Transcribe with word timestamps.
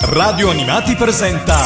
Radio 0.00 0.50
Animati 0.50 0.94
presenta 0.94 1.56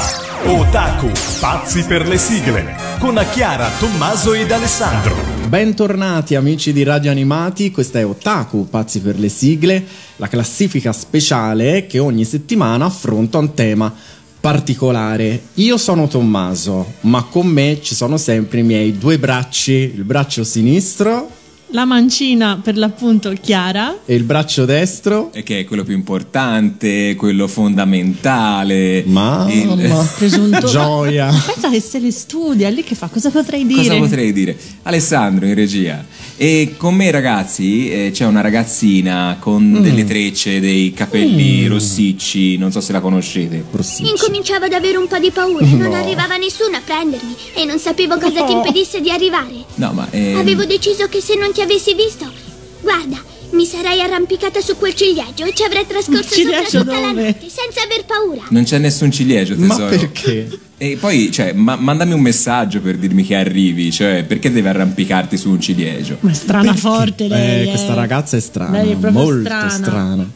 Otaku, 0.47 1.11
pazzi 1.39 1.85
per 1.85 2.09
le 2.09 2.17
sigle, 2.17 2.75
con 2.99 3.23
Chiara, 3.31 3.69
Tommaso 3.79 4.33
ed 4.33 4.51
Alessandro. 4.51 5.15
Bentornati 5.49 6.35
amici 6.35 6.73
di 6.73 6.83
Radio 6.83 7.11
Animati, 7.11 7.71
questa 7.71 7.99
è 7.99 8.07
Otaku, 8.07 8.69
pazzi 8.71 9.01
per 9.01 9.19
le 9.19 9.29
sigle, 9.29 9.85
la 10.17 10.29
classifica 10.29 10.93
speciale 10.95 11.87
che 11.87 11.99
ogni 11.99 12.25
settimana 12.25 12.87
affronta 12.87 13.37
un 13.37 13.53
tema 13.53 13.95
particolare. 14.41 15.43
Io 15.55 15.77
sono 15.77 16.09
Tommaso, 16.09 16.95
ma 17.03 17.25
con 17.25 17.47
me 17.47 17.81
ci 17.83 17.95
sono 17.95 18.17
sempre 18.17 18.61
i 18.61 18.65
miei 18.65 18.97
due 18.97 19.19
bracci, 19.19 19.73
il 19.73 20.05
braccio 20.05 20.43
sinistro 20.43 21.41
la 21.73 21.85
mancina 21.85 22.61
per 22.63 22.77
l'appunto 22.77 23.33
Chiara. 23.41 23.99
E 24.05 24.15
il 24.15 24.25
braccio 24.25 24.65
destro? 24.65 25.33
E 25.33 25.43
che 25.43 25.61
è 25.61 25.65
quello 25.65 25.85
più 25.85 25.95
importante 25.95 27.15
quello 27.17 27.49
fondamentale. 27.49 29.03
Mamma 29.07 29.51
il... 29.53 30.09
presunto 30.17 30.67
gioia. 30.67 31.29
Pensa 31.29 31.71
che 31.71 31.81
se 31.81 31.99
le 31.99 32.11
studia 32.11 32.69
lì 32.69 32.83
che 32.85 32.95
fa? 32.95 33.09
Cosa 33.09 33.31
potrei 33.31 33.67
dire? 33.67 33.83
Cosa 33.83 33.97
potrei 33.97 34.33
dire? 34.33 34.57
Alessandro 34.83 35.47
in 35.47 35.55
regia 35.55 36.05
e 36.37 36.75
con 36.77 36.95
me 36.95 37.11
ragazzi 37.11 37.91
eh, 37.91 38.11
c'è 38.13 38.25
una 38.27 38.41
ragazzina 38.41 39.37
con 39.39 39.63
mm. 39.63 39.83
delle 39.83 40.05
trecce 40.05 40.61
dei 40.61 40.93
capelli 40.93 41.65
mm. 41.65 41.69
rossicci 41.69 42.57
non 42.57 42.73
so 42.73 42.81
se 42.81 42.93
la 42.93 43.01
conoscete 43.01 43.65
rossicci. 43.71 44.11
incominciavo 44.11 44.65
ad 44.65 44.73
avere 44.73 44.97
un 44.97 45.07
po' 45.07 45.19
di 45.19 45.31
paura 45.31 45.65
no. 45.67 45.77
non 45.77 45.95
arrivava 45.95 46.37
nessuno 46.37 46.77
a 46.77 46.81
prendermi 46.85 47.35
e 47.55 47.65
non 47.65 47.79
sapevo 47.79 48.19
cosa 48.19 48.41
no. 48.41 48.47
ti 48.47 48.53
impedisse 48.53 49.01
di 49.01 49.11
arrivare 49.11 49.65
no 49.77 49.93
ma 49.93 50.09
eh... 50.11 50.35
avevo 50.35 50.65
deciso 50.65 51.09
che 51.09 51.21
se 51.21 51.37
non 51.37 51.53
ti 51.53 51.61
avessi 51.61 51.95
visto. 51.95 52.31
Guarda, 52.81 53.23
mi 53.53 53.65
sarei 53.67 54.01
arrampicata 54.01 54.61
su 54.61 54.77
quel 54.77 54.95
ciliegio 54.95 55.45
e 55.45 55.53
ci 55.55 55.63
avrei 55.63 55.87
trascorso 55.87 56.35
sopra 56.35 56.63
tutta 56.63 56.85
dove? 56.85 57.01
la 57.01 57.13
notte 57.13 57.49
senza 57.49 57.83
aver 57.85 58.05
paura. 58.05 58.43
Non 58.51 58.65
c'è 58.65 58.79
nessun 58.79 59.11
ciliegio, 59.11 59.55
tesoro. 59.55 59.85
Ma 59.85 59.91
perché? 59.91 60.49
E 60.79 60.97
poi, 60.99 61.31
cioè, 61.31 61.53
ma- 61.53 61.77
mandami 61.77 62.13
un 62.13 62.21
messaggio 62.21 62.81
per 62.81 62.97
dirmi 62.97 63.25
che 63.25 63.37
arrivi, 63.37 63.93
cioè, 63.93 64.25
perché 64.25 64.51
devi 64.51 64.67
arrampicarti 64.67 65.37
su 65.37 65.51
un 65.51 65.61
ciliegio? 65.61 66.17
Ma 66.21 66.31
è 66.31 66.35
strana 66.35 66.65
perché? 66.73 66.79
forte 66.81 67.29
lei. 67.29 67.69
Eh, 67.69 67.71
questa 67.71 67.95
ragazza 67.95 68.37
è 68.37 68.41
strana, 68.41 68.83
lei 68.83 68.93
è 69.01 69.11
molto 69.11 69.45
strana. 69.45 69.71
strana. 69.71 70.31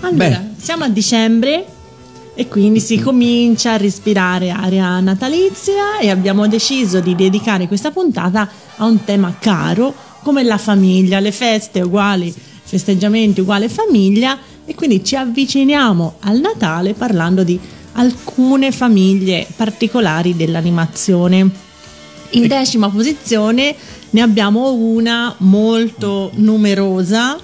Allora, 0.00 0.28
Beh. 0.28 0.40
siamo 0.60 0.84
a 0.84 0.88
dicembre 0.88 1.64
e 2.34 2.48
quindi 2.48 2.80
si 2.80 2.98
comincia 2.98 3.74
a 3.74 3.76
respirare 3.76 4.50
aria 4.50 4.98
natalizia 5.00 5.98
e 6.00 6.10
abbiamo 6.10 6.48
deciso 6.48 7.00
di 7.00 7.14
dedicare 7.14 7.66
questa 7.68 7.90
puntata 7.90 8.48
a 8.76 8.84
un 8.84 9.04
tema 9.04 9.36
caro 9.38 9.94
come 10.22 10.42
la 10.42 10.58
famiglia, 10.58 11.20
le 11.20 11.32
feste 11.32 11.80
uguali, 11.80 12.32
festeggiamenti 12.62 13.40
uguale 13.40 13.68
famiglia 13.68 14.38
e 14.64 14.74
quindi 14.74 15.04
ci 15.04 15.16
avviciniamo 15.16 16.16
al 16.20 16.40
Natale 16.40 16.94
parlando 16.94 17.42
di 17.42 17.58
alcune 17.92 18.72
famiglie 18.72 19.46
particolari 19.54 20.36
dell'animazione. 20.36 21.50
In 22.30 22.46
decima 22.46 22.88
posizione 22.88 23.74
ne 24.10 24.20
abbiamo 24.20 24.72
una 24.72 25.34
molto 25.38 26.30
numerosa, 26.34 27.38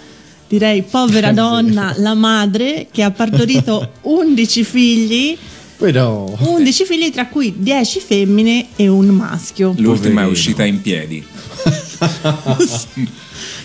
direi 0.49 0.83
povera 0.83 1.33
donna, 1.33 1.93
la 1.97 2.15
madre 2.15 2.89
che 2.91 3.03
ha 3.03 3.11
partorito 3.11 3.93
11 4.03 4.65
figli. 4.65 5.37
Però... 5.77 6.35
11 6.39 6.85
figli 6.85 7.11
tra 7.11 7.27
cui 7.27 7.55
10 7.59 8.01
femmine 8.01 8.69
e 8.77 8.89
un 8.89 9.07
maschio. 9.09 9.75
L'ultima 9.77 10.23
è 10.23 10.27
uscita 10.27 10.65
in 10.65 10.81
piedi. 10.81 11.25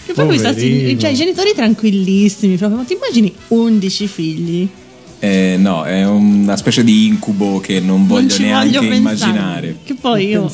Che 0.05 0.13
poi 0.13 0.25
questa, 0.25 0.53
cioè, 0.53 0.63
i 0.63 1.15
genitori 1.15 1.53
tranquillissimi, 1.53 2.57
proprio, 2.57 2.79
ma 2.79 2.85
ti 2.85 2.93
immagini 2.93 3.33
11 3.49 4.07
figli? 4.07 4.69
Eh, 5.19 5.55
no, 5.57 5.85
è 5.85 6.05
una 6.05 6.57
specie 6.57 6.83
di 6.83 7.05
incubo 7.05 7.61
che 7.61 7.79
non 7.79 8.05
voglio 8.05 8.35
non 8.37 8.45
neanche 8.45 8.77
voglio 8.79 8.93
immaginare. 8.93 9.77
Che 9.81 9.93
poi 9.93 10.27
io 10.27 10.51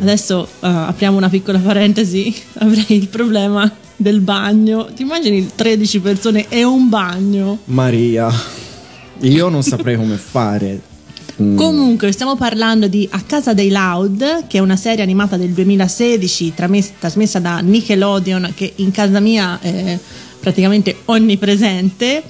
adesso 0.00 0.48
uh, 0.60 0.66
apriamo 0.66 1.18
una 1.18 1.28
piccola 1.28 1.58
parentesi, 1.58 2.34
avrei 2.60 2.96
il 2.96 3.08
problema 3.08 3.70
del 3.94 4.20
bagno. 4.20 4.86
Ti 4.86 5.02
immagini 5.02 5.46
13 5.54 6.00
persone 6.00 6.46
e 6.48 6.64
un 6.64 6.88
bagno? 6.88 7.58
Maria, 7.66 8.32
io 9.20 9.48
non 9.50 9.62
saprei 9.62 9.96
come 9.96 10.16
fare. 10.16 10.80
Mm. 11.42 11.56
Comunque, 11.56 12.12
stiamo 12.12 12.34
parlando 12.34 12.88
di 12.88 13.06
A 13.10 13.20
Casa 13.20 13.52
dei 13.52 13.70
Loud, 13.70 14.46
che 14.46 14.56
è 14.56 14.60
una 14.60 14.76
serie 14.76 15.02
animata 15.02 15.36
del 15.36 15.50
2016 15.50 16.54
trames- 16.54 16.92
trasmessa 16.98 17.38
da 17.40 17.58
Nickelodeon, 17.58 18.52
che 18.54 18.72
in 18.76 18.90
casa 18.90 19.20
mia 19.20 19.58
è 19.60 19.98
praticamente 20.40 20.96
onnipresente, 21.06 22.22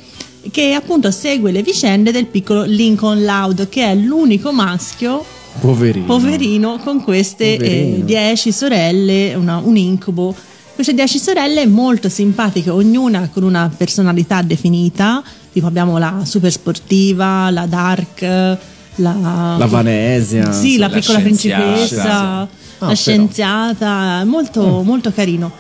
che 0.50 0.72
appunto 0.72 1.11
segue 1.11 1.53
le 1.53 1.62
vicende 1.62 2.11
del 2.11 2.27
piccolo 2.27 2.65
Lincoln 2.65 3.25
Loud, 3.25 3.69
che 3.69 3.84
è 3.84 3.95
l'unico 3.95 4.53
maschio 4.53 5.25
poverino, 5.61 6.06
poverino 6.06 6.78
con 6.78 7.03
queste 7.03 7.56
eh, 7.56 8.00
dieci 8.05 8.50
sorelle, 8.50 9.34
una, 9.34 9.59
un 9.59 9.77
incubo. 9.77 10.34
Queste 10.75 10.95
dieci 10.95 11.19
sorelle 11.19 11.66
molto 11.66 12.09
simpatiche, 12.09 12.71
ognuna 12.71 13.31
con 13.33 13.45
una 13.45 13.72
personalità 13.75 14.43
definita, 14.43 15.22
tipo 15.53 15.66
abbiamo 15.66 15.97
la 15.97 16.22
super 16.25 16.50
sportiva, 16.50 17.49
la 17.50 17.66
dark 17.66 18.75
la, 18.97 19.57
la 19.59 19.67
Vanesia, 19.67 20.53
sì, 20.53 20.77
la, 20.77 20.89
la 20.89 20.95
piccola 20.95 21.19
principessa, 21.21 22.41
ah, 22.41 22.49
la 22.79 22.95
scienziata, 22.95 24.25
molto, 24.25 24.83
mm. 24.83 24.87
molto 24.87 25.12
carino. 25.12 25.53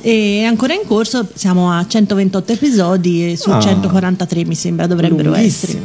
E 0.00 0.40
è 0.40 0.44
ancora 0.44 0.74
in 0.74 0.82
corso, 0.86 1.26
siamo 1.32 1.72
a 1.72 1.86
128 1.86 2.52
episodi 2.52 3.32
e 3.32 3.36
su 3.36 3.50
ah, 3.50 3.60
143 3.60 4.44
mi 4.44 4.54
sembra 4.54 4.86
dovrebbero 4.86 5.34
essere. 5.34 5.80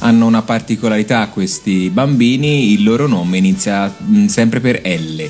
Hanno 0.00 0.26
una 0.26 0.42
particolarità 0.42 1.26
questi 1.28 1.90
bambini, 1.90 2.72
il 2.72 2.84
loro 2.84 3.08
nome 3.08 3.38
inizia 3.38 3.92
mm, 4.00 4.26
sempre 4.26 4.60
per 4.60 4.80
L. 4.84 5.28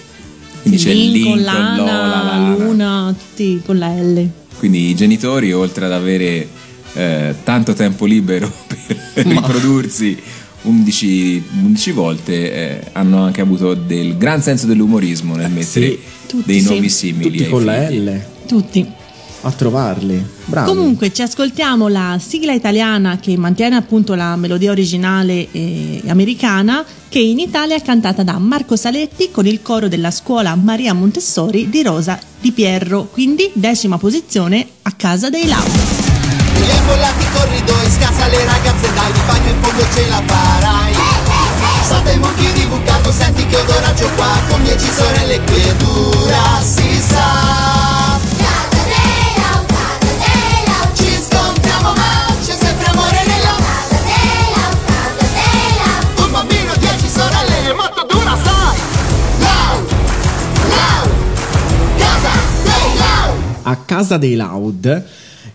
Quindi 0.61 0.79
c'è 0.79 0.93
Lincoln, 0.93 1.43
Lana, 1.43 1.77
Lola, 1.77 2.23
Lana. 2.23 2.56
Luna, 2.56 3.15
tutti 3.17 3.62
con 3.65 3.79
la 3.79 3.89
L. 3.95 4.29
Quindi 4.59 4.91
i 4.91 4.95
genitori, 4.95 5.53
oltre 5.53 5.87
ad 5.87 5.93
avere 5.93 6.47
eh, 6.93 7.35
tanto 7.45 7.73
tempo 7.73 8.05
libero 8.05 8.53
per 9.15 9.25
Ma. 9.25 9.33
riprodursi 9.33 10.21
11, 10.63 11.45
11 11.65 11.93
volte 11.93 12.53
eh, 12.53 12.81
hanno 12.93 13.23
anche 13.23 13.41
avuto 13.41 13.75
del 13.75 14.17
gran 14.17 14.43
senso 14.43 14.67
dell'umorismo 14.67 15.37
nel 15.37 15.51
mettere 15.51 15.99
sì, 16.27 16.43
dei 16.45 16.61
sì. 16.61 16.75
nomi 16.75 16.89
simili. 16.89 17.39
Tutti 17.39 17.49
con 17.49 17.65
la 17.65 17.91
L. 17.91 18.21
Tutti. 18.47 18.97
A 19.43 19.53
trovarli. 19.53 20.25
Bravi. 20.47 20.69
Comunque 20.69 21.13
ci 21.13 21.23
ascoltiamo 21.23 21.87
la 21.87 22.19
sigla 22.21 22.53
italiana 22.53 23.19
che 23.19 23.37
mantiene 23.37 23.77
appunto 23.77 24.15
la 24.15 24.35
melodia 24.35 24.73
originale 24.73 25.47
eh, 25.53 26.03
americana 26.09 26.85
che 27.09 27.21
in 27.21 27.39
Italia 27.39 27.77
è 27.77 27.83
cantata 27.83 28.25
da 28.25 28.37
Marco 28.39 28.75
Saletti 28.75 29.31
con 29.31 29.47
il 29.47 29.63
coro 29.63 29.87
della 29.87 30.11
scuola 30.11 30.55
Maria 30.57 30.93
Montessori 30.93 31.69
di 31.71 31.83
Rosa 31.83 32.19
Di 32.41 32.51
Pierro, 32.51 33.09
quindi 33.13 33.51
decima 33.55 33.97
posizione 33.97 34.67
a 34.83 34.93
casa 34.93 35.31
dei 35.31 35.47
Gli 36.69 36.77
imbollati 36.77 37.27
corridoi, 37.33 37.91
scassa 37.91 38.27
le 38.27 38.45
ragazze 38.45 38.93
dai, 38.93 39.12
di 39.12 39.21
bagno 39.27 39.49
in 39.49 39.62
fondo 39.62 39.84
ce 39.95 40.06
la 40.09 40.23
farai. 40.27 40.95
Salta 41.83 42.11
i 42.11 42.19
monchi 42.19 42.53
di 42.53 42.67
bucato, 42.67 43.11
senti 43.11 43.47
che 43.47 43.56
odoraggio 43.56 44.11
qua 44.15 44.27
Con 44.51 44.62
dieci 44.62 44.91
sorelle 44.95 45.41
qui 45.41 45.62
è 45.62 45.75
dura, 45.77 46.61
si 46.62 47.01
sa. 47.01 48.17
Ci 50.93 51.19
scontriamo 51.31 51.93
ma 51.95 52.27
c'è 52.45 52.55
sempre 52.61 52.87
amore 52.91 53.25
nella 53.27 53.55
Un 56.17 56.31
bambino, 56.31 56.75
dieci 56.79 57.09
sorelle, 57.09 57.71
è 57.71 57.73
molto 57.73 58.05
dura, 58.06 58.37
sai. 58.45 58.79
Loud, 59.39 59.91
loud, 60.69 61.11
casa 61.97 62.31
dei 62.65 62.97
loud 62.97 63.43
A 63.62 63.77
casa 63.87 64.17
dei 64.19 64.37
loud 64.37 65.05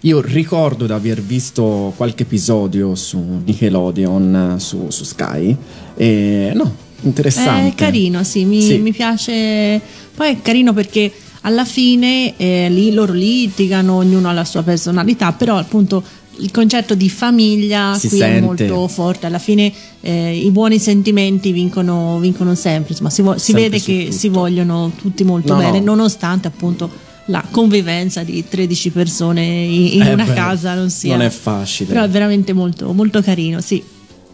io 0.05 0.19
ricordo 0.21 0.85
di 0.85 0.91
aver 0.91 1.21
visto 1.21 1.93
qualche 1.95 2.23
episodio 2.23 2.93
su 2.95 3.41
Nickelodeon, 3.45 4.55
su, 4.59 4.89
su 4.89 5.03
Sky, 5.05 5.55
e 5.95 6.51
no, 6.53 6.75
interessante. 7.01 7.69
È 7.69 7.75
carino, 7.75 8.23
sì 8.23 8.43
mi, 8.43 8.61
sì 8.61 8.79
mi, 8.79 8.91
piace. 8.91 9.79
Poi 10.13 10.31
è 10.31 10.41
carino 10.41 10.73
perché 10.73 11.09
alla 11.41 11.63
fine 11.63 12.35
eh, 12.35 12.69
lì 12.69 12.91
loro 12.93 13.13
litigano, 13.13 13.95
ognuno 13.95 14.27
ha 14.27 14.33
la 14.33 14.43
sua 14.43 14.61
personalità, 14.61 15.31
però 15.31 15.57
appunto 15.57 16.03
il 16.37 16.51
concetto 16.51 16.95
di 16.95 17.09
famiglia 17.09 17.95
si 17.97 18.09
qui 18.09 18.17
sente. 18.17 18.37
è 18.37 18.41
molto 18.41 18.87
forte. 18.89 19.25
Alla 19.27 19.39
fine 19.39 19.71
eh, 20.01 20.35
i 20.37 20.51
buoni 20.51 20.79
sentimenti 20.79 21.53
vincono, 21.53 22.19
vincono 22.19 22.55
sempre, 22.55 22.91
insomma 22.91 23.09
si, 23.09 23.21
vo- 23.21 23.37
si 23.37 23.53
vede 23.53 23.79
che 23.79 24.05
tutto. 24.05 24.17
si 24.17 24.27
vogliono 24.27 24.91
tutti 24.99 25.23
molto 25.23 25.53
no, 25.53 25.59
bene, 25.59 25.79
no. 25.79 25.95
nonostante 25.95 26.49
appunto 26.49 27.11
la 27.25 27.43
convivenza 27.49 28.23
di 28.23 28.43
13 28.47 28.89
persone 28.91 29.43
in, 29.43 29.93
in 29.93 30.01
eh 30.01 30.13
una 30.13 30.25
beh, 30.25 30.33
casa 30.33 30.73
non 30.73 30.89
sia. 30.89 31.15
Non 31.15 31.25
è 31.25 31.29
facile. 31.29 31.89
Però 31.89 32.03
è 32.03 32.09
veramente 32.09 32.53
molto, 32.53 32.91
molto 32.93 33.21
carino, 33.21 33.61
sì. 33.61 33.83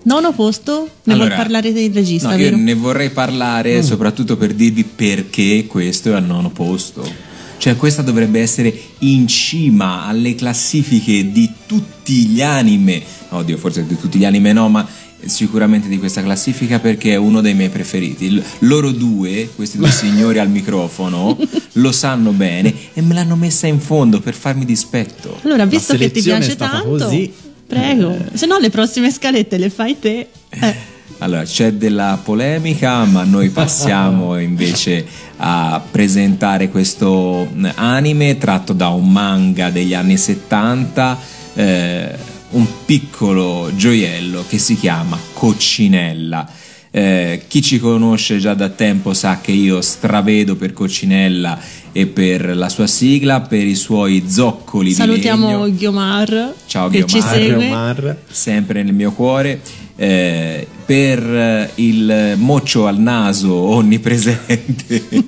Nono 0.01 0.31
posto, 0.31 0.89
ne 1.03 1.13
allora, 1.13 1.27
vuoi 1.27 1.39
parlare 1.39 1.73
del 1.73 1.93
regista? 1.93 2.29
No, 2.29 2.37
vero? 2.37 2.55
io 2.55 2.63
ne 2.63 2.73
vorrei 2.73 3.09
parlare 3.09 3.79
mm. 3.79 3.81
soprattutto 3.81 4.37
per 4.37 4.53
dirvi 4.53 4.83
perché 4.83 5.65
questo 5.67 6.11
è 6.11 6.13
al 6.13 6.25
nono 6.25 6.49
posto. 6.49 7.27
Cioè 7.57 7.75
questa 7.75 8.01
dovrebbe 8.01 8.39
essere 8.39 8.73
in 8.99 9.27
cima 9.27 10.05
alle 10.05 10.33
classifiche 10.35 11.29
di 11.31 11.51
tutti 11.65 12.27
gli 12.27 12.41
anime. 12.41 13.03
Oddio, 13.29 13.57
forse 13.57 13.85
di 13.85 13.97
tutti 13.97 14.17
gli 14.17 14.23
anime 14.23 14.53
no, 14.53 14.69
ma 14.69 14.87
sicuramente 15.25 15.87
di 15.87 15.97
questa 15.97 16.21
classifica 16.21 16.79
perché 16.79 17.13
è 17.13 17.15
uno 17.15 17.41
dei 17.41 17.53
miei 17.53 17.69
preferiti. 17.69 18.31
L- 18.31 18.43
loro 18.59 18.91
due, 18.91 19.49
questi 19.55 19.77
due 19.77 19.91
signori 19.91 20.39
al 20.39 20.49
microfono, 20.49 21.37
lo 21.73 21.91
sanno 21.91 22.31
bene 22.31 22.73
e 22.93 23.01
me 23.01 23.13
l'hanno 23.13 23.35
messa 23.35 23.67
in 23.67 23.79
fondo 23.79 24.19
per 24.19 24.33
farmi 24.33 24.65
dispetto. 24.65 25.39
Allora, 25.43 25.65
visto 25.65 25.95
che 25.95 26.11
ti 26.11 26.21
piace 26.21 26.55
tanto, 26.55 26.89
così. 26.89 27.31
prego. 27.67 28.17
Se 28.33 28.45
no, 28.45 28.57
le 28.57 28.69
prossime 28.69 29.11
scalette 29.11 29.57
le 29.57 29.69
fai 29.69 29.99
te. 29.99 30.27
Eh. 30.49 30.97
Allora, 31.21 31.43
c'è 31.43 31.73
della 31.73 32.17
polemica, 32.23 33.03
ma 33.03 33.23
noi 33.25 33.49
passiamo 33.49 34.39
invece 34.39 35.05
a 35.37 35.81
presentare 35.91 36.69
questo 36.69 37.45
eh, 37.61 37.71
anime 37.75 38.37
tratto 38.37 38.71
da 38.71 38.87
un 38.87 39.11
manga 39.11 39.69
degli 39.69 39.93
anni 39.93 40.15
70, 40.15 41.19
eh, 41.55 42.15
un 42.51 42.65
piccolo 42.85 43.71
gioiello 43.75 44.43
che 44.47 44.57
si 44.57 44.75
chiama 44.77 45.17
Coccinella. 45.33 46.49
Eh, 46.91 47.43
chi 47.47 47.61
ci 47.61 47.77
conosce 47.79 48.39
già 48.39 48.55
da 48.55 48.69
tempo 48.69 49.13
sa 49.13 49.39
che 49.41 49.51
io 49.51 49.79
stravedo 49.81 50.55
per 50.55 50.73
Coccinella 50.73 51.59
e 51.91 52.07
per 52.07 52.55
la 52.55 52.67
sua 52.69 52.87
sigla, 52.87 53.41
per 53.41 53.65
i 53.65 53.75
suoi 53.75 54.23
zoccoli 54.27 54.89
di 54.89 54.95
Salutiamo 54.95 55.65
legno. 55.65 55.75
Ghiomar 55.75 56.53
Ciao, 56.65 56.89
che 56.89 57.05
ci 57.05 57.19
Ghiomar. 57.19 57.35
segue. 57.35 57.65
Omar. 57.67 58.17
sempre 58.29 58.81
nel 58.83 58.93
mio 58.93 59.11
cuore. 59.11 59.61
eh, 59.95 60.65
per 60.85 61.71
il 61.75 62.33
moccio 62.37 62.87
al 62.87 62.97
naso 62.99 63.53
onnipresente, 63.53 65.03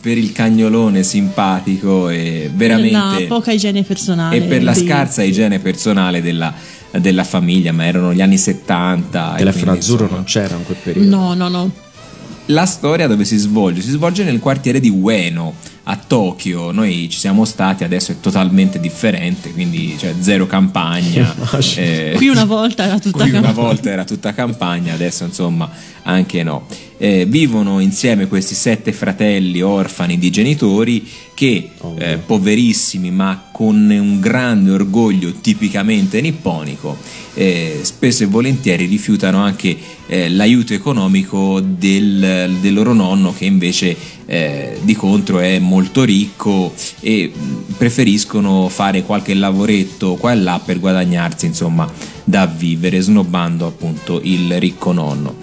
per 0.00 0.18
il 0.18 0.32
cagnolone 0.32 1.02
simpatico 1.02 2.08
e 2.08 2.50
veramente 2.54 2.92
La 2.96 3.24
poca 3.28 3.52
igiene 3.52 3.82
personale. 3.82 4.36
e 4.36 4.40
per 4.42 4.62
la 4.62 4.74
scarsa 4.74 5.22
igiene 5.22 5.58
personale 5.58 6.20
della, 6.22 6.52
della 6.98 7.24
famiglia, 7.24 7.72
ma 7.72 7.84
erano 7.86 8.12
gli 8.12 8.20
anni 8.20 8.38
70. 8.38 9.34
e 9.34 9.38
Telefono 9.38 9.72
azzurro 9.72 10.02
insomma, 10.02 10.16
non 10.16 10.24
c'era 10.24 10.56
in 10.56 10.64
quel 10.64 10.76
periodo. 10.82 11.08
No, 11.08 11.34
no, 11.34 11.48
no. 11.48 11.70
la 12.46 12.66
storia 12.66 13.06
dove 13.06 13.24
si 13.24 13.36
svolge? 13.36 13.80
Si 13.82 13.90
svolge 13.90 14.24
nel 14.24 14.40
quartiere 14.40 14.80
di 14.80 14.88
Ueno 14.90 15.54
a 15.84 15.96
Tokyo. 15.96 16.70
Noi 16.70 17.08
ci 17.10 17.18
siamo 17.18 17.44
stati, 17.44 17.82
adesso 17.82 18.12
è 18.12 18.20
totalmente 18.20 18.78
differente, 18.78 19.52
quindi 19.52 19.94
c'è 19.98 20.14
zero 20.20 20.46
campagna. 20.46 21.34
eh, 21.76 22.12
Qui 22.16 22.28
una 22.28 22.44
volta 22.44 22.84
era 22.84 22.98
tutta 22.98 23.22
Qui 23.22 23.30
una 23.30 23.40
campagna. 23.40 23.66
volta 23.66 23.90
era 23.90 24.04
tutta 24.04 24.32
campagna, 24.34 24.92
adesso 24.94 25.24
insomma 25.24 25.68
anche 26.02 26.42
no. 26.42 26.66
Eh, 27.04 27.26
vivono 27.26 27.80
insieme 27.80 28.28
questi 28.28 28.54
sette 28.54 28.92
fratelli 28.92 29.60
orfani 29.60 30.18
di 30.20 30.30
genitori 30.30 31.04
che, 31.34 31.70
Oh. 31.78 31.96
eh, 31.98 32.18
poverissimi 32.18 33.10
ma 33.10 33.48
con 33.50 33.90
un 33.90 34.20
grande 34.20 34.70
orgoglio 34.70 35.32
tipicamente 35.40 36.20
nipponico, 36.20 36.96
eh, 37.34 37.80
spesso 37.82 38.22
e 38.22 38.26
volentieri 38.26 38.86
rifiutano 38.86 39.38
anche 39.42 39.76
eh, 40.06 40.28
l'aiuto 40.28 40.74
economico 40.74 41.58
del, 41.58 42.56
del 42.60 42.72
loro 42.72 42.92
nonno 42.92 43.34
che 43.36 43.46
invece 43.46 43.96
eh, 44.26 44.78
di 44.82 44.94
contro 44.94 45.40
è 45.40 45.58
molto 45.58 46.04
ricco 46.04 46.72
e 47.00 47.32
mh, 47.34 47.74
preferiscono 47.78 48.68
fare 48.68 49.02
qualche 49.02 49.34
lavoretto 49.34 50.14
qua 50.14 50.30
e 50.30 50.36
là 50.36 50.60
per 50.64 50.78
guadagnarsi 50.78 51.46
insomma 51.46 51.90
da 52.22 52.46
vivere 52.46 53.00
snobbando 53.00 53.66
appunto 53.66 54.20
il 54.22 54.60
ricco 54.60 54.92
nonno. 54.92 55.34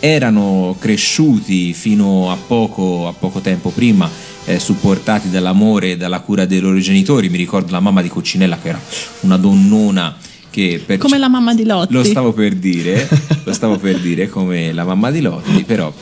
Erano 0.00 0.76
cresciuti 0.78 1.72
fino 1.72 2.30
a 2.30 2.36
poco, 2.36 3.08
a 3.08 3.12
poco 3.12 3.40
tempo 3.40 3.70
prima 3.70 4.08
eh, 4.44 4.58
supportati 4.58 5.28
dall'amore 5.28 5.92
e 5.92 5.96
dalla 5.96 6.20
cura 6.20 6.46
dei 6.46 6.60
loro 6.60 6.78
genitori 6.78 7.28
mi 7.28 7.36
ricordo 7.36 7.72
la 7.72 7.80
mamma 7.80 8.00
di 8.00 8.08
Coccinella 8.08 8.58
che 8.58 8.68
era 8.68 8.80
una 9.20 9.36
donnona 9.36 10.16
che 10.50 10.82
per 10.84 10.98
Come 10.98 11.18
la 11.18 11.28
mamma 11.28 11.54
di 11.54 11.64
Lotti. 11.64 11.92
lo 11.92 12.02
stavo 12.02 12.32
per 12.32 12.54
dire, 12.54 13.06
lo 13.44 13.52
stavo 13.52 13.76
per 13.76 13.98
dire 13.98 14.28
come 14.28 14.72
la 14.72 14.84
mamma 14.84 15.10
di 15.10 15.20
Lotti, 15.20 15.62
però 15.64 15.92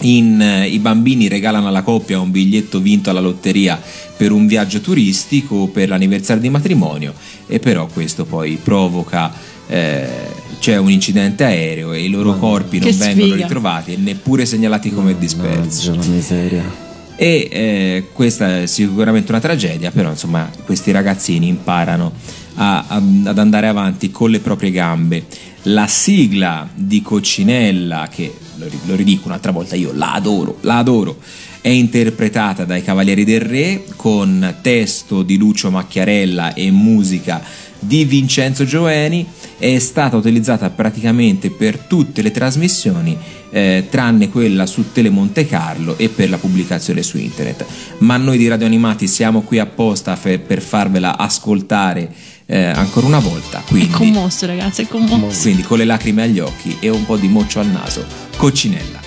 in, 0.00 0.40
eh, 0.40 0.68
i 0.68 0.78
bambini 0.78 1.28
regalano 1.28 1.68
alla 1.68 1.82
coppia 1.82 2.20
un 2.20 2.30
biglietto 2.30 2.80
vinto 2.80 3.10
alla 3.10 3.20
lotteria 3.20 3.80
per 4.16 4.30
un 4.30 4.46
viaggio 4.46 4.80
turistico 4.80 5.66
per 5.66 5.88
l'anniversario 5.88 6.42
di 6.42 6.50
matrimonio 6.50 7.14
e 7.46 7.58
però 7.58 7.86
questo 7.86 8.24
poi 8.24 8.58
provoca 8.62 9.32
eh, 9.66 10.06
c'è 10.64 10.78
un 10.78 10.90
incidente 10.90 11.44
aereo 11.44 11.92
e 11.92 12.02
i 12.04 12.08
loro 12.08 12.38
corpi 12.38 12.78
non 12.78 12.88
vengono 12.96 13.26
sfiga. 13.32 13.42
ritrovati 13.42 13.92
e 13.92 13.96
neppure 13.98 14.46
segnalati 14.46 14.90
come 14.90 15.14
dispersi. 15.18 15.90
Mannaggia 15.90 16.08
la 16.08 16.14
miseria. 16.14 16.64
E 17.16 17.48
eh, 17.50 18.04
questa 18.14 18.62
è 18.62 18.66
sicuramente 18.66 19.30
una 19.30 19.40
tragedia, 19.42 19.90
però 19.90 20.08
insomma 20.08 20.48
questi 20.64 20.90
ragazzini 20.90 21.48
imparano 21.48 22.12
a- 22.54 22.86
a- 22.88 23.02
ad 23.24 23.38
andare 23.38 23.66
avanti 23.68 24.10
con 24.10 24.30
le 24.30 24.38
proprie 24.38 24.70
gambe. 24.70 25.26
La 25.64 25.86
sigla 25.86 26.66
di 26.74 27.02
Coccinella, 27.02 28.08
che 28.10 28.32
lo, 28.56 28.64
lo 28.86 28.94
ridico 28.94 29.28
un'altra 29.28 29.52
volta, 29.52 29.76
io 29.76 29.92
la 29.92 30.14
adoro, 30.14 30.56
la 30.62 30.78
adoro, 30.78 31.18
è 31.60 31.68
interpretata 31.68 32.64
dai 32.64 32.82
Cavalieri 32.82 33.24
del 33.24 33.40
Re 33.42 33.84
con 33.96 34.56
testo 34.62 35.22
di 35.22 35.36
Lucio 35.36 35.70
Macchiarella 35.70 36.54
e 36.54 36.70
musica 36.70 37.42
di 37.86 38.04
Vincenzo 38.04 38.64
Gioeni 38.64 39.26
è 39.58 39.78
stata 39.78 40.16
utilizzata 40.16 40.70
praticamente 40.70 41.50
per 41.50 41.78
tutte 41.78 42.22
le 42.22 42.30
trasmissioni 42.30 43.16
eh, 43.50 43.86
tranne 43.88 44.28
quella 44.30 44.66
su 44.66 44.90
Tele 44.92 45.10
Monte 45.10 45.46
Carlo 45.46 45.96
e 45.96 46.08
per 46.08 46.28
la 46.28 46.38
pubblicazione 46.38 47.02
su 47.02 47.18
internet 47.18 47.64
ma 47.98 48.16
noi 48.16 48.36
di 48.38 48.48
Radio 48.48 48.66
Animati 48.66 49.06
siamo 49.06 49.42
qui 49.42 49.58
apposta 49.58 50.16
fe- 50.16 50.38
per 50.38 50.60
farvela 50.60 51.16
ascoltare 51.16 52.12
eh, 52.46 52.64
ancora 52.64 53.06
una 53.06 53.20
volta 53.20 53.60
È 53.60 53.68
quindi, 53.68 53.90
commosso, 53.92 54.46
ragazzi, 54.46 54.82
è 54.82 54.88
commosso. 54.88 55.42
quindi 55.42 55.62
con 55.62 55.78
le 55.78 55.84
lacrime 55.84 56.22
agli 56.22 56.40
occhi 56.40 56.76
e 56.80 56.88
un 56.88 57.04
po' 57.06 57.16
di 57.16 57.28
moccio 57.28 57.60
al 57.60 57.68
naso 57.68 58.04
Coccinella 58.36 59.00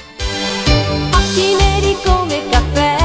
Occhi 1.12 1.56
neri 1.60 1.96
come 2.04 2.42
caffè, 2.50 2.96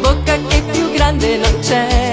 bocca 0.00 0.38
che 0.48 0.62
più 0.72 0.90
grande 0.92 1.36
non 1.38 1.58
c'è. 1.60 2.05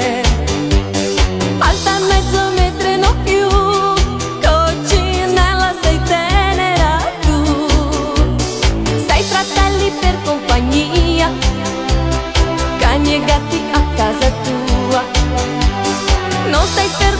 Non 16.75 16.90
stai 16.90 17.12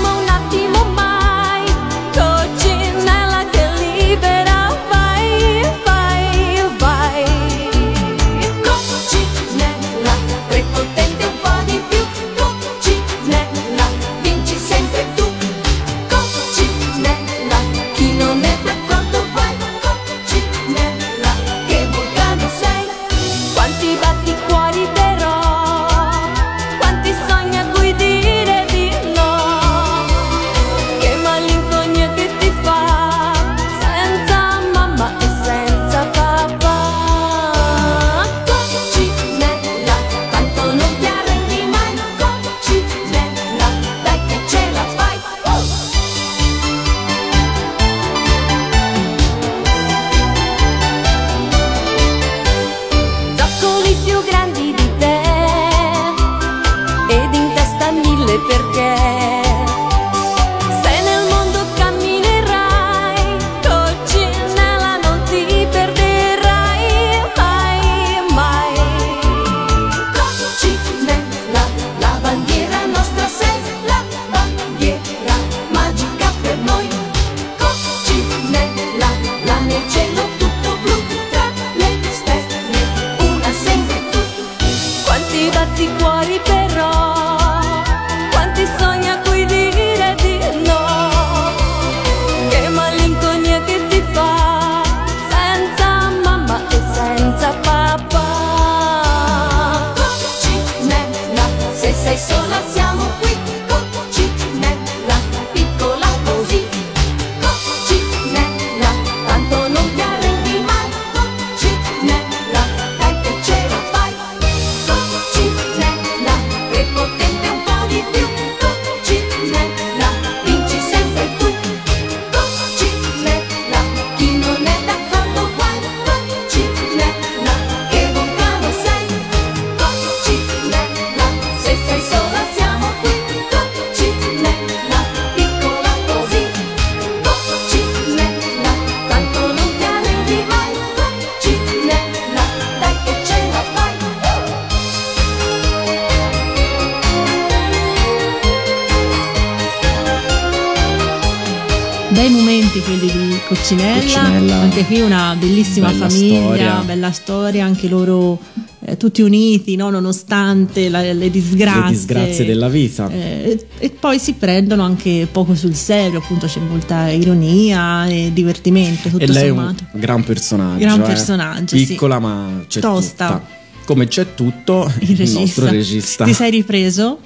anche 154.84 154.94
qui 154.94 155.02
una 155.02 155.36
bellissima 155.38 155.88
bella 155.90 156.10
famiglia, 156.10 156.40
storia. 156.42 156.82
bella 156.86 157.12
storia, 157.12 157.66
anche 157.66 157.88
loro 157.88 158.40
eh, 158.86 158.98
tutti 158.98 159.22
uniti, 159.22 159.76
no? 159.76 159.90
nonostante 159.90 160.90
la- 160.90 161.14
le 161.14 161.30
disgrazie. 161.30 161.82
Le 161.84 161.90
disgrazie 161.90 162.46
della 162.46 162.70
vita. 162.70 163.10
Eh, 163.10 163.66
e 163.78 163.90
poi 163.92 164.20
si 164.20 164.34
prendono 164.34 164.84
anche 164.84 165.28
poco 165.32 165.56
sul 165.56 165.74
serio, 165.76 166.20
appunto 166.20 166.48
c'è 166.48 166.60
molta 166.60 167.10
ironia 167.10 168.06
e 168.08 168.32
divertimento, 168.34 169.10
tutto 169.10 169.24
e 169.24 169.28
lei 169.28 169.48
è 169.48 169.50
un 169.50 169.58
sommato. 169.58 169.84
gran 169.94 170.24
personaggio. 170.24 170.80
Gran 170.80 171.00
eh. 171.02 171.04
personaggio, 171.04 171.78
sì. 171.78 171.86
Piccola 171.86 172.20
ma 172.20 172.64
c'è 172.68 172.80
Tosta. 172.82 173.28
tutta. 173.28 173.62
Come 173.86 174.08
c'è 174.08 174.34
tutto 174.36 174.92
il, 175.00 175.10
Il 175.12 175.18
regista. 175.18 175.40
nostro 175.40 175.66
regista. 175.70 176.26
Ti 176.26 176.34
sei 176.34 176.52
ripreso? 176.52 177.20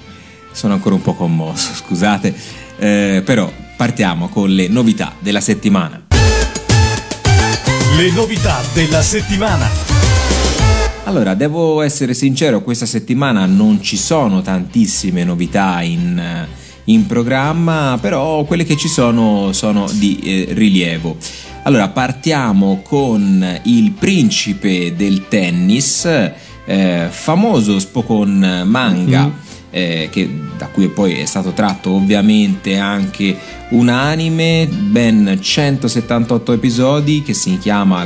Sono 0.51 0.73
ancora 0.73 0.95
un 0.95 1.01
po' 1.01 1.13
commosso, 1.13 1.69
scusate, 1.75 2.33
Eh, 2.79 3.21
però 3.25 3.51
partiamo 3.75 4.27
con 4.29 4.49
le 4.49 4.67
novità 4.67 5.13
della 5.19 5.41
settimana. 5.41 6.05
Le 7.98 8.12
novità 8.12 8.62
della 8.75 9.01
settimana. 9.01 9.68
Allora, 11.06 11.34
devo 11.34 11.82
essere 11.82 12.13
sincero, 12.13 12.62
questa 12.62 12.86
settimana 12.86 13.48
non 13.48 13.82
ci 13.82 13.98
sono 13.98 14.44
tantissime 14.44 15.24
novità 15.24 15.82
in, 15.82 16.16
eh, 16.16 16.48
in 16.92 17.08
programma, 17.08 17.98
però 18.00 18.44
quelle 18.44 18.66
che 18.66 18.77
ci 18.77 18.88
sono 18.88 19.51
sono 19.51 19.89
di 19.92 20.20
eh, 20.20 20.48
rilievo. 20.51 21.18
Allora, 21.63 21.88
partiamo 21.88 22.84
con 22.84 23.62
il 23.63 23.92
principe 23.94 24.96
del 24.96 25.27
tennis, 25.27 26.06
eh, 26.66 27.08
famoso 27.10 27.80
Spokon 27.80 28.62
manga. 28.68 29.46
Eh, 29.69 30.09
che, 30.12 30.29
da 30.57 30.67
cui 30.67 30.88
poi 30.89 31.13
è 31.13 31.25
stato 31.25 31.51
tratto 31.51 31.91
ovviamente 31.91 32.77
anche 32.77 33.38
un 33.69 33.89
anime, 33.89 34.67
ben 34.67 35.38
178 35.39 36.53
episodi 36.53 37.21
che 37.21 37.33
si 37.33 37.57
chiama 37.57 38.05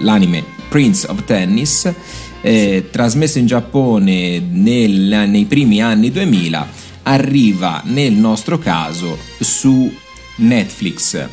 l'anime 0.00 0.44
Prince 0.68 1.06
of 1.08 1.24
Tennis, 1.24 1.92
eh, 2.40 2.88
trasmesso 2.90 3.38
in 3.38 3.46
Giappone 3.46 4.38
nel- 4.38 5.24
nei 5.28 5.44
primi 5.46 5.82
anni 5.82 6.10
2000, 6.10 6.68
arriva 7.02 7.82
nel 7.86 8.12
nostro 8.12 8.58
caso 8.58 9.18
su 9.40 9.92
Netflix. 10.36 11.28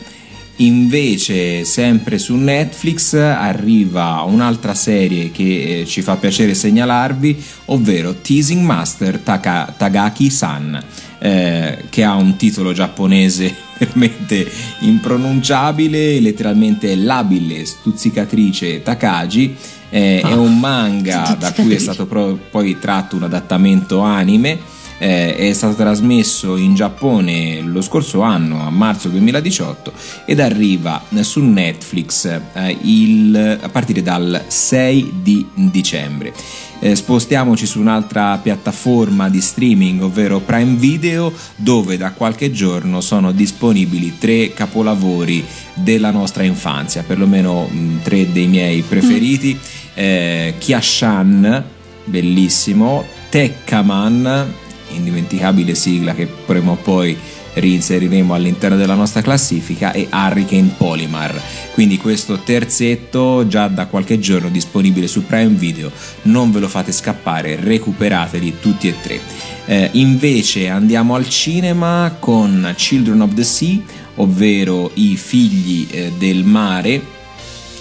Invece, 0.57 1.65
sempre 1.65 2.17
su 2.17 2.35
Netflix 2.35 3.13
arriva 3.13 4.21
un'altra 4.21 4.73
serie 4.73 5.29
che 5.29 5.81
eh, 5.81 5.85
ci 5.85 6.01
fa 6.01 6.15
piacere 6.15 6.53
segnalarvi, 6.53 7.43
ovvero 7.65 8.15
Teasing 8.15 8.61
Master 8.63 9.19
Taka- 9.19 9.73
Tagaki-san, 9.75 10.81
eh, 11.19 11.83
che 11.89 12.03
ha 12.05 12.13
un 12.13 12.37
titolo 12.37 12.71
giapponese 12.71 13.53
veramente 13.77 14.49
impronunciabile, 14.79 16.21
letteralmente 16.21 16.95
labile 16.95 17.65
stuzzicatrice 17.65 18.81
Takagi. 18.81 19.55
Eh, 19.89 20.21
È 20.21 20.33
un 20.33 20.57
manga 20.57 21.35
da 21.37 21.51
cui 21.53 21.73
è 21.73 21.77
stato 21.77 22.05
pro- 22.05 22.37
poi 22.49 22.79
tratto 22.79 23.17
un 23.17 23.23
adattamento 23.23 23.99
anime. 23.99 24.57
Eh, 25.05 25.35
è 25.35 25.53
stato 25.53 25.75
trasmesso 25.75 26.57
in 26.57 26.73
Giappone 26.73 27.61
lo 27.61 27.81
scorso 27.83 28.21
anno, 28.21 28.65
a 28.65 28.71
marzo 28.71 29.07
2018, 29.09 29.93
ed 30.25 30.39
arriva 30.39 30.99
su 31.21 31.41
Netflix 31.43 32.25
eh, 32.25 32.75
il- 32.81 33.59
a 33.61 33.69
partire 33.69 34.01
dal 34.01 34.45
6 34.47 35.13
di 35.21 35.45
dicembre. 35.53 36.33
Eh, 36.79 36.95
spostiamoci 36.95 37.67
su 37.67 37.79
un'altra 37.79 38.39
piattaforma 38.41 39.29
di 39.29 39.41
streaming, 39.41 40.01
ovvero 40.01 40.39
Prime 40.39 40.75
Video, 40.75 41.31
dove 41.55 41.97
da 41.97 42.11
qualche 42.11 42.51
giorno 42.51 42.99
sono 42.99 43.31
disponibili 43.31 44.17
tre 44.17 44.53
capolavori 44.55 45.45
della 45.75 46.09
nostra 46.09 46.41
infanzia, 46.41 47.03
perlomeno 47.05 47.67
mh, 47.67 48.01
tre 48.01 48.31
dei 48.31 48.47
miei 48.47 48.81
preferiti. 48.81 49.55
Eh, 49.93 50.55
Kiashan, 50.57 51.63
bellissimo, 52.05 53.05
Tekkaman, 53.29 54.53
indimenticabile 54.95 55.75
sigla 55.75 56.13
che 56.13 56.27
prima 56.27 56.71
o 56.71 56.75
poi 56.75 57.17
reinseriremo 57.53 58.33
all'interno 58.33 58.75
della 58.75 58.95
nostra 58.95 59.21
classifica 59.21 59.91
e 59.91 60.07
Hurricane 60.11 60.73
Polymar 60.77 61.41
quindi 61.75 61.97
questo 61.97 62.39
terzetto 62.39 63.45
già 63.47 63.67
da 63.67 63.87
qualche 63.87 64.17
giorno 64.17 64.47
disponibile 64.47 65.07
su 65.07 65.25
Prime 65.25 65.49
Video 65.49 65.91
non 66.23 66.49
ve 66.49 66.61
lo 66.61 66.69
fate 66.69 66.93
scappare 66.93 67.57
recuperateli 67.59 68.59
tutti 68.61 68.87
e 68.87 68.95
tre. 69.01 69.19
Eh, 69.65 69.89
invece 69.93 70.69
andiamo 70.69 71.15
al 71.15 71.27
cinema 71.27 72.15
con 72.17 72.73
Children 72.77 73.21
of 73.21 73.33
the 73.33 73.43
Sea 73.43 73.79
ovvero 74.15 74.89
i 74.93 75.17
figli 75.17 75.85
eh, 75.91 76.13
del 76.17 76.45
mare 76.45 77.01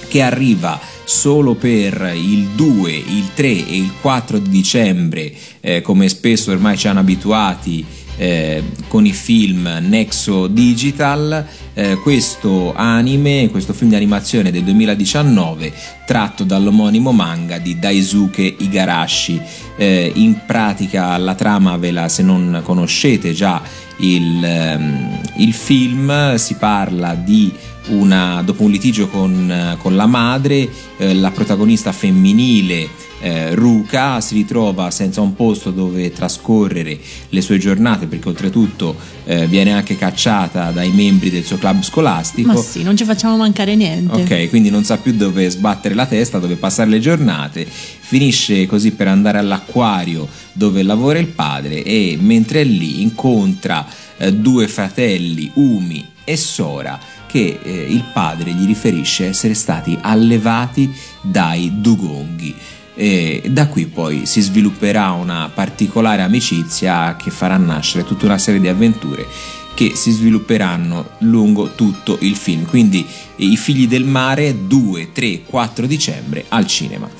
che 0.08 0.22
arriva 0.22 0.80
solo 1.04 1.54
per 1.54 2.12
il 2.14 2.48
2, 2.54 2.92
il 2.92 3.30
3 3.34 3.46
e 3.46 3.76
il 3.76 3.92
4 4.00 4.38
di 4.38 4.48
dicembre, 4.48 5.32
eh, 5.60 5.82
come 5.82 6.08
spesso 6.08 6.50
ormai 6.50 6.76
ci 6.76 6.88
hanno 6.88 7.00
abituati 7.00 7.84
eh, 8.16 8.62
con 8.88 9.06
i 9.06 9.12
film 9.12 9.78
Nexo 9.80 10.46
Digital. 10.46 11.46
Eh, 11.76 11.96
questo 11.96 12.72
anime, 12.74 13.48
questo 13.50 13.72
film 13.72 13.90
di 13.90 13.96
animazione 13.96 14.52
del 14.52 14.62
2019, 14.62 15.72
tratto 16.06 16.44
dall'omonimo 16.44 17.10
manga 17.10 17.58
di 17.58 17.78
Daisuke 17.78 18.42
Igarashi. 18.58 19.40
Eh, 19.76 20.12
in 20.14 20.42
pratica 20.46 21.16
la 21.18 21.34
trama 21.34 21.76
ve 21.76 21.90
la, 21.90 22.08
se 22.08 22.22
non 22.22 22.60
conoscete 22.64 23.32
già 23.32 23.60
il, 23.98 24.44
ehm, 24.44 25.20
il 25.36 25.52
film, 25.52 26.34
si 26.36 26.54
parla 26.54 27.14
di 27.14 27.52
una, 27.88 28.42
dopo 28.42 28.62
un 28.62 28.70
litigio 28.70 29.08
con, 29.08 29.50
eh, 29.50 29.76
con 29.78 29.94
la 29.96 30.06
madre, 30.06 30.68
eh, 30.96 31.14
la 31.14 31.30
protagonista 31.30 31.92
femminile 31.92 33.02
eh, 33.24 33.54
Ruka 33.54 34.20
si 34.20 34.34
ritrova 34.34 34.90
senza 34.90 35.22
un 35.22 35.34
posto 35.34 35.70
dove 35.70 36.12
trascorrere 36.12 36.98
le 37.30 37.40
sue 37.40 37.56
giornate 37.56 38.06
perché 38.06 38.28
oltretutto 38.28 38.94
eh, 39.24 39.46
viene 39.46 39.72
anche 39.72 39.96
cacciata 39.96 40.70
dai 40.70 40.90
membri 40.90 41.30
del 41.30 41.42
suo 41.42 41.56
club 41.56 41.82
scolastico. 41.82 42.52
Ma 42.52 42.60
sì, 42.60 42.82
non 42.82 42.96
ci 42.96 43.04
facciamo 43.04 43.38
mancare 43.38 43.76
niente. 43.76 44.20
Ok, 44.20 44.48
quindi 44.50 44.68
non 44.68 44.84
sa 44.84 44.98
più 44.98 45.14
dove 45.14 45.48
sbattere 45.48 45.94
la 45.94 46.04
testa, 46.04 46.38
dove 46.38 46.56
passare 46.56 46.90
le 46.90 47.00
giornate, 47.00 47.66
finisce 48.06 48.66
così 48.66 48.92
per 48.92 49.08
andare 49.08 49.38
all'acquario 49.38 50.28
dove 50.52 50.82
lavora 50.82 51.18
il 51.18 51.28
padre 51.28 51.82
e 51.82 52.18
mentre 52.20 52.60
è 52.60 52.64
lì 52.64 53.00
incontra 53.00 53.86
eh, 54.18 54.30
due 54.30 54.68
fratelli, 54.68 55.50
Umi 55.54 56.06
e 56.22 56.36
Sora, 56.36 57.00
che 57.26 57.58
eh, 57.62 57.86
il 57.88 58.04
padre 58.12 58.52
gli 58.52 58.66
riferisce 58.66 59.26
essere 59.26 59.54
stati 59.54 59.96
allevati 60.00 60.92
dai 61.22 61.80
dugonghi. 61.80 62.54
E 62.94 63.42
da 63.48 63.68
qui 63.68 63.86
poi 63.86 64.26
si 64.26 64.42
svilupperà 64.42 65.10
una 65.12 65.50
particolare 65.52 66.22
amicizia 66.22 67.16
che 67.16 67.30
farà 67.30 67.56
nascere 67.56 68.04
tutta 68.04 68.26
una 68.26 68.38
serie 68.38 68.60
di 68.60 68.68
avventure 68.68 69.26
che 69.74 69.96
si 69.96 70.12
svilupperanno 70.12 71.10
lungo 71.20 71.72
tutto 71.74 72.18
il 72.20 72.36
film. 72.36 72.66
Quindi 72.66 73.04
i 73.36 73.56
figli 73.56 73.88
del 73.88 74.04
mare 74.04 74.66
2, 74.66 75.10
3, 75.12 75.42
4 75.42 75.86
dicembre 75.86 76.44
al 76.48 76.66
cinema. 76.66 77.10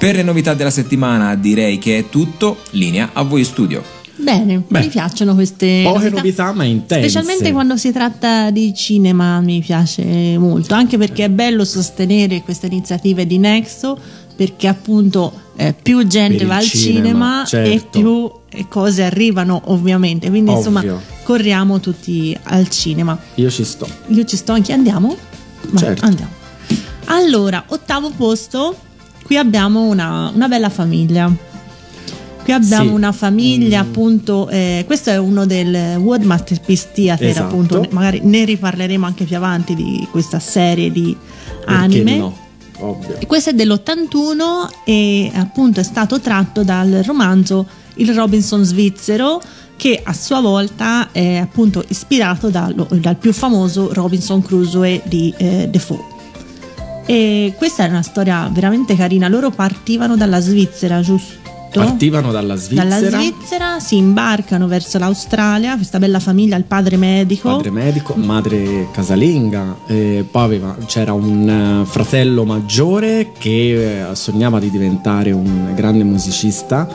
Per 0.00 0.16
le 0.16 0.22
novità 0.22 0.54
della 0.54 0.70
settimana 0.70 1.34
direi 1.34 1.78
che 1.78 1.98
è 1.98 2.08
tutto, 2.08 2.60
linea 2.70 3.10
a 3.12 3.20
voi 3.20 3.40
in 3.40 3.44
studio. 3.44 3.84
Bene, 4.16 4.62
Beh, 4.66 4.80
mi 4.80 4.88
piacciono 4.88 5.34
queste 5.34 5.82
Poche 5.84 6.08
novità 6.08 6.54
ma 6.54 6.64
intense. 6.64 7.06
Specialmente 7.06 7.52
quando 7.52 7.76
si 7.76 7.92
tratta 7.92 8.50
di 8.50 8.72
cinema 8.74 9.40
mi 9.40 9.60
piace 9.60 10.38
molto, 10.38 10.72
anche 10.72 10.96
perché 10.96 11.26
è 11.26 11.28
bello 11.28 11.66
sostenere 11.66 12.40
queste 12.40 12.66
iniziative 12.68 13.26
di 13.26 13.36
Nexo, 13.36 13.98
perché 14.34 14.68
appunto 14.68 15.34
eh, 15.56 15.74
più 15.74 16.06
gente 16.06 16.46
va 16.46 16.56
al 16.56 16.62
cinema, 16.64 17.44
cinema, 17.44 17.68
e 17.68 17.78
certo. 17.78 17.98
più 17.98 18.58
eh, 18.58 18.68
cose 18.68 19.02
arrivano 19.02 19.60
ovviamente, 19.66 20.30
quindi 20.30 20.50
insomma 20.50 20.80
Ovvio. 20.80 21.02
corriamo 21.24 21.78
tutti 21.78 22.34
al 22.44 22.70
cinema. 22.70 23.18
Io 23.34 23.50
ci 23.50 23.64
sto. 23.64 23.86
Io 24.06 24.24
ci 24.24 24.38
sto 24.38 24.52
anche, 24.52 24.72
andiamo? 24.72 25.14
Vai, 25.68 25.78
Certo. 25.78 26.06
andiamo. 26.06 26.32
Allora, 27.04 27.64
ottavo 27.66 28.10
posto, 28.16 28.88
qui 29.30 29.36
abbiamo 29.38 29.82
una, 29.82 30.28
una 30.34 30.48
bella 30.48 30.68
famiglia. 30.70 31.32
Qui 32.42 32.52
abbiamo 32.52 32.88
Sì. 32.88 32.94
una 32.94 33.12
famiglia, 33.12 33.80
Mm. 33.80 33.86
appunto, 33.86 34.48
eh, 34.48 34.82
questo 34.88 35.10
è 35.10 35.18
uno 35.18 35.46
del 35.46 35.98
World 35.98 36.24
Masterpiece 36.24 36.88
Theater, 36.92 37.28
Esatto. 37.28 37.46
appunto, 37.46 37.86
magari 37.90 38.22
ne 38.24 38.44
riparleremo 38.44 39.06
anche 39.06 39.22
più 39.26 39.36
avanti 39.36 39.76
di 39.76 40.04
questa 40.10 40.40
serie 40.40 40.90
di 40.90 41.16
Perché 41.60 41.72
anime. 41.72 42.16
no? 42.16 42.36
Ovvio. 42.78 43.20
E 43.20 43.26
questo 43.26 43.50
è 43.50 43.52
dell'81 43.52 44.68
e 44.82 45.30
appunto 45.32 45.78
è 45.78 45.84
stato 45.84 46.18
tratto 46.18 46.64
dal 46.64 46.90
romanzo 47.06 47.66
Il 47.96 48.12
Robinson 48.14 48.64
svizzero 48.64 49.40
che 49.76 50.00
a 50.02 50.12
sua 50.12 50.40
volta 50.40 51.12
è 51.12 51.36
appunto 51.36 51.84
ispirato 51.86 52.48
dallo- 52.48 52.88
dal 52.90 53.16
più 53.16 53.32
famoso 53.32 53.92
Robinson 53.92 54.42
Crusoe 54.42 55.02
di 55.04 55.32
eh, 55.36 55.68
Defoe. 55.70 56.18
E 57.10 57.54
questa 57.56 57.84
è 57.84 57.88
una 57.88 58.02
storia 58.02 58.48
veramente 58.52 58.94
carina. 58.94 59.26
Loro 59.26 59.50
partivano 59.50 60.16
dalla 60.16 60.38
Svizzera, 60.38 61.00
giusto? 61.00 61.38
Partivano 61.72 62.30
dalla 62.30 62.54
Svizzera. 62.54 62.88
Dalla 62.88 63.18
Svizzera 63.18 63.80
si 63.80 63.96
imbarcano 63.96 64.68
verso 64.68 64.96
l'Australia, 64.98 65.74
questa 65.74 65.98
bella 65.98 66.20
famiglia, 66.20 66.54
il 66.56 66.62
padre 66.62 66.96
medico. 66.96 67.56
Padre 67.56 67.70
medico, 67.72 68.14
madre 68.14 68.90
casalinga, 68.92 69.78
eh, 69.88 70.24
poi 70.30 70.44
aveva- 70.44 70.76
c'era 70.86 71.12
un 71.12 71.82
eh, 71.82 71.84
fratello 71.84 72.44
maggiore 72.44 73.32
che 73.36 74.10
eh, 74.10 74.14
sognava 74.14 74.60
di 74.60 74.70
diventare 74.70 75.32
un 75.32 75.72
grande 75.74 76.04
musicista 76.04 76.88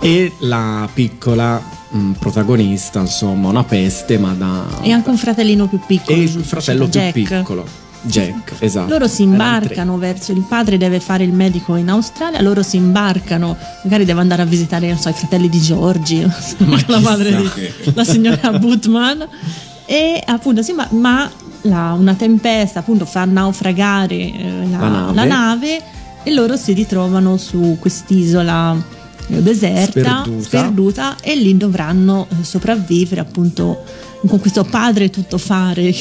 e 0.00 0.32
la 0.38 0.88
piccola 0.90 1.62
mh, 1.90 2.12
protagonista, 2.12 3.00
insomma, 3.00 3.50
una 3.50 3.64
peste, 3.64 4.16
ma 4.16 4.32
da... 4.32 4.64
E 4.80 4.92
anche 4.92 5.10
un 5.10 5.18
fratellino 5.18 5.66
più 5.68 5.78
piccolo. 5.86 6.16
e 6.16 6.22
il 6.22 6.42
fratello 6.42 6.84
più 6.84 7.00
Jack. 7.00 7.12
piccolo, 7.12 7.66
Jack, 8.04 8.54
esatto. 8.58 8.88
Loro 8.90 9.06
si 9.06 9.22
imbarcano 9.22 9.96
verso 9.98 10.32
il 10.32 10.44
padre 10.48 10.76
deve 10.76 10.98
fare 11.00 11.22
il 11.24 11.32
medico 11.32 11.76
in 11.76 11.88
Australia, 11.88 12.40
loro 12.40 12.62
si 12.62 12.76
imbarcano, 12.76 13.56
magari 13.84 14.04
deve 14.04 14.20
andare 14.20 14.42
a 14.42 14.44
visitare 14.44 14.88
non 14.88 14.98
so, 14.98 15.08
i 15.08 15.12
fratelli 15.12 15.48
di 15.48 15.60
Giorgi, 15.60 16.26
la 16.86 16.98
madre 16.98 17.36
di 17.36 17.48
la 17.94 18.04
signora 18.04 18.50
Butman 18.58 19.26
e 19.86 20.22
appunto 20.26 20.62
sì, 20.62 20.72
ma, 20.72 20.86
ma 20.90 21.30
la- 21.62 21.92
una 21.96 22.14
tempesta 22.14 22.80
appunto 22.80 23.04
fa 23.04 23.24
naufragare 23.24 24.14
eh, 24.16 24.66
la, 24.70 24.78
La 24.78 24.88
nave. 24.88 25.14
la 25.14 25.24
nave 25.24 25.82
e 26.24 26.32
loro 26.32 26.56
si 26.56 26.72
ritrovano 26.72 27.36
su 27.36 27.76
quest'isola 27.80 28.76
eh, 29.28 29.42
deserta, 29.42 30.22
Sperduta. 30.22 30.42
sperduta, 30.42 31.16
e 31.20 31.36
lì 31.36 31.56
dovranno 31.56 32.26
eh, 32.30 32.42
sopravvivere 32.44 33.20
appunto 33.20 33.82
con 34.26 34.40
questo 34.40 34.64
padre 34.64 35.08
tuttofare 35.10 35.92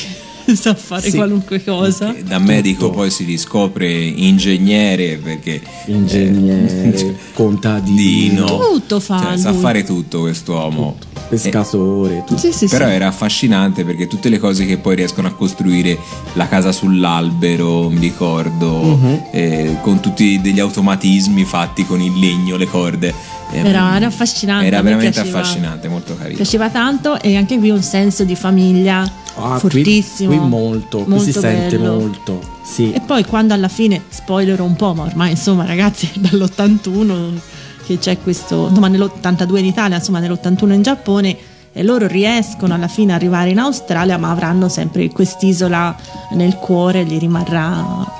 sa 0.55 0.75
fare 0.75 1.10
Sì. 1.10 1.15
qualunque 1.17 1.63
cosa. 1.63 2.13
Da 2.25 2.39
medico 2.39 2.86
Tutto. 2.86 2.91
poi 2.98 3.10
si 3.12 3.24
riscopre 3.24 3.91
ingegnere 3.91 5.17
perché 5.17 5.62
Ingegnere, 5.86 6.93
eh, 6.93 7.15
contadino, 7.34 8.46
Dino. 8.46 8.58
Tutto 8.74 9.00
fa 9.00 9.22
Cioè, 9.24 9.38
sa 9.38 9.53
fare 9.53 9.84
tutto 9.84 10.22
quest'uomo. 10.22 10.98
pescatore, 11.29 12.24
tutto. 12.25 12.39
Sì, 12.39 12.51
sì, 12.51 12.67
Però 12.67 12.86
sì. 12.88 12.91
era 12.91 13.08
affascinante 13.08 13.84
perché 13.86 14.08
tutte 14.08 14.29
le 14.29 14.38
cose 14.39 14.65
che 14.65 14.77
poi 14.77 14.96
riescono 14.96 15.27
a 15.27 15.31
costruire 15.31 15.98
la 16.34 16.48
casa 16.48 16.72
sull'albero, 16.72 17.89
mi 17.89 18.00
ricordo, 18.00 18.70
Mhm. 18.81 19.22
eh, 19.31 19.77
con 19.81 20.00
tutti 20.01 20.40
degli 20.42 20.59
automatismi 20.59 21.44
fatti 21.46 21.85
con 21.85 22.01
il 22.01 22.18
legno, 22.20 22.57
le 22.57 22.66
corde. 22.68 23.14
Eh, 23.51 23.59
Era- 23.68 23.96
era 23.96 24.07
affascinante, 24.07 24.66
Era 24.66 24.77
me 24.77 24.83
veramente 24.83 25.11
piaceva. 25.22 25.40
affascinante, 25.40 25.87
molto 25.90 26.16
carino. 26.18 26.35
piaceva 26.35 26.70
tanto 26.70 27.20
e 27.22 27.35
anche 27.35 27.57
qui 27.59 27.70
un 27.70 27.81
senso 27.81 28.24
di 28.24 28.35
famiglia 28.35 29.01
Ah, 29.35 29.51
qui- 29.59 29.70
fortissimo. 29.70 30.29
Qui, 30.37 30.48
molto, 30.48 30.98
qui 31.03 31.20
si 31.20 31.25
molto 31.25 31.40
sente 31.40 31.77
bello. 31.77 31.94
molto. 32.00 32.42
Sì. 32.64 32.92
E 32.94 33.01
poi 33.01 33.25
quando 33.25 33.53
alla 33.53 33.68
fine, 33.68 34.01
spoiler 34.09 34.59
un 34.61 34.75
po', 34.75 34.94
ma 34.94 35.03
ormai 35.03 35.31
insomma 35.31 35.66
ragazzi 35.66 36.09
è 36.14 36.20
dall'81 36.20 37.40
che 37.85 37.98
c'è 37.98 38.18
questo, 38.22 38.68
insomma 38.70 38.87
nell'82 38.87 39.57
in 39.57 39.66
Italia, 39.66 39.98
insomma 39.98 40.20
nell'81 40.20 40.72
in 40.74 40.81
Giappone 40.81 41.37
e 41.74 41.83
loro 41.83 42.05
riescono 42.07 42.74
alla 42.74 42.87
fine 42.90 43.14
ad 43.14 43.20
arrivare 43.22 43.50
in 43.50 43.59
Australia 43.59 44.18
ma 44.18 44.29
avranno 44.29 44.68
sempre 44.70 45.07
quest'isola 45.09 45.96
nel 46.33 46.55
cuore, 46.55 47.03
gli 47.05 47.18
rimarrà 47.18 48.20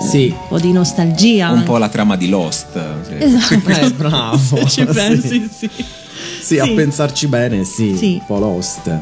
Sì. 0.00 0.26
un 0.36 0.48
po' 0.48 0.58
di 0.58 0.72
nostalgia. 0.72 1.50
Un 1.50 1.62
po' 1.64 1.78
la 1.78 1.88
trama 1.88 2.16
di 2.16 2.28
Lost. 2.28 2.66
sì. 3.06 3.14
Esatto. 3.18 3.68
Eh, 3.70 3.90
bravo. 3.92 4.38
Se 4.38 4.66
ci 4.68 4.84
pensi, 4.86 5.48
Sì. 5.50 5.68
sì. 5.76 5.84
Sì, 6.40 6.58
a 6.58 6.66
pensarci 6.66 7.26
bene, 7.26 7.62
sì, 7.64 7.94
Sì. 7.96 8.12
un 8.20 8.26
po' 8.26 8.38
lost. 8.38 8.86
Eh, 8.88 9.00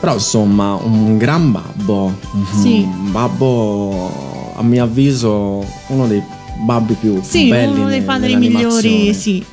però 0.00 0.14
insomma, 0.14 0.74
un 0.74 1.16
gran 1.18 1.52
babbo. 1.52 2.12
Sì. 2.60 2.80
Un 2.82 3.12
babbo, 3.12 4.52
a 4.56 4.62
mio 4.62 4.82
avviso, 4.84 5.64
uno 5.88 6.06
dei 6.06 6.22
babbi 6.64 6.94
più 6.94 7.20
Sì, 7.22 7.48
belli 7.48 7.78
uno 7.80 7.88
dei 7.88 8.02
padri 8.02 8.34
migliori, 8.36 9.14
sì. 9.14 9.44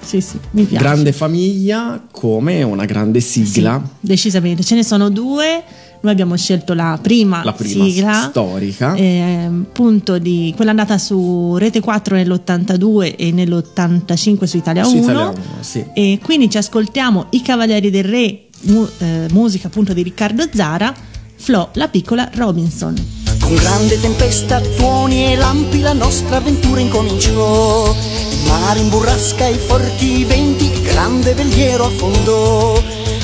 Sì, 0.00 0.20
sì, 0.20 0.38
mi 0.52 0.64
piace. 0.64 0.82
Grande 0.84 1.12
famiglia 1.12 2.02
come 2.10 2.62
una 2.62 2.84
grande 2.84 3.20
sigla. 3.20 3.80
Sì, 3.82 3.90
decisamente, 4.00 4.62
ce 4.62 4.74
ne 4.74 4.84
sono 4.84 5.08
due. 5.08 5.62
Noi 6.04 6.12
abbiamo 6.12 6.36
scelto 6.36 6.74
la 6.74 6.98
prima, 7.00 7.42
La 7.42 7.54
prima 7.54 7.82
sigla, 7.82 8.26
storica. 8.28 8.94
ehm, 8.94 9.68
punto 9.72 10.18
di 10.18 10.52
quella 10.54 10.70
andata 10.72 10.98
su 10.98 11.56
Rete 11.56 11.80
4 11.80 12.16
nell'82 12.16 13.14
e 13.16 13.32
nell'85 13.32 14.44
su 14.44 14.58
Italia 14.58 14.86
1. 14.86 14.90
Su 14.90 14.96
Italia 15.02 15.28
Uno, 15.30 15.34
sì. 15.60 15.82
E 15.94 16.18
quindi 16.22 16.50
ci 16.50 16.58
ascoltiamo 16.58 17.28
I 17.30 17.40
Cavalieri 17.40 17.88
del 17.88 18.04
Re, 18.04 18.38
mu- 18.64 18.86
eh, 18.98 19.28
musica 19.32 19.68
appunto 19.68 19.94
di 19.94 20.02
Riccardo 20.02 20.46
Zara, 20.52 20.92
Flo, 21.36 21.70
la 21.72 21.88
piccola 21.88 22.28
Robinson. 22.34 22.94
Con 23.40 23.54
grande 23.54 23.98
tempesta, 23.98 24.60
tuoni 24.60 25.24
e 25.32 25.36
lampi 25.36 25.80
la 25.80 25.94
nostra 25.94 26.36
avventura 26.36 26.80
incominciò. 26.80 27.90
Il 27.94 28.46
mare 28.46 28.78
in 28.78 28.90
burrasca 28.90 29.46
e 29.46 29.54
forti 29.54 30.22
venti, 30.24 30.70
grande 30.82 31.32
veliero 31.32 31.86
affondò. 31.86 32.78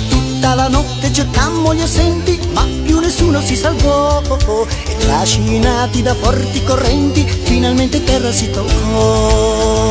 Tutta 0.08 0.54
la 0.54 0.68
notte 0.68 1.12
cercammo 1.12 1.74
gli 1.74 1.80
assenti, 1.82 2.38
ma 2.52 2.66
nessuno 3.10 3.40
si 3.40 3.56
salvò. 3.56 4.22
E 4.86 4.96
trascinati 4.98 6.00
da 6.00 6.14
forti 6.14 6.62
correnti, 6.62 7.26
finalmente 7.26 8.02
terra 8.04 8.30
si 8.30 8.48
toccò. 8.50 9.89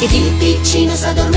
Ed 0.00 0.12
il 0.12 0.32
piccino 0.34 0.94
s'addormenterà. 0.94 1.27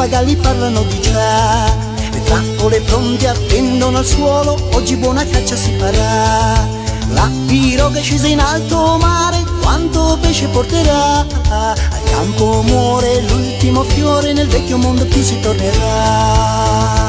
Pappagalli 0.00 0.36
parlano 0.36 0.82
di 0.84 1.00
già. 1.02 1.66
Le 2.10 2.22
trappole 2.24 2.80
pronte 2.80 3.28
attendono 3.28 3.98
al 3.98 4.06
suolo, 4.06 4.56
oggi 4.72 4.96
buona 4.96 5.26
caccia 5.26 5.56
si 5.56 5.76
farà. 5.76 6.66
La 7.10 7.30
piroga 7.46 7.98
è 7.98 8.02
scesa 8.02 8.26
in 8.26 8.40
alto 8.40 8.96
mare, 8.98 9.44
quanto 9.60 10.16
pesce 10.18 10.46
porterà. 10.46 11.18
Al 11.50 12.02
campo 12.04 12.62
muore 12.62 13.20
l'ultimo 13.28 13.82
fiore, 13.82 14.32
nel 14.32 14.48
vecchio 14.48 14.78
mondo 14.78 15.04
qui 15.04 15.22
si 15.22 15.38
tornerà. 15.40 16.99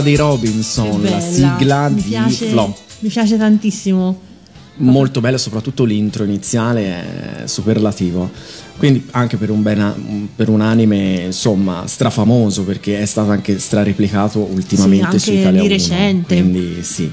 L'isola 0.00 0.02
dei 0.02 0.16
Robinson, 0.16 1.02
la 1.02 1.20
sigla 1.20 1.88
Mi 1.88 1.94
di 2.02 2.08
piace- 2.08 2.46
Flo. 2.46 2.76
Mi 3.00 3.08
piace 3.08 3.36
tantissimo. 3.36 4.20
Molto 4.76 5.20
bella, 5.20 5.36
soprattutto 5.36 5.84
l'intro 5.84 6.24
iniziale 6.24 7.42
è 7.42 7.46
superlativo. 7.46 8.30
Quindi 8.78 9.06
anche 9.10 9.36
per 9.36 9.50
un, 9.50 9.62
bena- 9.62 9.94
per 10.34 10.48
un 10.48 10.62
anime, 10.62 11.24
insomma, 11.26 11.84
strafamoso 11.86 12.62
perché 12.64 13.00
è 13.00 13.04
stato 13.04 13.30
anche 13.30 13.58
strareplicato 13.58 14.38
ultimamente 14.38 15.18
Sì, 15.18 15.24
su 15.26 15.32
Italia 15.32 15.60
di 15.60 15.66
1, 15.66 15.76
recente. 15.76 16.34
Quindi 16.34 16.82
sì. 16.82 17.10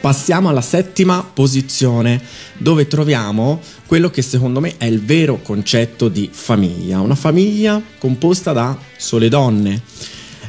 Passiamo 0.00 0.50
alla 0.50 0.60
settima 0.60 1.24
posizione 1.32 2.20
dove 2.58 2.86
troviamo 2.86 3.58
quello 3.86 4.10
che 4.10 4.20
secondo 4.22 4.60
me 4.60 4.74
è 4.76 4.84
il 4.84 5.00
vero 5.02 5.40
concetto 5.42 6.08
di 6.08 6.28
famiglia, 6.30 7.00
una 7.00 7.14
famiglia 7.14 7.80
composta 7.98 8.52
da 8.52 8.76
sole 8.98 9.28
donne. 9.28 9.80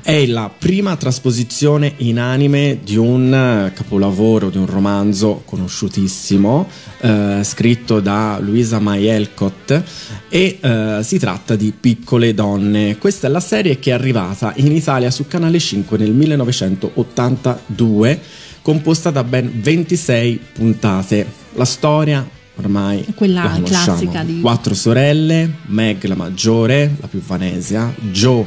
È 0.05 0.27
la 0.27 0.51
prima 0.55 0.95
trasposizione 0.97 1.93
in 1.97 2.19
anime 2.19 2.77
di 2.83 2.95
un 2.95 3.33
eh, 3.33 3.71
capolavoro, 3.73 4.51
di 4.51 4.57
un 4.57 4.67
romanzo 4.67 5.41
conosciutissimo, 5.43 6.69
eh, 6.99 7.39
scritto 7.43 7.99
da 8.01 8.37
Luisa 8.39 8.77
May 8.77 9.09
Alcott 9.09 9.81
e 10.29 10.59
eh, 10.61 10.99
si 11.01 11.17
tratta 11.17 11.55
di 11.55 11.71
Piccole 11.71 12.35
donne. 12.35 12.99
Questa 12.99 13.25
è 13.25 13.31
la 13.31 13.39
serie 13.39 13.79
che 13.79 13.89
è 13.89 13.93
arrivata 13.93 14.53
in 14.57 14.75
Italia 14.75 15.09
su 15.09 15.25
Canale 15.27 15.57
5 15.57 15.97
nel 15.97 16.11
1982, 16.11 18.19
composta 18.61 19.09
da 19.09 19.23
ben 19.23 19.59
26 19.59 20.39
puntate. 20.53 21.25
La 21.53 21.65
storia 21.65 22.29
ormai 22.57 23.03
È 23.07 23.13
quella 23.15 23.59
classica 23.63 24.21
di- 24.21 24.39
Quattro 24.39 24.75
sorelle, 24.75 25.51
Meg 25.65 26.03
la 26.03 26.15
maggiore, 26.15 26.95
la 26.99 27.07
più 27.07 27.21
vanesia, 27.21 27.91
Joe 28.11 28.45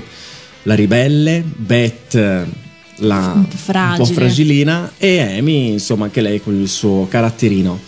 la 0.69 0.75
ribelle, 0.75 1.43
Beth 1.43 2.47
la 2.97 3.33
Un 3.35 3.49
po' 3.49 3.57
fragile. 3.57 4.13
fragilina 4.13 4.93
e 4.99 5.39
Amy, 5.39 5.73
insomma, 5.73 6.05
anche 6.05 6.21
lei 6.21 6.43
con 6.43 6.55
il 6.61 6.69
suo 6.69 7.07
caratterino. 7.09 7.81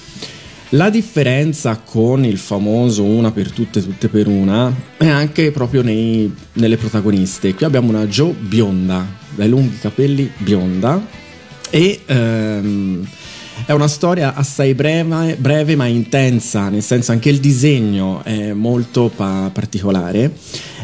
La 0.70 0.88
differenza 0.88 1.76
con 1.84 2.24
il 2.24 2.38
famoso 2.38 3.02
una 3.04 3.32
per 3.32 3.50
tutte, 3.50 3.82
tutte 3.82 4.08
per 4.08 4.28
una 4.28 4.72
è 4.96 5.08
anche 5.08 5.50
proprio 5.50 5.82
nei- 5.82 6.32
nelle 6.54 6.78
protagoniste. 6.78 7.54
Qui 7.54 7.66
abbiamo 7.66 7.90
una 7.90 8.06
Joe 8.06 8.32
bionda, 8.32 9.06
dai 9.34 9.48
lunghi 9.50 9.78
capelli 9.78 10.30
bionda 10.38 11.04
e 11.68 12.00
ehm, 12.06 13.06
è 13.66 13.72
una 13.72 13.88
storia 13.88 14.34
assai 14.34 14.72
breve, 14.74 15.36
breve 15.38 15.76
ma 15.76 15.86
intensa, 15.86 16.70
nel 16.70 16.82
senso 16.82 17.10
anche 17.12 17.28
il 17.28 17.40
disegno 17.40 18.22
è 18.24 18.52
molto 18.52 19.10
pa- 19.14 19.50
particolare 19.52 20.32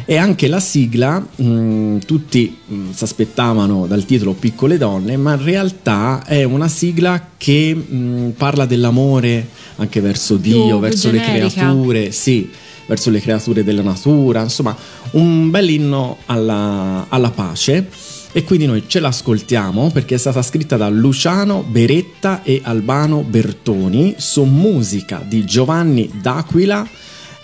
e 0.09 0.17
anche 0.17 0.47
la 0.47 0.61
sigla, 0.61 1.19
mh, 1.19 1.99
tutti 2.07 2.57
mh, 2.65 2.93
si 2.93 3.03
aspettavano 3.03 3.89
dal 3.89 4.05
titolo 4.05 4.35
Piccole 4.35 4.79
donne, 4.79 5.17
ma 5.17 5.35
in 5.35 5.43
realtà 5.43 6.25
è 6.25 6.45
una 6.45 6.69
sigla 6.69 7.31
che 7.37 7.75
mh, 7.75 8.35
parla 8.37 8.67
dell'amore 8.67 9.49
anche 9.77 10.01
verso 10.01 10.37
Dio, 10.37 10.67
più 10.67 10.79
verso 10.79 11.11
le 11.11 11.19
generica. 11.19 11.49
creature, 11.49 12.13
sì, 12.13 12.49
verso 12.87 13.11
le 13.11 13.21
creature 13.21 13.65
della 13.65 13.83
natura, 13.83 14.43
insomma 14.43 14.77
un 15.13 15.51
bel 15.51 15.71
inno 15.71 16.19
alla, 16.27 17.07
alla 17.09 17.31
pace. 17.31 17.89
E 18.33 18.45
quindi 18.45 18.67
noi 18.67 18.85
ce 18.87 19.01
l'ascoltiamo 19.01 19.91
perché 19.91 20.15
è 20.15 20.19
stata 20.19 20.43
scritta 20.43 20.77
da 20.77 20.89
Luciano 20.91 21.65
Beretta 21.67 22.43
e 22.43 22.61
Albano 22.63 23.23
Bertoni 23.23 24.15
su 24.19 24.45
musica 24.45 25.25
di 25.27 25.45
Giovanni 25.47 26.11
D'Aquila 26.21 26.87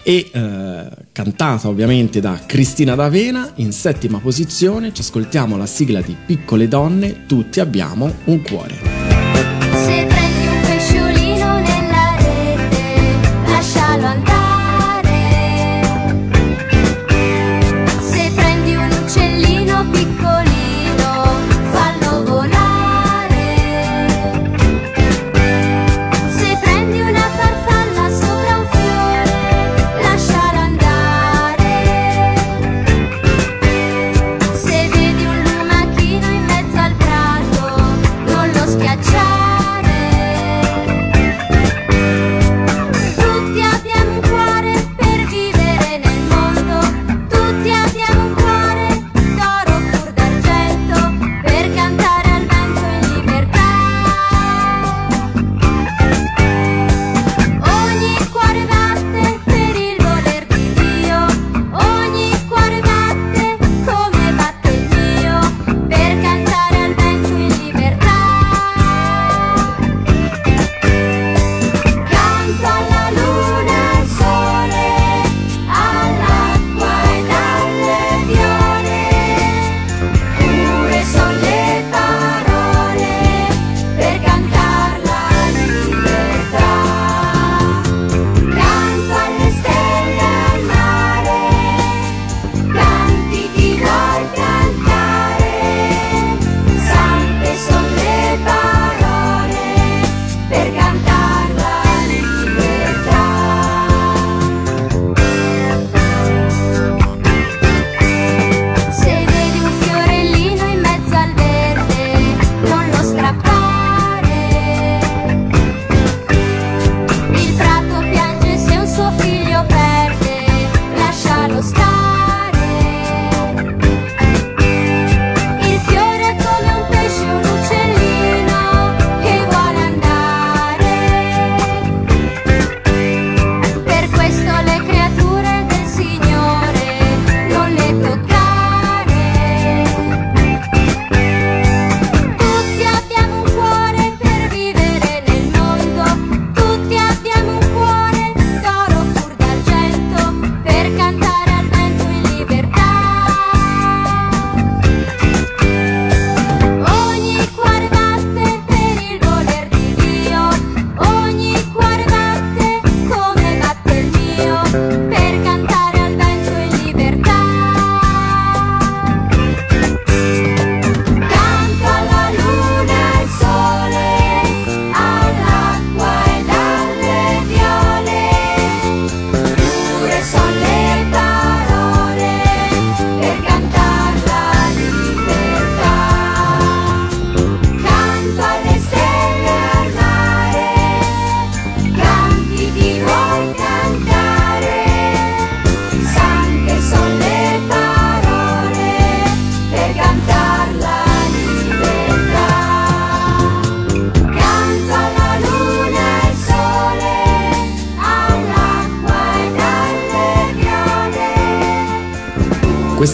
e 0.03 0.31
eh, 0.33 0.89
cantata 1.13 1.69
ovviamente 1.69 2.21
da 2.21 2.39
Cristina 2.47 2.95
D'Avena 2.95 3.53
in 3.57 3.73
settima 3.73 4.19
posizione. 4.19 4.93
Ci 4.93 5.01
ascoltiamo 5.03 5.57
la 5.57 5.67
sigla 5.67 6.01
di 6.01 6.17
Piccole 6.27 6.69
donne, 6.69 7.27
tutti 7.27 7.61
abbiamo 7.61 8.13
un 8.25 8.43
cuore. 8.43 10.22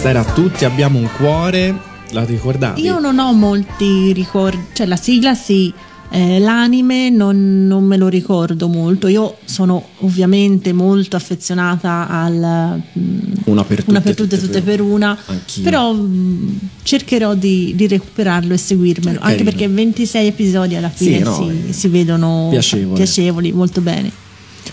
Questa 0.09 0.27
era 0.27 0.33
Tutti 0.33 0.65
abbiamo 0.65 0.97
un 0.97 1.07
cuore, 1.17 1.77
la 2.13 2.25
ricordavi? 2.25 2.81
Io 2.81 2.97
non 2.99 3.19
ho 3.19 3.31
molti 3.31 4.11
ricordi, 4.11 4.59
cioè 4.73 4.87
la 4.87 4.95
sigla 4.95 5.35
sì, 5.35 5.71
eh, 6.09 6.39
l'anime 6.39 7.11
non, 7.11 7.67
non 7.67 7.83
me 7.83 7.95
lo 7.95 8.07
ricordo 8.07 8.67
molto. 8.67 9.05
Io 9.07 9.37
sono 9.45 9.89
ovviamente 9.99 10.73
molto 10.73 11.15
affezionata 11.15 12.07
al 12.09 12.81
mm, 12.97 13.19
Una 13.45 13.63
per 13.63 13.77
tutte, 13.79 13.89
una 13.91 14.01
per 14.01 14.15
tutte, 14.15 14.39
tutte 14.39 14.61
per 14.63 14.81
una. 14.81 15.15
Anch'io. 15.27 15.63
Però 15.63 15.93
mm, 15.93 16.55
cercherò 16.81 17.35
di, 17.35 17.73
di 17.75 17.87
recuperarlo 17.87 18.55
e 18.55 18.57
seguirmelo. 18.57 19.19
Anche 19.21 19.43
perché 19.43 19.67
26 19.67 20.25
episodi 20.25 20.75
alla 20.75 20.91
Sì, 20.91 21.03
fine 21.03 21.19
no, 21.19 21.35
si, 21.35 21.71
si 21.71 21.87
vedono 21.87 22.47
piacevole. 22.49 22.95
piacevoli, 22.95 23.51
molto 23.51 23.79
bene. 23.81 24.11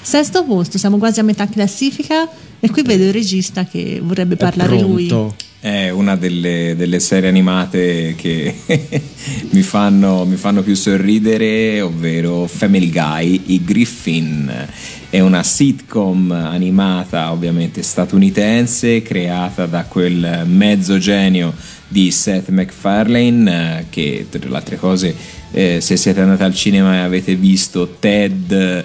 Sesto 0.01 0.45
posto, 0.45 0.79
siamo 0.79 0.99
quasi 0.99 1.21
a 1.21 1.23
metà 1.23 1.49
classifica. 1.49 2.29
E 2.59 2.71
qui 2.71 2.83
vedo 2.83 3.05
il 3.05 3.13
regista 3.13 3.65
che 3.65 4.01
vorrebbe 4.03 4.37
parlare 4.37 4.81
lui. 4.81 5.07
pronto. 5.07 5.37
È 5.59 5.91
una 5.91 6.17
delle, 6.17 6.75
delle 6.77 7.01
serie 7.01 7.29
animate 7.29 8.15
che 8.17 8.55
mi, 9.51 9.63
fanno, 9.63 10.25
mi 10.25 10.37
fanno 10.37 10.63
più 10.63 10.75
sorridere, 10.75 11.81
ovvero 11.81 12.47
Family 12.47 12.91
Guy, 12.91 13.43
i 13.47 13.65
Griffin. 13.65 14.69
È 15.11 15.21
una 15.21 15.43
sitcom 15.43 16.31
animata, 16.31 17.33
ovviamente 17.33 17.83
statunitense, 17.83 19.03
creata 19.03 19.67
da 19.67 19.85
quel 19.85 20.45
mezzo 20.47 20.99
genio 20.99 21.53
di 21.89 22.11
Seth 22.11 22.49
MacFarlane, 22.49 23.79
eh, 23.81 23.85
che 23.91 24.27
tra 24.29 24.41
le 24.49 24.57
altre 24.57 24.77
cose, 24.77 25.15
eh, 25.53 25.79
se 25.81 25.97
siete 25.97 26.21
andati 26.21 26.43
al 26.43 26.55
cinema 26.55 26.95
e 26.95 26.99
avete 26.99 27.35
visto 27.37 27.97
Ted, 28.01 28.51
eh, 28.53 28.85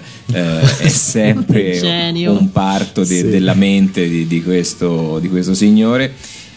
è 0.78 0.88
sempre 0.88 1.72
Genio. 1.78 2.32
un 2.38 2.50
parto 2.52 3.00
de- 3.04 3.16
Sì. 3.22 3.28
della 3.28 3.54
mente 3.54 4.08
di, 4.08 4.26
di 4.26 4.42
questo, 4.42 5.18
di 5.20 5.28
questo 5.28 5.54
signore. 5.54 6.12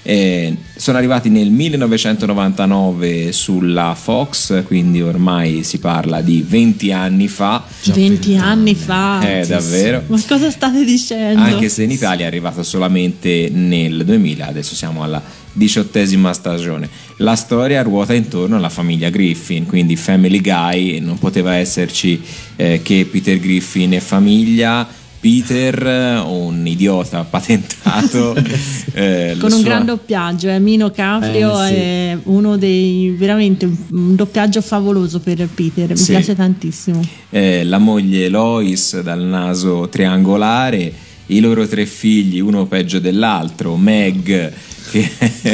Eh, 0.08 0.56
sono 0.76 1.00
arrivati 1.00 1.30
nel 1.30 1.50
1999 1.50 3.32
sulla 3.32 3.96
Fox, 4.00 4.64
quindi 4.66 5.02
ormai 5.02 5.64
si 5.64 5.80
parla 5.80 6.22
di 6.22 6.46
20 6.48 6.92
anni 6.92 7.28
fa. 7.28 7.66
20 7.86 8.36
anni 8.38 8.76
fa. 8.76 9.40
Eh, 9.40 9.48
davvero. 9.48 10.04
Ma 10.06 10.22
cosa 10.28 10.52
state 10.52 10.86
dicendo? 10.86 11.42
Anche 11.42 11.70
se 11.70 11.82
in 11.84 11.90
Italia 11.90 12.26
è 12.26 12.28
arrivato 12.28 12.62
solamente 12.62 13.50
nel 13.52 14.06
2000, 14.06 14.46
adesso 14.48 14.76
siamo 14.76 15.02
alla 15.02 15.22
diciottesima 15.56 16.34
stagione. 16.34 16.88
La 17.18 17.36
storia 17.36 17.82
ruota 17.82 18.14
intorno 18.14 18.58
alla 18.58 18.70
famiglia 18.70 19.10
Griffin, 19.10 19.66
quindi 19.66 19.96
Family 19.96 20.42
Guy, 20.42 21.00
non 21.00 21.18
poteva 21.18 21.56
esserci 21.56 22.22
eh, 22.58 22.82
che 22.84 23.08
Peter 23.10 23.40
Griffin 23.40 23.94
e 23.94 24.00
famiglia. 24.02 24.88
Peter, 25.18 26.22
un 26.28 26.68
idiota 26.68 27.24
patentato, 27.24 28.36
eh, 28.94 29.36
con 29.40 29.52
un 29.52 29.58
sua- 29.60 29.64
gran 29.64 29.84
doppiaggio, 29.86 30.50
eh. 30.50 30.60
Mino 30.60 30.92
Caprio 30.92 31.64
Eh, 31.64 31.68
sì. 31.68 31.74
è 31.74 32.18
uno 32.26 32.58
dei 32.58 33.16
veramente 33.18 33.66
un 33.66 34.16
doppiaggio 34.16 34.62
favoloso 34.62 35.20
per 35.20 35.48
Peter, 35.52 35.90
mi 35.90 35.98
Sì. 35.98 36.12
piace 36.12 36.36
tantissimo. 36.36 37.02
eh, 37.32 37.64
la 37.64 37.80
moglie 37.80 38.30
Lois 38.30 39.00
dal 39.02 39.24
naso 39.24 39.90
triangolare, 39.90 40.94
i 41.28 41.40
loro 41.40 41.66
tre 41.68 41.88
figli, 41.88 42.40
uno 42.40 42.68
peggio 42.68 43.00
dell'altro, 43.00 43.76
Meg 43.78 44.52
che 44.96 45.10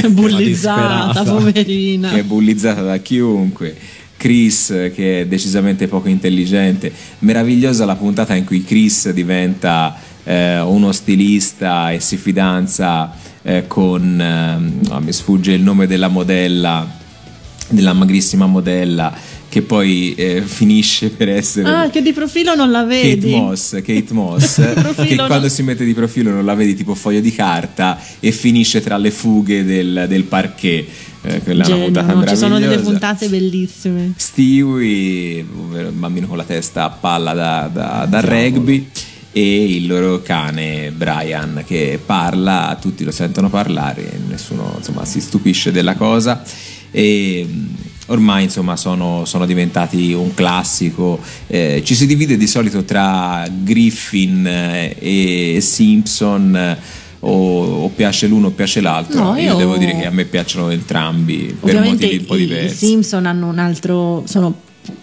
Bullizzata, 0.10 1.14
disperata. 1.14 1.24
poverina. 1.24 2.10
che 2.12 2.20
è 2.20 2.24
bullizzata 2.24 2.82
da 2.82 2.98
chiunque. 2.98 3.76
Chris 4.18 4.68
che 4.94 5.22
è 5.22 5.26
decisamente 5.26 5.88
poco 5.88 6.08
intelligente. 6.08 6.92
Meravigliosa 7.20 7.86
la 7.86 7.96
puntata 7.96 8.36
in 8.36 8.46
cui 8.46 8.64
Chris 8.64 9.10
diventa 9.10 9.98
eh, 10.24 10.60
uno 10.60 10.92
stilista 10.92 11.92
e 11.92 12.00
si 12.00 12.18
fidanza 12.18 13.12
eh, 13.42 13.66
con... 13.66 14.22
ehm, 14.22 14.80
no, 14.88 15.00
mi 15.00 15.12
sfugge 15.12 15.54
il 15.54 15.62
nome 15.62 15.88
della 15.88 16.08
modella, 16.08 16.88
della 17.70 17.94
magrissima 17.94 18.46
modella, 18.46 19.12
che 19.52 19.62
poi 19.64 20.16
eh, 20.16 20.44
finisce 20.44 21.10
per 21.10 21.28
essere... 21.28 21.68
Ah, 21.68 21.90
che 21.90 22.02
di 22.02 22.14
profilo 22.14 22.56
non 22.56 22.72
la 22.72 22.84
Kate 22.84 23.02
vedi. 23.02 23.32
Moss, 23.32 23.74
Kate 23.82 24.14
Moss 24.14 24.56
che 24.96 25.16
quando 25.18 25.50
si 25.50 25.62
mette 25.62 25.84
di 25.84 25.94
profilo 25.94 26.32
non 26.32 26.46
la 26.46 26.54
vedi 26.54 26.74
tipo 26.74 26.96
foglio 26.96 27.20
di 27.20 27.34
carta 27.34 28.00
e 28.22 28.32
finisce 28.32 28.80
tra 28.80 28.96
le 28.96 29.12
fughe 29.12 29.66
del, 29.66 30.06
del 30.08 30.24
parquet. 30.24 30.88
Eh, 31.24 31.42
quella 31.42 31.66
è 31.66 31.68
una 31.68 31.76
Genio, 31.76 31.84
puntata 31.84 32.14
no? 32.14 32.26
Ci 32.26 32.38
sono 32.38 32.60
delle 32.60 32.80
puntate 32.80 33.28
bellissime. 33.28 34.14
Stewie, 34.16 35.46
ovvero 35.54 35.90
il 35.90 35.96
bambino 35.96 36.28
con 36.28 36.38
la 36.38 36.46
testa 36.46 36.86
a 36.86 36.90
palla 36.90 37.34
da, 37.34 37.70
da- 37.72 38.08
da 38.10 38.22
rugby, 38.22 38.88
e 39.34 39.76
il 39.76 39.86
loro 39.86 40.22
cane 40.22 40.92
Brian 40.92 41.66
che 41.68 42.00
parla, 42.04 42.78
tutti 42.80 43.04
lo 43.04 43.12
sentono 43.12 43.50
parlare, 43.50 44.18
nessuno 44.30 44.76
insomma 44.78 45.04
si 45.04 45.20
stupisce 45.20 45.74
della 45.74 45.96
cosa. 45.96 46.42
E 46.90 47.46
ormai 48.12 48.44
insomma 48.44 48.76
sono, 48.76 49.26
sono 49.26 49.46
diventati 49.46 50.14
un 50.14 50.34
classico. 50.34 51.20
Eh, 51.48 51.82
ci 51.84 51.96
si 51.96 52.06
divide 52.06 52.38
di 52.38 52.48
solito 52.48 52.84
tra 52.84 53.46
Griffin 53.52 54.46
eh, 54.48 54.96
e 55.56 55.62
Simpson. 55.62 56.56
eh, 56.56 57.00
O, 57.24 57.84
o 57.84 57.90
piace 57.90 58.26
l'uno 58.26 58.48
o 58.48 58.50
piace 58.50 58.82
l'altro. 58.82 59.22
No, 59.24 59.36
io 59.38 59.52
io- 59.52 59.56
devo 59.56 59.78
dire 59.78 59.96
che 59.96 60.08
a 60.08 60.10
me 60.10 60.26
piacciono 60.26 60.72
entrambi 60.72 61.56
per 61.64 61.80
motivi 61.80 62.18
un 62.18 62.26
po' 62.26 62.36
i- 62.36 62.42
i 62.42 62.46
diversi. 62.48 62.86
Simpson 62.88 63.28
hanno 63.28 63.48
un 63.48 63.60
altro 63.60 64.24
sono 64.26 64.52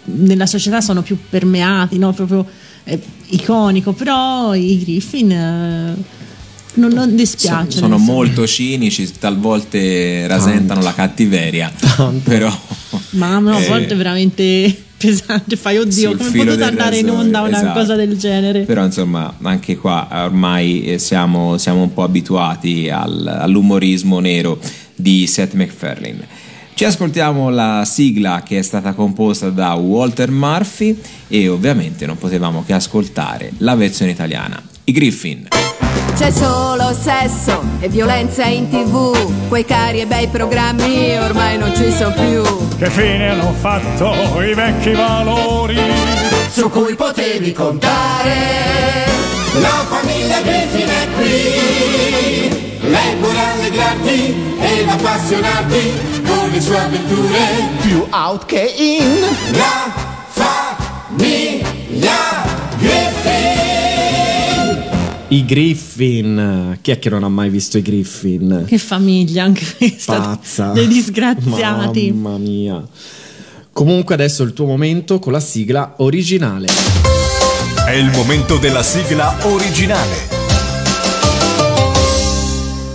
nella 0.03 0.45
società 0.45 0.81
sono 0.81 1.01
più 1.01 1.17
permeati, 1.29 1.97
no? 1.97 2.11
proprio 2.11 2.45
eh, 2.83 2.99
iconico, 3.27 3.93
però 3.93 4.53
i 4.53 4.77
Griffin 4.83 5.31
eh, 5.31 5.95
non, 6.73 6.91
non 6.91 7.15
dispiacciono. 7.15 7.71
sono 7.71 7.95
insomma. 7.95 8.13
molto 8.17 8.45
cinici, 8.45 9.09
talvolta 9.17 9.77
rasentano 10.27 10.81
la 10.81 10.93
cattiveria, 10.93 11.71
però 12.21 12.53
Ma 13.11 13.39
no, 13.39 13.51
a 13.51 13.61
eh, 13.61 13.67
volte 13.67 13.93
è 13.93 13.97
veramente 13.97 14.83
pesante. 14.97 15.55
Fai 15.55 15.77
oddio, 15.77 16.15
come 16.15 16.29
è 16.29 16.45
del 16.45 16.61
andare 16.61 16.97
in 16.97 17.05
rasoio, 17.05 17.23
onda 17.23 17.41
una 17.41 17.57
esatto. 17.57 17.79
cosa 17.79 17.95
del 17.95 18.17
genere? 18.17 18.61
Però 18.61 18.83
insomma, 18.83 19.35
anche 19.41 19.77
qua 19.77 20.07
ormai 20.11 20.83
eh, 20.83 20.99
siamo, 20.99 21.57
siamo 21.57 21.81
un 21.81 21.93
po' 21.93 22.03
abituati 22.03 22.89
al- 22.89 23.27
all'umorismo 23.27 24.19
nero 24.19 24.59
di 24.95 25.27
Seth 25.27 25.53
MacFarlane. 25.53 26.47
Ci 26.73 26.85
ascoltiamo 26.85 27.49
la 27.49 27.83
sigla 27.85 28.41
che 28.41 28.59
è 28.59 28.61
stata 28.61 28.93
composta 28.93 29.49
da 29.49 29.73
Walter 29.73 30.31
Murphy 30.31 30.97
e 31.27 31.49
ovviamente 31.49 32.05
non 32.05 32.17
potevamo 32.17 32.63
che 32.65 32.71
ascoltare 32.71 33.51
la 33.57 33.75
versione 33.75 34.11
italiana. 34.11 34.61
I 34.85 34.91
Griffin. 34.93 35.68
C'è 36.19 36.31
solo 36.31 36.93
sesso 36.93 37.63
e 37.79 37.87
violenza 37.87 38.43
in 38.43 38.69
tv, 38.69 39.47
quei 39.47 39.63
cari 39.63 40.01
e 40.01 40.05
bei 40.05 40.27
programmi 40.27 41.17
ormai 41.17 41.57
non 41.57 41.73
ci 41.73 41.89
sono 41.93 42.11
più. 42.11 42.43
Che 42.77 42.89
fine 42.89 43.29
hanno 43.29 43.53
fatto 43.53 44.41
i 44.41 44.53
vecchi 44.53 44.91
valori? 44.91 45.79
su 46.51 46.69
cui 46.69 46.93
potevi 46.95 47.53
contare. 47.53 49.07
La 49.61 49.85
famiglia 49.87 50.41
Griffin 50.41 50.89
è 50.89 51.07
qui, 51.15 52.89
lei 52.89 53.15
vuole 53.15 53.39
allegrarti 53.39 54.55
ed 54.59 54.89
appassionarti 54.89 55.93
con 56.27 56.49
le 56.49 56.59
sue 56.59 56.77
avventure 56.79 57.39
più 57.79 58.05
out 58.11 58.45
che 58.45 58.73
in. 58.75 59.21
La 59.53 59.93
famiglia 61.07 62.43
Griffin. 62.77 63.58
I 65.31 65.45
Griffin, 65.45 66.79
chi 66.81 66.89
è 66.89 66.97
che 66.97 67.07
non 67.11 67.23
ha 67.23 67.29
mai 67.29 67.51
visto 67.51 67.77
i 67.77 67.83
Griffin? 67.83 68.63
Che 68.65 68.79
famiglia 68.79 69.43
anche 69.43 69.63
questa. 69.77 70.19
Pazza. 70.19 70.71
Dei 70.71 70.87
disgraziati. 70.87 72.11
Mamma 72.11 72.39
mia. 72.39 72.83
Comunque 73.71 74.15
adesso 74.15 74.41
è 74.41 74.47
il 74.47 74.53
tuo 74.53 74.65
momento 74.65 75.19
con 75.19 75.31
la 75.31 75.39
sigla 75.39 75.93
originale. 75.97 76.65
È 77.85 77.91
il 77.91 78.09
momento 78.09 78.57
della 78.57 78.81
sigla 78.81 79.37
originale. 79.43 80.15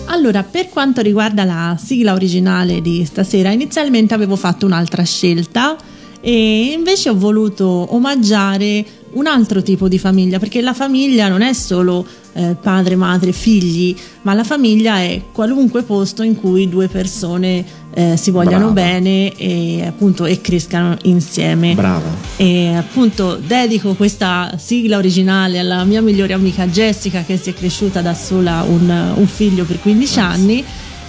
Allora, 0.06 0.42
per 0.42 0.70
quanto 0.70 1.02
riguarda 1.02 1.44
la 1.44 1.78
sigla 1.80 2.14
originale 2.14 2.82
di 2.82 3.04
stasera, 3.04 3.52
inizialmente 3.52 4.12
avevo 4.12 4.34
fatto 4.34 4.66
un'altra 4.66 5.04
scelta 5.04 5.76
e 6.20 6.72
invece 6.76 7.10
ho 7.10 7.16
voluto 7.16 7.94
omaggiare 7.94 8.84
un 9.12 9.28
altro 9.28 9.62
tipo 9.62 9.86
di 9.86 10.00
famiglia, 10.00 10.40
perché 10.40 10.60
la 10.60 10.74
famiglia 10.74 11.28
non 11.28 11.40
è 11.40 11.52
solo 11.52 12.04
eh, 12.34 12.56
padre, 12.60 12.96
madre, 12.96 13.32
figli, 13.32 13.96
ma 14.22 14.34
la 14.34 14.44
famiglia 14.44 14.98
è 14.98 15.22
qualunque 15.32 15.82
posto 15.82 16.22
in 16.22 16.36
cui 16.36 16.68
due 16.68 16.88
persone 16.88 17.64
eh, 17.94 18.16
si 18.16 18.30
vogliano 18.30 18.70
Brava. 18.70 18.90
bene 18.92 19.32
e 19.36 19.86
appunto 19.86 20.24
e 20.24 20.40
crescano 20.40 20.96
insieme. 21.02 21.74
Brava. 21.74 22.10
E 22.36 22.74
appunto 22.74 23.36
dedico 23.36 23.94
questa 23.94 24.54
sigla 24.58 24.96
originale 24.96 25.58
alla 25.58 25.84
mia 25.84 26.02
migliore 26.02 26.32
amica 26.32 26.66
Jessica 26.66 27.22
che 27.22 27.36
si 27.36 27.50
è 27.50 27.54
cresciuta 27.54 28.00
da 28.00 28.14
sola 28.14 28.64
un, 28.68 29.12
un 29.14 29.26
figlio 29.26 29.64
per 29.64 29.80
15 29.80 30.18
anni 30.20 30.64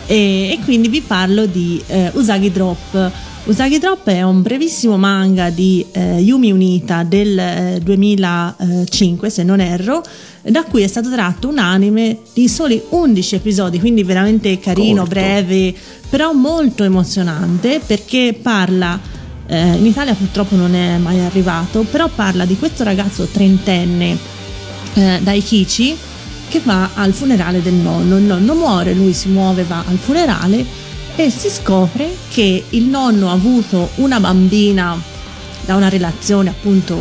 e, 0.08 0.52
e 0.52 0.60
quindi 0.64 0.88
vi 0.88 1.02
parlo 1.02 1.46
di 1.46 1.82
eh, 1.88 2.12
Usagi 2.14 2.52
Drop, 2.52 3.12
Usagi 3.46 3.78
Drop 3.78 4.08
è 4.08 4.24
un 4.24 4.42
brevissimo 4.42 4.98
manga 4.98 5.52
di 5.52 5.86
eh, 5.92 6.16
Yumi 6.18 6.52
Unita 6.52 7.04
del 7.04 7.38
eh, 7.38 7.80
2005, 7.80 9.30
se 9.30 9.44
non 9.44 9.60
erro, 9.60 10.02
da 10.42 10.64
cui 10.64 10.82
è 10.82 10.88
stato 10.88 11.12
tratto 11.12 11.50
un 11.50 11.60
anime 11.60 12.22
di 12.34 12.48
soli 12.48 12.82
11 12.90 13.36
episodi, 13.36 13.80
quindi 13.80 14.02
veramente 14.04 14.58
carino, 14.58 15.02
Corto. 15.02 15.14
breve, 15.14 15.76
però 16.10 16.34
molto 16.34 16.84
emozionante 16.84 17.80
perché 17.86 18.36
parla, 18.42 19.00
eh, 19.46 19.76
in 19.76 19.86
Italia 19.86 20.16
purtroppo 20.16 20.56
non 20.56 20.74
è 20.74 20.98
mai 20.98 21.20
arrivato, 21.20 21.84
però 21.84 22.10
parla 22.10 22.46
di 22.46 22.58
questo 22.58 22.84
ragazzo 22.84 23.26
trentenne 23.26 24.18
eh, 24.96 25.20
Daikichi 25.22 25.96
che 26.48 26.62
va 26.64 26.90
al 26.96 27.14
funerale 27.14 27.62
del 27.62 27.74
nonno. 27.74 28.18
Il 28.18 28.24
nonno 28.24 28.56
muore, 28.56 28.96
lui 28.96 29.14
si 29.14 29.28
muove, 29.28 29.66
va 29.66 29.84
al 29.88 29.98
funerale 29.98 30.85
e 31.18 31.30
si 31.30 31.50
scopre 31.50 32.14
che 32.30 32.64
il 32.70 32.84
nonno 32.84 33.30
ha 33.30 33.34
avuto 33.34 33.90
una 33.96 34.20
bambina 34.20 35.02
da 35.66 35.76
una 35.76 35.88
relazione 35.88 36.50
appunto, 36.50 36.98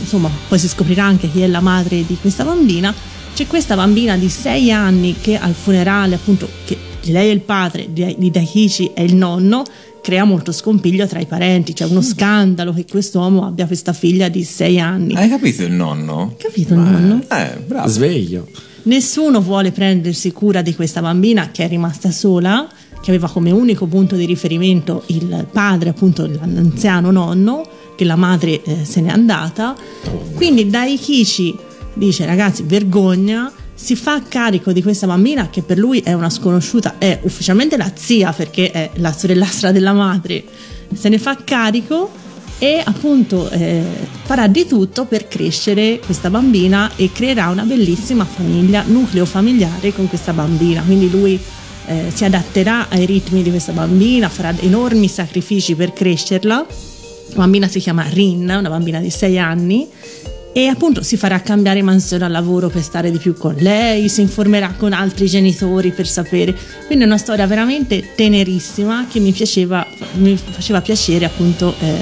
insomma, 0.00 0.30
poi 0.48 0.58
si 0.58 0.66
scoprirà 0.66 1.04
anche 1.04 1.30
chi 1.30 1.42
è 1.42 1.46
la 1.46 1.60
madre 1.60 2.04
di 2.06 2.16
questa 2.20 2.42
bambina. 2.42 2.92
C'è 3.34 3.46
questa 3.46 3.76
bambina 3.76 4.16
di 4.16 4.28
6 4.28 4.72
anni 4.72 5.16
che 5.20 5.36
al 5.36 5.54
funerale, 5.54 6.14
appunto, 6.14 6.48
che 6.64 6.76
lei 7.02 7.28
è 7.28 7.32
il 7.32 7.40
padre 7.40 7.92
di, 7.92 8.30
Daikichi 8.30 8.92
è 8.94 9.02
il 9.02 9.14
nonno, 9.14 9.62
crea 10.02 10.24
molto 10.24 10.52
scompiglio 10.52 11.06
tra 11.06 11.20
i 11.20 11.26
parenti, 11.26 11.72
c'è 11.74 11.84
uno 11.84 12.02
scandalo 12.02 12.72
che 12.72 12.86
quest'uomo 12.88 13.46
abbia 13.46 13.66
questa 13.66 13.92
figlia 13.92 14.28
di 14.28 14.42
6 14.42 14.80
anni. 14.80 15.14
Hai 15.14 15.28
capito 15.28 15.62
il 15.62 15.72
nonno? 15.72 16.34
Capito 16.38 16.74
il 16.74 16.80
nonno? 16.80 17.22
Eh, 17.30 17.58
bravo. 17.66 17.88
Sveglio. 17.88 18.48
Nessuno 18.82 19.42
vuole 19.42 19.72
prendersi 19.72 20.32
cura 20.32 20.62
di 20.62 20.74
questa 20.74 21.02
bambina 21.02 21.50
che 21.50 21.64
è 21.64 21.68
rimasta 21.68 22.10
sola, 22.10 22.66
che 23.00 23.10
aveva 23.10 23.28
come 23.28 23.50
unico 23.50 23.86
punto 23.86 24.16
di 24.16 24.26
riferimento 24.26 25.02
il 25.06 25.46
padre, 25.50 25.90
appunto 25.90 26.26
l'anziano 26.26 27.10
nonno, 27.10 27.66
che 27.96 28.04
la 28.04 28.16
madre 28.16 28.62
eh, 28.62 28.84
se 28.84 29.00
n'è 29.00 29.10
andata. 29.10 29.74
Quindi 30.34 30.68
Daikichi 30.68 31.56
dice 31.94 32.26
ragazzi 32.26 32.62
vergogna, 32.62 33.52
si 33.74 33.96
fa 33.96 34.22
carico 34.26 34.72
di 34.72 34.82
questa 34.82 35.06
bambina 35.06 35.48
che 35.48 35.62
per 35.62 35.78
lui 35.78 36.00
è 36.00 36.12
una 36.12 36.28
sconosciuta, 36.28 36.96
è 36.98 37.18
ufficialmente 37.22 37.78
la 37.78 37.90
zia 37.94 38.32
perché 38.32 38.70
è 38.70 38.90
la 38.96 39.12
sorellastra 39.12 39.72
della 39.72 39.94
madre, 39.94 40.44
se 40.92 41.08
ne 41.08 41.18
fa 41.18 41.36
carico 41.42 42.10
e 42.58 42.82
appunto 42.84 43.48
eh, 43.48 43.82
farà 44.24 44.46
di 44.46 44.66
tutto 44.66 45.06
per 45.06 45.28
crescere 45.28 45.98
questa 46.04 46.28
bambina 46.28 46.90
e 46.96 47.10
creerà 47.10 47.48
una 47.48 47.62
bellissima 47.62 48.26
famiglia, 48.26 48.84
nucleo 48.86 49.24
familiare 49.24 49.94
con 49.94 50.08
questa 50.08 50.34
bambina. 50.34 50.82
Quindi 50.82 51.10
lui 51.10 51.40
eh, 51.90 52.12
si 52.14 52.24
adatterà 52.24 52.88
ai 52.88 53.04
ritmi 53.04 53.42
di 53.42 53.50
questa 53.50 53.72
bambina, 53.72 54.28
farà 54.28 54.54
enormi 54.60 55.08
sacrifici 55.08 55.74
per 55.74 55.92
crescerla. 55.92 56.64
La 57.30 57.36
bambina 57.36 57.66
si 57.66 57.80
chiama 57.80 58.04
Rin, 58.08 58.42
una 58.42 58.68
bambina 58.68 59.00
di 59.00 59.10
6 59.10 59.38
anni 59.38 59.88
e 60.52 60.66
appunto 60.66 61.02
si 61.02 61.16
farà 61.16 61.40
cambiare 61.40 61.80
mansione 61.80 62.24
al 62.24 62.32
lavoro 62.32 62.68
per 62.68 62.82
stare 62.82 63.10
di 63.10 63.18
più 63.18 63.36
con 63.36 63.54
lei, 63.58 64.08
si 64.08 64.20
informerà 64.20 64.74
con 64.76 64.92
altri 64.92 65.26
genitori 65.26 65.90
per 65.92 66.08
sapere. 66.08 66.56
Quindi 66.86 67.04
è 67.04 67.06
una 67.06 67.18
storia 67.18 67.46
veramente 67.46 68.14
tenerissima 68.16 69.06
che 69.08 69.20
mi 69.20 69.30
piaceva, 69.32 69.86
mi 70.14 70.36
faceva 70.36 70.80
piacere 70.80 71.24
appunto 71.24 71.74
eh, 71.80 71.94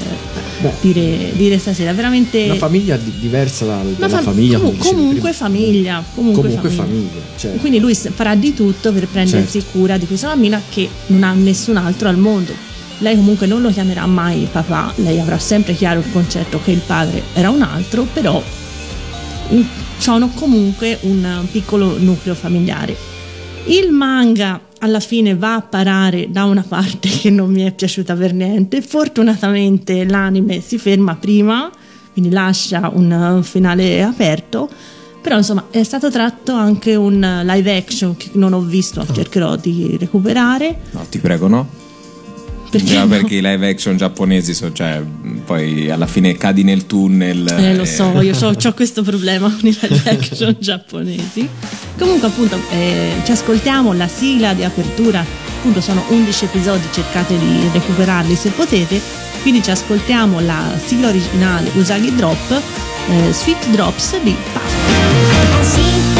dire, 0.81 1.31
dire 1.33 1.57
stasera. 1.59 1.93
Veramente 1.93 2.45
Una 2.45 2.55
famiglia 2.55 2.97
di- 2.97 3.13
diversa 3.19 3.65
dalla 3.65 4.09
fam- 4.09 4.23
famiglia. 4.23 4.57
dicevi 4.57 4.77
comunque 4.79 5.31
famiglia. 5.33 6.03
Comunque, 6.15 6.41
Comunque 6.43 6.69
famiglia. 6.69 6.93
famiglia, 7.09 7.21
certo. 7.37 7.59
Quindi 7.59 7.79
lui 7.79 7.93
farà 7.93 8.35
di 8.35 8.53
tutto 8.55 8.91
per 8.91 9.07
prendersi 9.07 9.59
Certo. 9.61 9.77
cura 9.77 9.97
di 9.97 10.07
questa 10.07 10.27
bambina 10.29 10.59
che 10.69 10.89
non 11.07 11.23
ha 11.23 11.33
nessun 11.33 11.77
altro 11.77 12.09
al 12.09 12.17
mondo. 12.17 12.67
Lei 12.99 13.15
comunque 13.15 13.47
non 13.47 13.61
lo 13.61 13.69
chiamerà 13.69 14.05
mai 14.05 14.47
papà, 14.51 14.91
lei 14.97 15.19
avrà 15.19 15.37
sempre 15.39 15.73
chiaro 15.73 15.99
il 15.99 16.11
concetto 16.11 16.59
che 16.63 16.71
il 16.71 16.81
padre 16.85 17.23
era 17.33 17.49
un 17.49 17.61
altro, 17.61 18.05
però 18.11 18.41
in- 19.49 19.65
sono 19.97 20.29
comunque 20.33 20.97
un 21.01 21.45
piccolo 21.51 21.97
nucleo 21.97 22.35
familiare. 22.35 22.95
Il 23.65 23.91
manga 23.91 24.59
alla 24.79 24.99
fine 24.99 25.35
va 25.35 25.55
a 25.55 25.61
parare 25.61 26.27
da 26.29 26.45
una 26.45 26.63
parte 26.67 27.09
che 27.09 27.29
non 27.29 27.51
mi 27.51 27.63
è 27.63 27.71
piaciuta 27.71 28.15
per 28.15 28.33
niente. 28.33 28.81
Fortunatamente 28.81 30.05
l'anime 30.05 30.61
si 30.61 30.77
ferma 30.77 31.15
prima, 31.15 31.69
quindi 32.13 32.31
lascia 32.31 32.89
un 32.93 33.41
finale 33.43 34.01
aperto. 34.03 34.69
Però 35.21 35.35
insomma 35.35 35.65
è 35.69 35.83
stato 35.83 36.09
tratto 36.09 36.53
anche 36.53 36.95
un 36.95 37.41
live 37.45 37.75
action 37.75 38.15
che 38.15 38.29
non 38.33 38.53
ho 38.53 38.61
visto, 38.61 39.05
cercherò 39.11 39.57
di 39.57 39.97
recuperare. 39.99 40.79
No, 40.91 41.05
ti 41.09 41.19
prego, 41.19 41.47
no? 41.47 41.67
Perché 42.69 42.85
Già 42.85 43.01
no? 43.01 43.07
perché 43.07 43.35
i 43.35 43.41
live 43.41 43.67
action 43.67 43.97
giapponesi 43.97 44.53
sono, 44.53 44.71
cioè, 44.73 45.01
poi 45.43 45.89
alla 45.89 46.05
fine 46.05 46.37
cadi 46.37 46.63
nel 46.63 46.85
tunnel. 46.85 47.47
Eh, 47.57 47.75
lo 47.75 47.81
e- 47.81 47.85
so, 47.85 48.21
io 48.21 48.35
ho 48.39 48.73
questo 48.73 49.01
problema 49.01 49.49
con 49.49 49.67
i 49.67 49.77
live 49.79 50.01
action 50.09 50.55
giapponesi. 50.61 51.47
Comunque, 51.97 52.27
appunto, 52.27 52.59
eh, 52.71 53.13
ci 53.23 53.31
ascoltiamo 53.31 53.93
la 53.93 54.07
sigla 54.07 54.53
di 54.53 54.63
apertura. 54.63 55.25
Appunto, 55.57 55.81
sono 55.81 56.03
11 56.09 56.45
episodi, 56.45 56.83
cercate 56.91 57.37
di 57.37 57.67
recuperarli 57.73 58.35
se 58.35 58.49
potete. 58.51 59.01
Quindi 59.41 59.63
ci 59.63 59.71
ascoltiamo 59.71 60.39
la 60.39 60.71
sigla 60.83 61.07
originale 61.07 61.71
Usagi 61.73 62.13
Drop, 62.13 62.51
eh, 63.09 63.33
Sweet 63.33 63.69
Drops 63.69 64.21
di 64.21 64.35
Puff. 64.53 66.18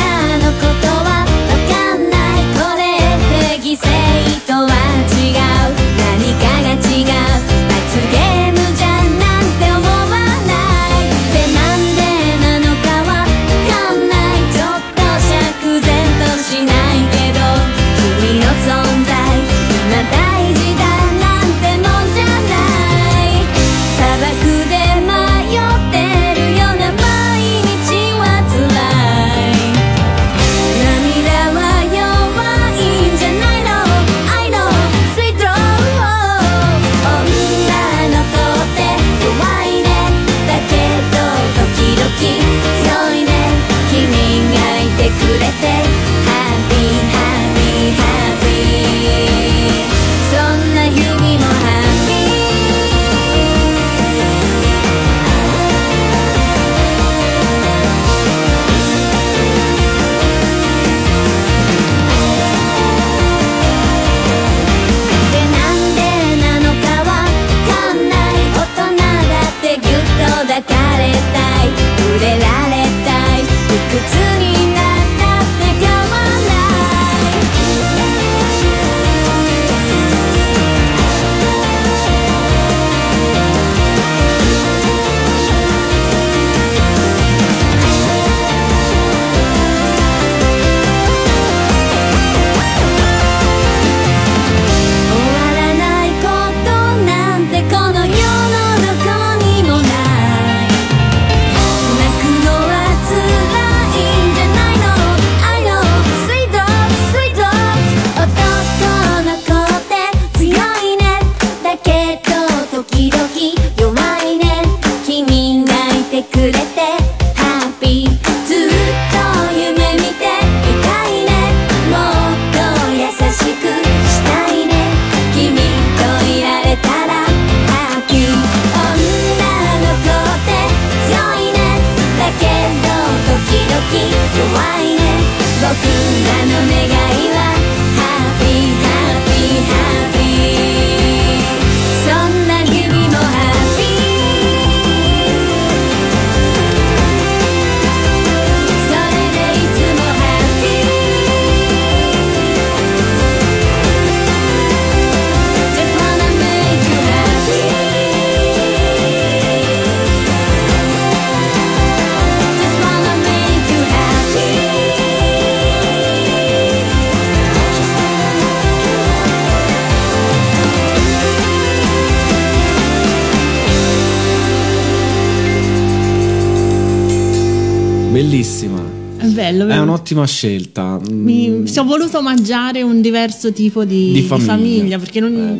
Un'ottima 180.13 180.25
scelta. 180.25 180.99
Mm, 181.11 181.23
Mi 181.23 181.63
ci 181.67 181.79
ho 181.79 181.83
voluto 181.83 182.21
mangiare 182.21 182.81
un 182.81 183.01
diverso 183.01 183.51
tipo 183.51 183.83
di, 183.85 184.11
Di 184.11 184.11
di 184.13 184.21
famiglia. 184.21 184.51
famiglia, 184.53 184.99
perché 184.99 185.19
non, 185.19 185.59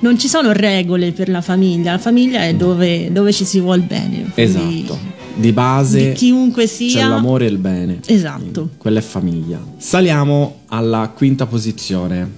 non 0.00 0.18
ci 0.18 0.28
sono 0.28 0.52
regole 0.52 1.12
per 1.12 1.28
la 1.28 1.40
famiglia. 1.40 1.92
La 1.92 1.98
famiglia 1.98 2.44
è 2.44 2.54
dove, 2.54 3.10
dove 3.12 3.32
ci 3.32 3.44
si 3.44 3.60
vuol 3.60 3.80
bene. 3.80 4.30
quindi 4.32 4.82
Esatto. 4.84 5.18
Di 5.34 5.52
base 5.52 6.08
Di 6.10 6.12
chiunque 6.14 6.64
c'è 6.64 6.68
sia. 6.68 7.08
l'amore 7.08 7.46
e 7.46 7.48
il 7.48 7.58
bene. 7.58 8.00
Esatto. 8.06 8.70
Quella 8.76 8.98
è 8.98 9.02
famiglia. 9.02 9.60
Saliamo 9.76 10.60
alla 10.68 11.10
quinta 11.14 11.46
posizione, 11.46 12.28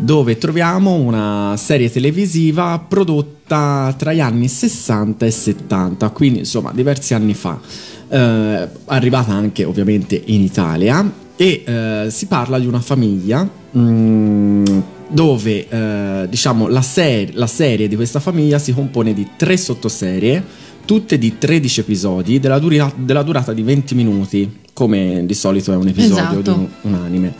dove 0.00 0.38
troviamo 0.38 0.94
una 0.94 1.54
serie 1.58 1.90
televisiva 1.90 2.82
prodotta 2.86 3.94
tra 3.96 4.12
gli 4.12 4.20
anni 4.20 4.48
60 4.48 5.26
e 5.26 5.30
70, 5.30 6.08
quindi 6.10 6.38
insomma 6.40 6.72
diversi 6.72 7.14
anni 7.14 7.34
fa. 7.34 7.60
Eh, 8.08 8.68
arrivata 8.86 9.32
anche 9.32 9.64
ovviamente 9.64 10.20
in 10.26 10.40
Italia 10.40 11.12
e 11.36 11.62
eh, 11.64 12.06
si 12.10 12.26
parla 12.26 12.58
di 12.58 12.66
una 12.66 12.80
famiglia 12.80 13.48
mm, 13.76 14.64
dove 15.08 15.68
eh, 15.68 16.26
diciamo 16.28 16.66
la, 16.66 16.82
ser- 16.82 17.34
la 17.34 17.46
serie 17.46 17.86
di 17.86 17.94
questa 17.94 18.18
famiglia 18.18 18.58
si 18.58 18.72
compone 18.72 19.12
di 19.14 19.28
tre 19.36 19.56
sottoserie 19.56 20.42
tutte 20.84 21.18
di 21.18 21.38
13 21.38 21.80
episodi 21.80 22.40
della, 22.40 22.58
dura- 22.58 22.92
della 22.96 23.22
durata 23.22 23.52
di 23.52 23.62
20 23.62 23.94
minuti 23.94 24.58
come 24.72 25.24
di 25.24 25.34
solito 25.34 25.72
è 25.72 25.76
un 25.76 25.86
episodio 25.86 26.40
Esatto. 26.40 26.40
di 26.40 26.50
un, 26.50 26.68
un 26.80 26.94
anime 26.94 27.34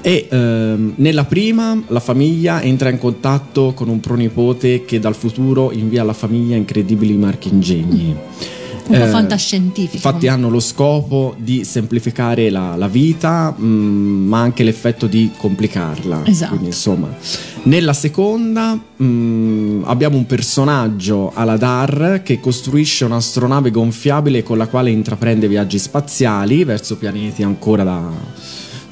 e 0.00 0.28
ehm, 0.30 0.92
nella 0.96 1.24
prima 1.24 1.80
la 1.88 2.00
famiglia 2.00 2.62
entra 2.62 2.88
in 2.88 2.98
contatto 2.98 3.72
con 3.74 3.88
un 3.88 4.00
pronipote 4.00 4.84
che 4.84 4.98
dal 4.98 5.14
futuro 5.14 5.72
invia 5.72 6.02
alla 6.02 6.12
famiglia 6.12 6.56
incredibili 6.56 7.16
marchingegni 7.16 8.16
Un 8.88 8.96
po' 8.96 9.04
Eh, 9.04 9.08
fantascientifico. 9.08 9.96
Infatti 9.96 10.28
hanno 10.28 10.48
lo 10.48 10.60
scopo 10.60 11.34
di 11.36 11.62
semplificare 11.64 12.48
la, 12.48 12.74
la 12.74 12.88
vita, 12.88 13.50
mh, 13.50 13.66
ma 13.66 14.40
anche 14.40 14.64
l'effetto 14.64 15.06
di 15.06 15.30
complicarla. 15.36 16.22
Esatto. 16.24 16.52
Quindi, 16.52 16.68
insomma, 16.68 17.14
nella 17.64 17.92
seconda 17.92 18.80
mh, 18.96 19.82
abbiamo 19.84 20.16
un 20.16 20.24
personaggio 20.24 21.32
Aladar 21.34 22.22
che 22.24 22.40
costruisce 22.40 23.04
un'astronave 23.04 23.70
gonfiabile 23.70 24.42
con 24.42 24.56
la 24.56 24.68
quale 24.68 24.90
intraprende 24.90 25.48
viaggi 25.48 25.78
spaziali 25.78 26.64
verso 26.64 26.96
pianeti 26.96 27.42
ancora 27.42 27.84
da 27.84 28.10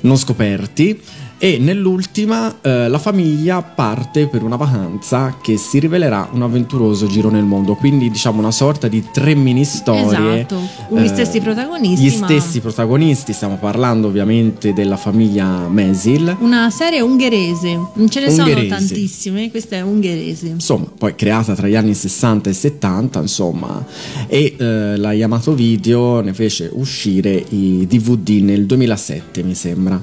non 0.01 0.19
scoperti. 0.19 1.01
E 1.39 1.59
nell'ultima 1.59 2.61
eh, 2.63 2.89
la 2.89 2.99
famiglia 2.99 3.61
parte 3.61 4.27
per 4.27 4.43
una 4.43 4.57
vacanza 4.57 5.37
che 5.43 5.59
si 5.59 5.79
rivelerà 5.79 6.31
un 6.33 6.41
avventuroso 6.41 7.07
giro 7.07 7.29
nel 7.29 7.45
mondo, 7.45 7.75
quindi 7.75 8.11
diciamo 8.11 8.39
una 8.39 8.51
sorta 8.51 8.89
di 8.89 9.05
tre 9.13 9.35
mini 9.35 9.65
storie. 9.65 10.47
Esatto, 10.47 10.59
gli 10.89 11.05
eh, 11.05 11.09
stessi 11.09 11.41
protagonisti, 11.43 12.07
Gli 12.07 12.19
ma- 12.19 12.27
stessi 12.27 12.61
protagonisti, 12.61 13.35
stiamo 13.35 13.59
parlando 13.59 14.07
ovviamente 14.07 14.73
della 14.73 14.97
famiglia 14.97 15.69
Mesil. 15.69 16.37
Una 16.41 16.71
serie 16.71 17.03
ungherese, 17.03 17.81
non 17.93 18.09
ce 18.09 18.21
ne 18.21 18.31
sono 18.31 18.49
Ungherese. 18.49 18.69
tantissime, 18.69 19.51
questa 19.51 19.77
è 19.77 19.83
ungherese. 19.83 20.47
Insomma, 20.47 20.87
poi 20.97 21.15
creata 21.15 21.55
tra 21.55 21.69
gli 21.69 21.77
anni 21.77 21.93
60 21.93 22.49
e 22.49 22.53
70, 22.55 23.21
insomma, 23.21 23.85
e 24.27 24.55
eh, 24.57 24.97
la 24.97 25.13
Yamato 25.13 25.53
Video 25.53 26.21
ne 26.23 26.33
fece 26.33 26.71
uscire 26.73 27.45
i 27.51 27.87
DVD 27.87 28.43
nel 28.43 28.65
2007, 28.65 29.43
mi 29.43 29.55
sembra. 29.55 30.03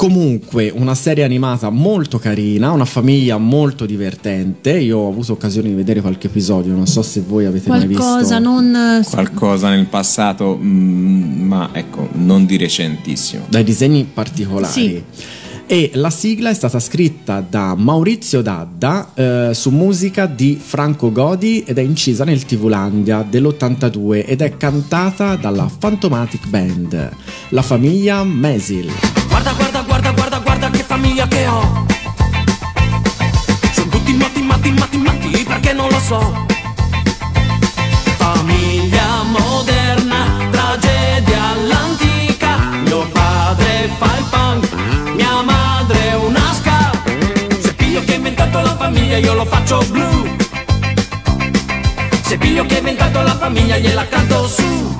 Comunque, 0.00 0.72
una 0.74 0.94
serie 0.94 1.24
animata 1.24 1.68
molto 1.68 2.18
carina, 2.18 2.70
una 2.70 2.86
famiglia 2.86 3.36
molto 3.36 3.84
divertente. 3.84 4.78
Io 4.78 4.96
ho 4.96 5.08
avuto 5.10 5.32
occasione 5.32 5.68
di 5.68 5.74
vedere 5.74 6.00
qualche 6.00 6.28
episodio, 6.28 6.72
non 6.72 6.86
so 6.86 7.02
se 7.02 7.20
voi 7.20 7.44
avete 7.44 7.68
mai 7.68 7.86
visto. 7.86 8.02
Qualcosa 8.02 8.38
non... 8.38 9.04
Qualcosa 9.10 9.68
nel 9.68 9.84
passato, 9.84 10.58
mm, 10.58 11.46
ma 11.46 11.68
ecco, 11.74 12.08
non 12.12 12.46
di 12.46 12.56
recentissimo. 12.56 13.44
dai 13.50 13.62
disegni 13.62 14.08
particolari. 14.10 14.72
Sì. 14.72 15.04
E 15.66 15.90
la 15.92 16.08
sigla 16.08 16.48
è 16.48 16.54
stata 16.54 16.80
scritta 16.80 17.44
da 17.46 17.74
Maurizio 17.76 18.40
Dadda 18.40 19.10
eh, 19.12 19.50
su 19.52 19.68
musica 19.68 20.24
di 20.24 20.58
Franco 20.58 21.12
Godi 21.12 21.62
ed 21.66 21.76
è 21.76 21.82
incisa 21.82 22.24
nel 22.24 22.46
Tivulandia 22.46 23.22
dell'82 23.28 24.24
ed 24.26 24.40
è 24.40 24.56
cantata 24.56 25.36
dalla 25.36 25.68
Fantomatic 25.68 26.48
Band, 26.48 27.10
la 27.50 27.62
famiglia 27.62 28.24
Mesil. 28.24 28.90
Famiglia 30.90 31.28
che 31.28 31.46
ho. 31.46 31.86
Sono 33.70 33.90
tutti 33.90 34.12
matti, 34.12 34.42
matti, 34.42 34.70
matti, 34.72 34.96
matti, 34.98 35.44
perché 35.44 35.72
non 35.72 35.88
lo 35.88 36.00
so. 36.00 36.46
Famiglia 38.16 39.22
moderna, 39.22 40.48
tragedia 40.50 41.42
all'antica. 41.50 42.56
Mio 42.86 43.06
padre 43.12 43.88
fa 43.98 44.16
il 44.18 44.24
punk, 44.30 44.72
mia 45.14 45.42
madre 45.42 46.14
una 46.14 46.52
ska. 46.54 46.90
Se 47.60 47.72
piglio 47.74 48.02
che 48.04 48.14
ha 48.14 48.16
inventato 48.16 48.60
la 48.60 48.76
famiglia, 48.76 49.18
io 49.18 49.34
lo 49.34 49.44
faccio 49.44 49.78
blu. 49.90 50.36
Se 52.22 52.36
piglio 52.36 52.66
che 52.66 52.74
ha 52.74 52.78
inventato 52.78 53.22
la 53.22 53.36
famiglia, 53.36 53.78
gliela 53.78 54.08
canto 54.08 54.48
su. 54.48 54.99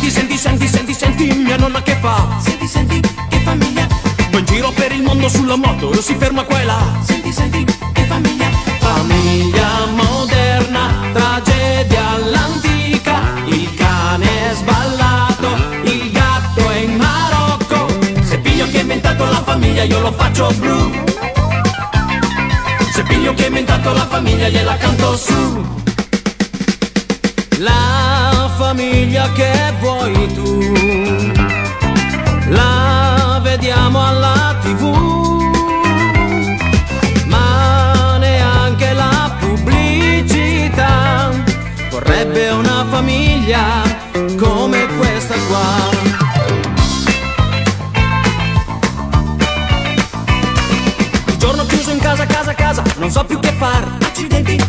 Senti, 0.00 0.38
senti, 0.38 0.38
senti, 0.38 0.66
senti, 0.66 0.94
senti 0.94 1.24
mia 1.36 1.58
nonna 1.58 1.82
che 1.82 1.94
fa. 2.00 2.26
Senti, 2.42 2.66
senti, 2.66 3.00
che 3.28 3.38
famiglia. 3.40 3.86
Va 4.30 4.38
in 4.38 4.44
giro 4.46 4.70
per 4.70 4.92
il 4.92 5.02
mondo 5.02 5.28
sulla 5.28 5.56
moto 5.56 5.92
Si 6.00 6.14
ferma 6.14 6.42
qua 6.44 6.58
e 6.58 6.64
là. 6.64 6.80
Senti, 7.02 7.30
senti, 7.30 7.62
che 7.92 8.04
famiglia. 8.04 8.48
Famiglia 8.78 9.84
moderna 9.90 10.88
Tragedia 11.12 12.08
all'antica. 12.12 13.20
Il 13.44 13.74
cane 13.74 14.50
è 14.50 14.54
sballato 14.54 15.48
Il 15.82 16.10
gatto 16.12 16.70
è 16.70 16.76
in 16.76 16.96
Marocco. 16.96 17.86
Se 18.22 18.38
piglio 18.38 18.66
che 18.70 18.78
ha 18.78 18.80
inventato 18.80 19.26
la 19.26 19.42
famiglia 19.42 19.82
Io 19.82 20.00
lo 20.00 20.12
faccio 20.12 20.50
blu. 20.56 21.04
Se 22.90 23.02
piglio 23.02 23.34
che 23.34 23.44
ha 23.44 23.48
inventato 23.48 23.92
la 23.92 24.06
famiglia 24.06 24.48
Gliela 24.48 24.78
canto 24.78 25.14
su. 25.14 25.62
La 27.58 28.19
famiglia 28.60 29.32
che 29.32 29.72
vuoi 29.80 30.34
tu, 30.34 30.60
la 32.48 33.40
vediamo 33.42 34.06
alla 34.06 34.54
tv, 34.60 34.82
ma 37.24 38.18
neanche 38.18 38.92
la 38.92 39.34
pubblicità 39.40 41.30
vorrebbe 41.88 42.50
una 42.50 42.84
famiglia 42.90 43.80
come 44.38 44.86
questa 44.98 45.36
qua. 45.48 45.88
Giorno 51.38 51.64
chiuso 51.64 51.92
in 51.92 51.98
casa, 51.98 52.26
casa, 52.26 52.52
casa, 52.52 52.82
non 52.98 53.10
so 53.10 53.24
più 53.24 53.40
che 53.40 53.52
far. 53.52 53.96
Accidenti, 54.02 54.62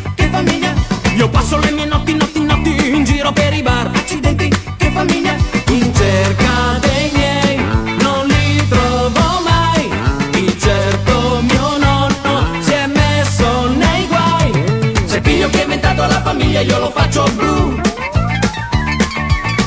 giro 3.32 3.34
per 3.34 3.54
i 3.54 3.62
bar. 3.62 3.90
Accidenti, 3.94 4.50
che 4.78 4.92
famiglia. 4.92 5.36
In 5.70 5.94
cerca 5.94 6.80
dei 6.82 7.12
miei, 7.14 7.58
non 8.00 8.28
li 8.28 8.68
trovo 8.68 9.42
mai. 9.44 9.90
Il 10.36 10.60
certo 10.60 11.42
mio 11.42 11.78
nonno 11.78 12.62
si 12.62 12.72
è 12.72 12.86
messo 12.88 13.68
nei 13.70 14.08
guai. 14.08 15.04
Se 15.06 15.22
piglio 15.22 15.50
che 15.50 15.62
ha 15.62 15.64
inventato 15.64 16.02
la 16.02 16.22
famiglia, 16.22 16.62
io 16.62 16.80
lo 16.80 16.92
faccio 16.92 17.24
blu. 17.36 17.82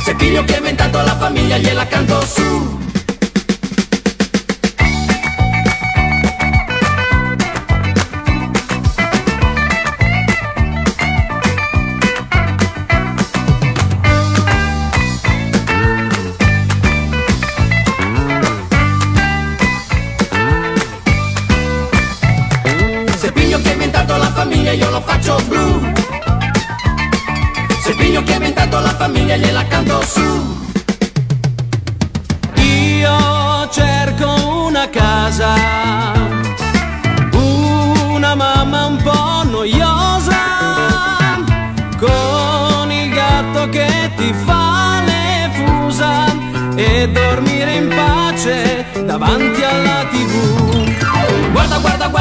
Se 0.05 0.15
piglio 0.15 0.45
che 0.45 0.55
ha 0.55 0.59
inventato 0.59 0.99
la 0.99 1.17
famiglia, 1.17 1.57
gliela 1.59 1.87
canto 1.87 2.25
su. 2.27 2.84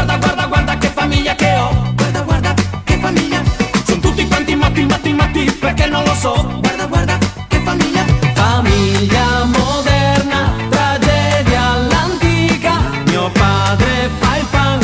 guarda, 0.04 0.18
guarda, 0.18 0.45
guarda 0.47 0.78
che 0.78 0.88
famiglia 0.89 1.36
che 1.36 1.56
ho. 1.56 1.93
Guarda, 1.95 2.22
guarda, 2.22 2.54
che 2.84 2.97
famiglia. 2.97 3.41
Sono 3.86 3.99
tutti 4.01 4.28
quanti 4.28 4.56
matti, 4.56 4.84
matti, 4.86 5.14
matti, 5.14 5.51
perché 5.51 5.88
non 5.88 6.04
lo 6.04 6.14
so. 6.16 6.34
Guarda, 6.60 6.86
guarda, 6.86 7.18
che 7.47 7.60
famiglia. 7.60 8.06
Famiglia 8.34 9.45
moderna, 9.45 10.54
tragedia 10.70 11.72
all'antica. 11.72 12.74
Mio 13.08 13.30
padre 13.32 14.10
fa 14.20 14.38
il 14.38 14.45
pan, 14.51 14.80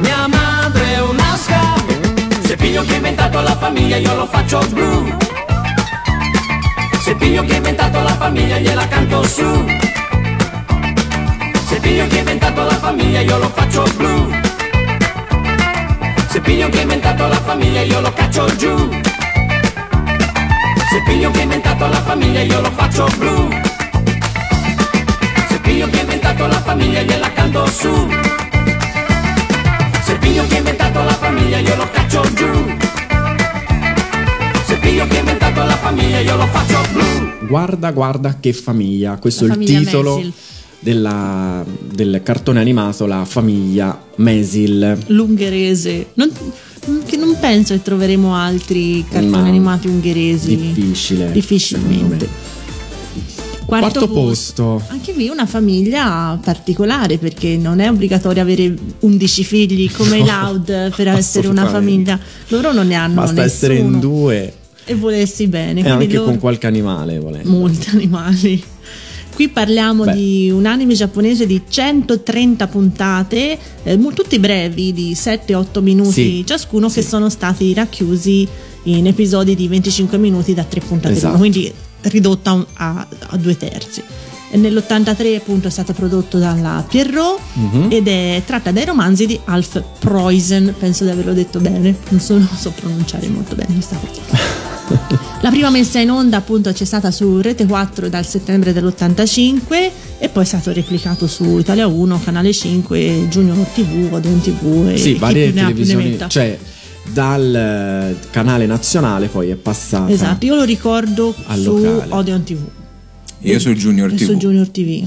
mia 0.00 0.26
madre 0.26 0.94
è 0.94 1.00
una 1.00 1.36
ska. 1.36 1.74
Se 2.42 2.56
piglio 2.56 2.84
che 2.84 2.92
ha 2.92 2.96
inventato 2.96 3.40
la 3.40 3.56
famiglia, 3.56 3.96
io 3.96 4.14
lo 4.14 4.26
faccio 4.26 4.58
blu. 4.70 5.16
Se 7.00 7.14
piglio 7.14 7.42
che 7.44 7.54
ha 7.54 7.56
inventato 7.56 8.02
la 8.02 8.16
famiglia, 8.16 8.58
gliela 8.58 8.86
canto 8.86 9.22
su. 9.26 9.66
Se 11.66 11.80
figlio 11.80 12.06
che 12.06 12.16
ha 12.16 12.18
inventato 12.18 12.64
la 12.64 12.76
famiglia 12.76 13.20
io 13.20 13.38
lo 13.38 13.48
faccio 13.50 13.84
blu 13.96 14.47
se 16.48 16.54
piglio 16.54 16.70
che 16.70 16.78
ha 16.78 16.82
inventato 16.82 17.26
la 17.28 17.40
famiglia 17.42 17.82
io 17.82 18.00
lo 18.00 18.10
caccio 18.14 18.46
giù. 18.56 18.74
Se 20.90 21.02
piglio 21.04 21.30
che 21.30 21.40
ha 21.40 21.42
inventato 21.42 21.86
la 21.86 22.00
famiglia 22.00 22.40
io 22.40 22.60
lo 22.62 22.70
faccio 22.70 23.06
blu. 23.18 23.50
Se 25.50 25.60
piglio 25.60 25.90
che 25.90 25.98
ha 25.98 26.00
inventato 26.00 26.46
la 26.46 26.60
famiglia 26.62 27.02
gliela 27.02 27.30
canto 27.34 27.66
su. 27.66 28.08
Se 30.04 30.16
piglio 30.16 30.46
che 30.46 30.54
ha 30.54 30.58
inventato 30.58 31.04
la 31.04 31.12
famiglia 31.12 31.58
io 31.58 31.76
lo 31.76 31.90
caccio 31.90 32.22
giù. 32.32 32.76
Se 34.64 34.78
piglio 34.78 35.06
che 35.06 35.16
ha 35.16 35.20
inventato 35.20 35.62
la 35.64 35.76
famiglia 35.76 36.18
io 36.20 36.36
lo 36.36 36.46
faccio 36.46 36.80
blu. 36.92 37.46
Guarda, 37.46 37.90
guarda 37.92 38.36
che 38.40 38.54
famiglia. 38.54 39.18
Questo 39.18 39.46
La 39.46 39.52
è 39.52 39.56
il 39.58 39.64
titolo 39.66 40.16
Mesil. 40.16 40.32
della- 40.78 41.62
del 41.98 42.20
cartone 42.22 42.60
animato 42.60 43.06
La 43.06 43.24
famiglia 43.24 44.00
Mesil. 44.16 44.96
L'ungherese. 45.08 46.06
Non, 46.14 46.30
che 47.04 47.16
non 47.16 47.36
penso 47.40 47.74
che 47.74 47.82
troveremo 47.82 48.34
altri 48.36 49.04
cartoni 49.10 49.30
No. 49.32 49.48
animati 49.48 49.88
ungheresi. 49.88 50.56
Difficile. 50.56 51.32
Difficilmente. 51.32 52.28
Quarto, 53.66 53.98
Quarto 53.98 54.08
posto. 54.08 54.82
Anche 54.88 55.12
qui 55.12 55.28
una 55.28 55.44
famiglia 55.44 56.38
particolare 56.42 57.18
perché 57.18 57.56
non 57.56 57.80
è 57.80 57.90
obbligatorio 57.90 58.40
avere 58.40 58.72
11 59.00 59.44
figli 59.44 59.90
come 59.92 60.18
No, 60.24 60.24
Loud 60.24 60.94
per 60.94 61.08
essere 61.08 61.48
una 61.48 61.66
famiglia. 61.66 62.18
Loro 62.48 62.72
non 62.72 62.86
ne 62.86 62.94
hanno 62.94 63.16
Basta 63.22 63.42
essere 63.42 63.74
in 63.76 63.84
nessuno 63.90 63.98
due 64.00 64.52
e 64.84 64.94
volersi 64.94 65.48
bene. 65.48 65.82
e 65.84 65.88
anche 65.90 66.14
loro- 66.14 66.24
con 66.26 66.38
qualche 66.38 66.66
animale 66.68 67.18
volendo. 67.18 67.50
molti 67.50 67.90
animali. 67.90 68.62
Qui 69.38 69.50
parliamo 69.50 70.02
Beh. 70.02 70.14
di 70.14 70.50
un 70.50 70.66
anime 70.66 70.94
giapponese 70.94 71.46
di 71.46 71.62
130 71.68 72.66
puntate, 72.66 73.56
eh, 73.84 73.96
tutti 74.12 74.36
brevi, 74.40 74.92
di 74.92 75.12
7-8 75.14 75.80
minuti 75.80 76.10
Sì, 76.10 76.44
ciascuno, 76.44 76.88
che 76.88 77.02
sono 77.02 77.28
stati 77.30 77.72
racchiusi 77.72 78.48
in 78.82 79.06
episodi 79.06 79.54
di 79.54 79.68
25 79.68 80.18
minuti 80.18 80.54
da 80.54 80.64
3 80.64 80.80
puntate 80.80 81.14
Esatto. 81.14 81.26
l'uno, 81.36 81.38
quindi 81.38 81.72
ridotta 82.00 82.66
a, 82.74 83.06
a 83.28 83.36
due 83.36 83.56
terzi. 83.56 84.02
E 84.50 84.56
Nell'83 84.56 85.36
appunto 85.36 85.68
è 85.68 85.70
stato 85.70 85.92
prodotto 85.92 86.38
dalla 86.38 86.84
Pierrot 86.88 87.38
Mhm. 87.52 87.86
ed 87.90 88.08
è 88.08 88.42
tratta 88.44 88.72
dai 88.72 88.86
romanzi 88.86 89.26
di 89.26 89.38
Alf 89.44 89.80
Preußen, 90.00 90.74
penso 90.76 91.04
di 91.04 91.10
averlo 91.10 91.32
detto 91.32 91.60
bene, 91.60 91.94
non 92.08 92.18
so, 92.18 92.32
non 92.36 92.48
so 92.58 92.72
pronunciare 92.72 93.28
molto 93.28 93.54
bene 93.54 93.72
questa 93.74 93.96
cosa. 94.04 94.56
La 95.42 95.50
prima 95.50 95.70
messa 95.70 96.00
in 96.00 96.10
onda 96.10 96.38
appunto 96.38 96.72
c'è 96.72 96.84
stata 96.84 97.10
su 97.10 97.40
Rete 97.40 97.66
4 97.66 98.08
dal 98.08 98.26
settembre 98.26 98.72
dell'85 98.72 99.90
e 100.18 100.28
poi 100.28 100.42
è 100.42 100.46
stato 100.46 100.72
replicato 100.72 101.26
su 101.26 101.58
Italia 101.58 101.86
1, 101.86 102.20
Canale 102.24 102.52
5, 102.52 103.28
Junior 103.28 103.56
TV, 103.68 104.08
Odeon 104.12 104.40
TV 104.40 104.88
e 104.92 104.96
Sì, 104.98 105.14
varie 105.14 105.52
televisioni, 105.52 106.18
cioè 106.28 106.58
dal 107.12 107.54
eh, 107.54 108.16
canale 108.30 108.66
nazionale 108.66 109.28
poi 109.28 109.48
è 109.50 109.54
passata 109.56 110.10
Esatto, 110.12 110.44
io 110.44 110.56
lo 110.56 110.64
ricordo 110.64 111.34
Al 111.46 111.58
su 111.60 111.76
locale. 111.78 112.12
Odeon 112.12 112.42
TV. 112.44 112.58
Io 113.42 113.58
sul 113.60 113.76
Junior 113.76 114.10
TV. 114.12 114.24
su 114.24 114.34
Junior 114.36 114.68
TV. 114.68 115.04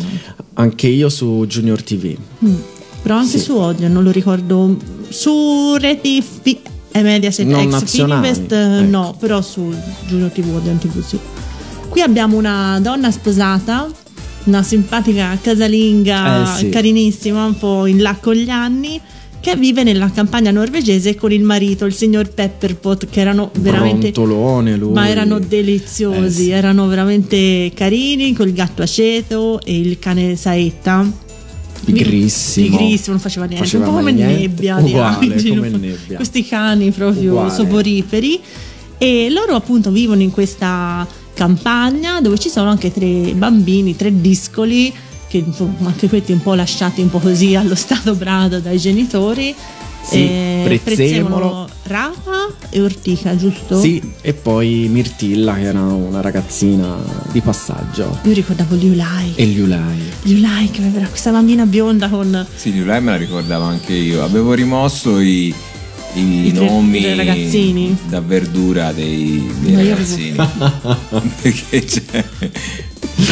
anche 0.53 0.87
io 0.87 1.09
su 1.09 1.45
Junior 1.47 1.83
TV. 1.83 2.15
Mm. 2.45 2.55
Però 3.01 3.15
anche 3.17 3.37
Sì. 3.37 3.43
su 3.43 3.55
Odeon 3.57 3.91
non 3.91 4.03
lo 4.03 4.11
ricordo. 4.11 4.77
Su 5.09 5.75
Reti 5.77 6.21
Fi- 6.23 6.59
e 6.91 7.01
Mediaset 7.01 7.45
Non 7.47 7.61
ex 7.61 7.83
Fininvest 7.89 8.51
eh, 8.51 8.79
ecco. 8.79 8.89
no, 8.89 9.15
però 9.19 9.41
su 9.41 9.73
Junior 10.07 10.29
TV, 10.31 10.55
Odeon 10.55 10.77
TV 10.77 11.01
sì. 11.03 11.17
Qui 11.89 12.01
abbiamo 12.01 12.37
una 12.37 12.79
donna 12.81 13.11
sposata, 13.11 13.89
una 14.45 14.63
simpatica 14.63 15.37
casalinga 15.41 16.43
Eh, 16.43 16.57
sì. 16.57 16.69
carinissima, 16.69 17.45
un 17.45 17.57
po' 17.57 17.85
in 17.85 18.01
là 18.01 18.15
con 18.19 18.33
gli 18.33 18.49
anni, 18.49 18.99
che 19.39 19.55
vive 19.55 19.83
nella 19.83 20.09
campagna 20.11 20.51
norvegese 20.51 21.15
con 21.15 21.31
il 21.31 21.43
marito, 21.43 21.85
il 21.85 21.93
signor 21.93 22.29
Pepperpot, 22.29 23.09
che 23.09 23.19
erano 23.21 23.49
veramente 23.59 24.11
Brontolone 24.11 24.75
lui. 24.77 24.93
ma 24.93 25.09
erano 25.09 25.39
deliziosi, 25.39 26.25
Eh, 26.25 26.29
sì. 26.45 26.49
erano 26.51 26.87
veramente 26.87 27.71
carini, 27.73 28.33
col 28.33 28.51
gatto 28.53 28.81
aceto 28.83 29.59
e 29.63 29.77
il 29.79 29.97
cane 29.99 30.35
saetta. 30.35 31.29
Pigrissimo. 31.85 32.77
Pigrissimo, 32.77 33.11
non 33.13 33.19
faceva 33.19 33.45
niente, 33.45 33.63
Faceva 33.65 33.85
un 33.85 33.89
po' 33.91 33.97
come 33.97 34.11
niente. 34.11 34.39
nebbia. 34.39 34.77
Uguale, 34.77 35.25
neanche, 35.27 35.49
come 35.49 35.69
nebbia. 35.69 36.15
Questi 36.15 36.45
cani 36.45 36.91
proprio 36.91 37.31
Uguale. 37.31 37.51
soporiferi. 37.53 38.39
E 38.97 39.29
loro 39.31 39.55
appunto 39.55 39.89
vivono 39.91 40.21
in 40.21 40.29
questa 40.31 41.07
campagna 41.33 42.21
dove 42.21 42.37
ci 42.37 42.49
sono 42.49 42.69
anche 42.69 42.91
tre 42.91 43.33
bambini, 43.35 43.95
tre 43.95 44.19
discoli, 44.21 44.93
che 45.27 45.43
anche 45.83 46.07
questi 46.07 46.31
un 46.33 46.41
po' 46.41 46.53
lasciati 46.53 47.01
un 47.01 47.09
po' 47.09 47.19
così 47.19 47.55
allo 47.55 47.73
stato 47.75 48.13
brado 48.15 48.59
dai 48.59 48.77
genitori. 48.77 49.55
Sì, 50.03 50.17
E 50.23 50.79
Prezzemolo. 50.83 51.69
Rafa 51.83 52.47
e 52.69 52.81
Ortica, 52.81 53.35
giusto? 53.35 53.79
Sì, 53.79 54.01
e 54.21 54.33
poi 54.33 54.87
Mirtilla 54.89 55.55
che 55.55 55.61
era 55.63 55.81
una 55.81 56.21
ragazzina 56.21 56.95
di 57.31 57.41
passaggio. 57.41 58.19
Io 58.23 58.33
ricordavo 58.33 58.75
Liulai. 58.75 59.33
E 59.35 59.45
Liulai. 59.45 59.99
Liulai 60.23 60.69
che 60.71 60.81
aveva 60.85 61.05
questa 61.07 61.31
bambina 61.31 61.65
bionda 61.65 62.07
con 62.09 62.45
Sì, 62.55 62.71
Liulai 62.73 63.01
me 63.01 63.11
la 63.11 63.17
ricordavo 63.17 63.63
anche 63.65 63.93
io. 63.93 64.23
Avevo 64.23 64.53
rimosso 64.53 65.19
i, 65.19 65.53
i 66.13 66.47
I 66.47 66.53
tre- 66.53 66.65
nomi 66.65 66.99
dei 67.01 67.15
ragazzini. 67.15 67.97
da 68.07 68.21
verdura 68.21 68.91
dei, 68.91 69.49
dei 69.61 69.75
ragazzini. 69.75 70.35
perché 71.41 71.83
c'è. 71.83 72.25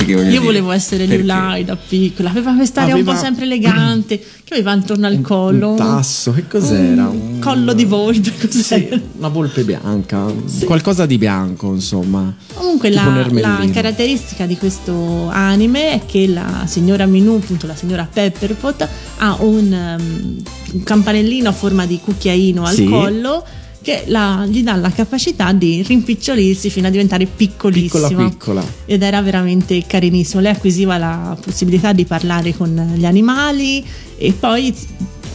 Io 0.08 0.24
dire, 0.24 0.40
volevo 0.40 0.72
essere 0.72 1.06
perché- 1.06 1.18
Liulai 1.18 1.64
da 1.66 1.76
piccola, 1.76 2.30
aveva 2.30 2.54
quest'aria 2.54 2.96
un 2.96 3.02
Aveva- 3.02 3.14
po' 3.16 3.20
sempre 3.24 3.46
elegante, 3.46 4.18
che 4.18 4.54
aveva 4.54 4.74
intorno 4.74 5.06
al 5.06 5.22
collo 5.22 5.72
Un 5.72 5.76
tasso, 5.78 6.32
che 6.32 6.48
cos'era? 6.48 7.08
un 7.08 7.34
Un- 7.34 7.40
collo 7.40 7.74
di 7.74 7.86
volpe, 7.86 8.32
cos'era? 8.42 8.96
Sì, 8.98 9.02
una 9.18 9.28
volpe 9.28 9.64
bianca, 9.64 10.26
qualcosa 10.66 11.06
di 11.06 11.18
bianco, 11.20 11.74
insomma. 11.74 12.34
Comunque 12.56 12.90
un 12.90 12.96
la, 12.96 13.28
la 13.32 13.70
caratteristica 13.72 14.46
di 14.48 14.58
questo 14.58 15.28
anime 15.30 15.92
è 15.92 16.02
che 16.06 16.28
la 16.28 16.64
signora 16.66 17.06
Minù, 17.06 17.36
appunto 17.36 17.68
la 17.68 17.76
signora 17.76 18.08
Pepperpot, 18.12 18.88
ha 19.18 19.36
un, 19.42 19.96
um, 20.00 20.44
un 20.74 20.84
campanellino 20.84 21.50
a 21.50 21.54
forma 21.54 21.86
di 21.86 22.00
cucchiaino 22.04 22.64
al 22.64 22.74
Sì. 22.74 22.86
collo 22.86 23.46
che 23.82 24.04
la- 24.08 24.46
gli 24.48 24.62
dà 24.62 24.76
la 24.76 24.92
capacità 24.92 25.52
di 25.54 25.82
rimpicciolirsi 25.82 26.70
fino 26.70 26.88
a 26.88 26.90
diventare 26.90 27.26
piccolissima. 27.26 28.08
Piccola 28.08 28.30
piccola. 28.30 28.64
ed 28.86 29.02
era 29.04 29.22
veramente 29.22 29.84
carinissimo. 29.88 30.42
Lei 30.42 30.52
acquisiva 30.52 30.98
la 30.98 31.38
possibilità 31.42 31.94
di 31.94 32.06
parlare 32.06 32.56
con 32.56 32.94
gli 32.96 33.06
animali 33.06 33.84
e 34.18 34.34
poi 34.34 34.76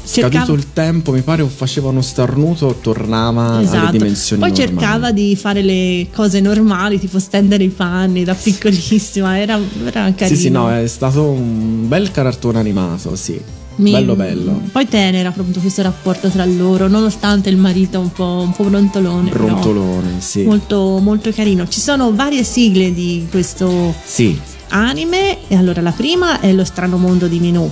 cercava 0.07 0.45
Scaduto 0.45 0.53
il 0.53 0.73
tempo, 0.75 1.13
mi 1.13 1.23
pare 1.23 1.41
o 1.41 1.49
faceva 1.49 1.89
uno 1.89 2.03
starnuto, 2.03 2.79
tornava 2.83 3.55
alle 3.55 3.65
Esatto. 3.65 3.93
dimensioni 3.93 4.43
Poi 4.43 4.51
normali. 4.51 4.69
cercava 4.77 5.13
di 5.13 5.35
fare 5.37 5.63
le 5.63 6.09
cose 6.13 6.41
normali, 6.41 7.01
tipo 7.01 7.19
stendere 7.19 7.65
i 7.65 7.69
panni 7.71 8.23
da 8.25 8.35
piccolissima, 8.35 9.39
era, 9.39 9.59
era 9.87 10.13
carino. 10.15 10.37
Sì, 10.37 10.37
sì, 10.37 10.51
no, 10.51 10.71
è 10.71 10.87
stato 10.87 11.23
un 11.31 11.89
bel 11.89 12.11
cartone 12.11 12.59
animato, 12.59 13.17
sì. 13.17 13.41
Mi- 13.77 13.91
Bello 13.91 14.15
bello. 14.15 14.61
Poi 14.71 14.87
tenera 14.89 15.31
proprio 15.31 15.61
questo 15.61 15.83
rapporto 15.83 16.29
tra 16.29 16.45
loro, 16.45 16.89
nonostante 16.89 17.49
il 17.51 17.57
marito 17.57 17.99
un 17.99 18.13
po', 18.13 18.43
un 18.45 18.53
po' 18.53 18.65
brontolone. 18.65 19.31
però 19.31 19.45
Brontolone, 19.47 20.21
sì. 20.21 20.43
Molto, 20.43 20.99
molto 21.03 21.31
carino. 21.33 21.67
Ci 21.69 21.81
sono 21.81 22.15
varie 22.15 22.45
sigle 22.45 22.93
di 22.95 23.27
questo 23.31 23.95
Sì, 24.05 24.39
anime 24.69 25.49
e 25.49 25.57
allora 25.57 25.81
la 25.81 25.93
prima 25.93 26.41
è 26.41 26.53
Lo 26.53 26.65
strano 26.65 26.97
mondo 26.99 27.27
di 27.27 27.39
Minù 27.41 27.69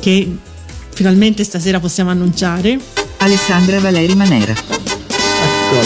che 0.00 0.36
finalmente 0.90 1.44
stasera 1.44 1.80
possiamo 1.80 2.10
annunciare. 2.10 2.78
Alessandra 3.18 3.80
Valeri 3.80 4.14
Manera. 4.14 4.77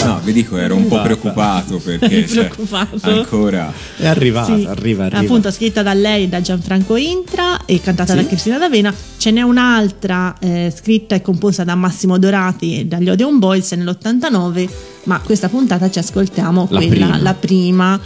No, 0.05 0.19
vi 0.23 0.33
dico, 0.33 0.57
ero 0.57 0.75
un 0.75 0.87
po' 0.87 0.95
Esatto. 0.95 1.03
preoccupato 1.03 1.77
perché 1.83 2.27
cioè, 2.27 2.45
preoccupato? 2.47 2.97
ancora. 3.01 3.71
è 3.97 4.07
arrivata, 4.07 4.55
Sì. 4.57 4.65
arriva, 4.65 5.05
arriva. 5.05 5.19
Appunto, 5.21 5.51
scritta 5.51 5.83
da 5.83 5.93
lei, 5.93 6.29
da 6.29 6.41
Gianfranco 6.41 6.95
Intra 6.95 7.65
e 7.65 7.79
cantata 7.81 8.13
Sì. 8.15 8.21
da 8.21 8.25
Cristina 8.27 8.57
D'Avena. 8.57 8.93
Ce 9.17 9.31
n'è 9.31 9.41
un'altra 9.41 10.35
eh, 10.39 10.73
scritta 10.75 11.15
e 11.15 11.21
composta 11.21 11.63
da 11.63 11.75
Massimo 11.75 12.17
Dorati 12.17 12.79
e 12.79 12.85
dagli 12.85 13.09
Odeon 13.09 13.39
Boys 13.39 13.71
nell'89, 13.73 14.69
ma 15.05 15.19
questa 15.19 15.49
puntata 15.49 15.89
ci 15.89 15.99
ascoltiamo 15.99 16.67
La 16.69 16.77
quella, 16.79 16.89
prima. 17.05 17.17
la 17.21 17.33
prima. 17.33 17.99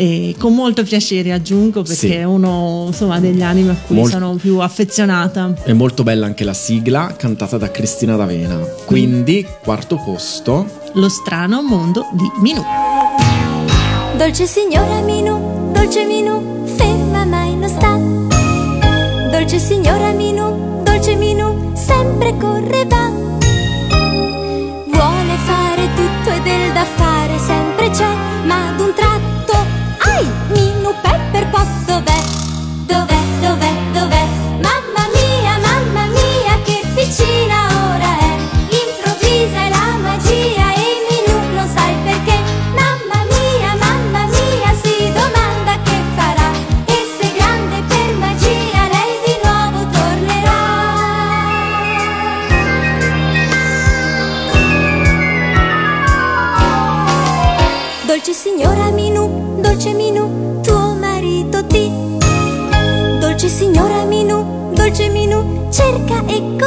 E 0.00 0.36
con 0.38 0.54
molto 0.54 0.84
piacere 0.84 1.32
aggiungo 1.32 1.82
perché 1.82 2.06
Sì. 2.06 2.12
è 2.12 2.22
uno 2.22 2.84
insomma, 2.86 3.18
degli 3.18 3.42
anime 3.42 3.72
a 3.72 3.76
cui 3.84 3.96
Molt- 3.96 4.12
sono 4.12 4.34
più 4.36 4.58
affezionata. 4.60 5.52
È 5.64 5.72
molto 5.72 6.04
bella 6.04 6.24
anche 6.24 6.44
la 6.44 6.54
sigla 6.54 7.16
cantata 7.18 7.58
da 7.58 7.68
Cristina 7.72 8.14
D'Avena. 8.14 8.58
Quindi, 8.84 9.44
quarto 9.60 9.96
posto. 9.96 10.66
Lo 10.92 11.08
strano 11.08 11.62
mondo 11.62 12.06
di 12.12 12.30
Minù. 12.40 12.62
Dolce 14.16 14.46
signora 14.46 15.00
Minù, 15.00 15.72
dolce 15.72 16.04
Minù, 16.04 16.64
ferma 16.76 17.24
mai 17.24 17.56
non 17.56 17.68
sta. 17.68 17.96
Dolce 19.36 19.58
signora 19.58 20.12
Minù, 20.12 20.80
dolce 20.84 21.16
Minù, 21.16 21.72
sempre 21.74 22.36
corre 22.38 22.86
va. 22.86 23.10
Vuole 24.86 25.36
fare 25.44 25.88
tutto 25.96 26.30
ed 26.36 26.46
è 26.46 26.72
da 26.72 26.84
fare, 26.84 27.36
musica 27.38 27.54
è 27.54 28.27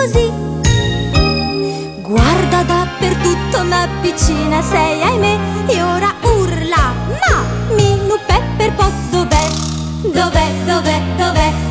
così. 0.02 0.32
Guarda 2.02 2.64
dappertutto 2.64 3.62
una 3.62 3.88
piccina 4.02 4.62
sei, 4.62 5.02
ahimè, 5.02 5.38
e 5.68 5.82
ora 5.82 6.14
urla, 6.22 6.94
ma 7.08 7.44
Minu 7.76 8.16
Pepper 8.26 8.74
Pot 8.74 8.94
dov'è? 9.12 9.48
Dov'è, 10.02 10.48
dov'è, 10.66 11.02
dov'è? 11.18 11.71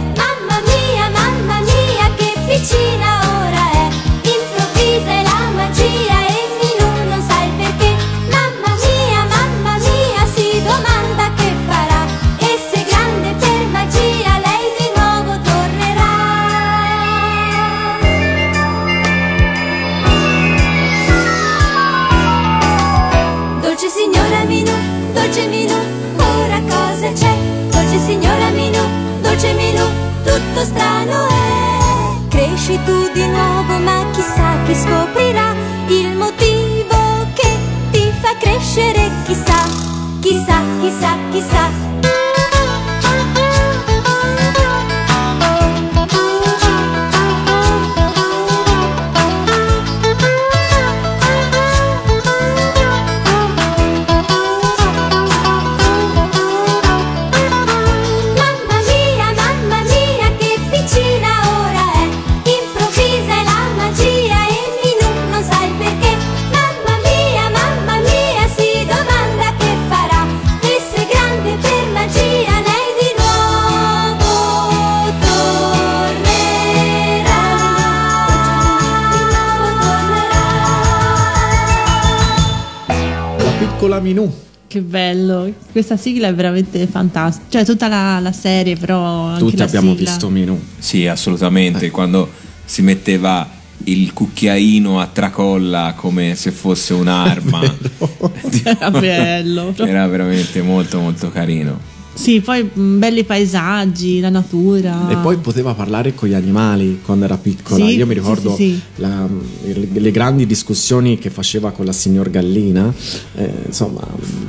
Questa 85.84 85.96
sigla 85.96 86.28
è 86.28 86.34
veramente 86.34 86.86
fantastica. 86.86 87.46
Cioè, 87.48 87.64
tutta 87.64 87.88
la, 87.88 88.18
la 88.20 88.32
serie, 88.32 88.76
però. 88.76 89.26
Anche 89.26 89.38
Tutti 89.44 89.56
la 89.56 89.64
abbiamo 89.64 89.94
sigla. 89.94 90.10
visto 90.10 90.28
Minù. 90.28 90.60
Sì, 90.78 91.06
assolutamente. 91.06 91.90
Quando 91.90 92.30
si 92.64 92.82
metteva 92.82 93.48
il 93.84 94.12
cucchiaino 94.12 95.00
a 95.00 95.06
tracolla 95.06 95.94
come 95.96 96.34
se 96.34 96.50
fosse 96.50 96.94
un'arma. 96.94 97.60
Era 98.62 98.90
bello. 98.90 99.74
Era 99.76 100.06
veramente 100.06 100.62
molto 100.62 101.00
molto 101.00 101.30
carino. 101.30 101.89
Sì, 102.12 102.40
poi 102.40 102.68
mh, 102.72 102.98
belli 102.98 103.24
paesaggi, 103.24 104.20
la 104.20 104.28
natura. 104.30 105.08
E 105.08 105.16
poi 105.16 105.38
poteva 105.38 105.72
parlare 105.74 106.14
con 106.14 106.28
gli 106.28 106.34
animali 106.34 107.00
quando 107.04 107.24
era 107.24 107.38
piccola. 107.38 107.86
Sì, 107.86 107.96
Io 107.96 108.06
mi 108.06 108.14
ricordo 108.14 108.54
sì, 108.54 108.72
sì. 108.74 108.80
la- 108.96 109.26
le, 109.62 109.88
le 109.92 110.10
grandi 110.10 110.44
discussioni 110.44 111.18
che 111.18 111.30
faceva 111.30 111.70
con 111.70 111.86
la 111.86 111.92
signor 111.92 112.28
Gallina. 112.30 112.92
Eh, 113.36 113.52
insomma, 113.66 114.00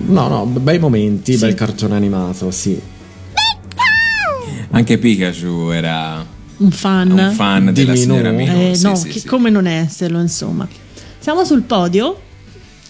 no, 0.07 0.27
no, 0.27 0.45
bei 0.45 0.79
momenti, 0.79 1.33
Sì. 1.33 1.39
bel 1.39 1.53
cartone 1.53 1.95
animato, 1.95 2.51
sì. 2.51 2.77
Anche 4.73 4.97
Pikachu 4.97 5.69
era 5.71 6.25
un 6.57 6.71
fan. 6.71 7.11
un 7.11 7.33
fan 7.35 7.65
Di 7.67 7.71
della 7.73 7.91
Minù? 7.93 8.03
signora 8.03 8.31
Minù. 8.31 8.69
Eh, 8.69 8.75
sì, 8.75 8.83
no, 8.83 8.95
sì, 8.95 9.07
che- 9.09 9.19
sì. 9.19 9.27
come 9.27 9.49
non 9.49 9.67
esserlo, 9.67 10.19
insomma. 10.19 10.67
Siamo 11.19 11.43
sul 11.43 11.61
podio. 11.61 12.19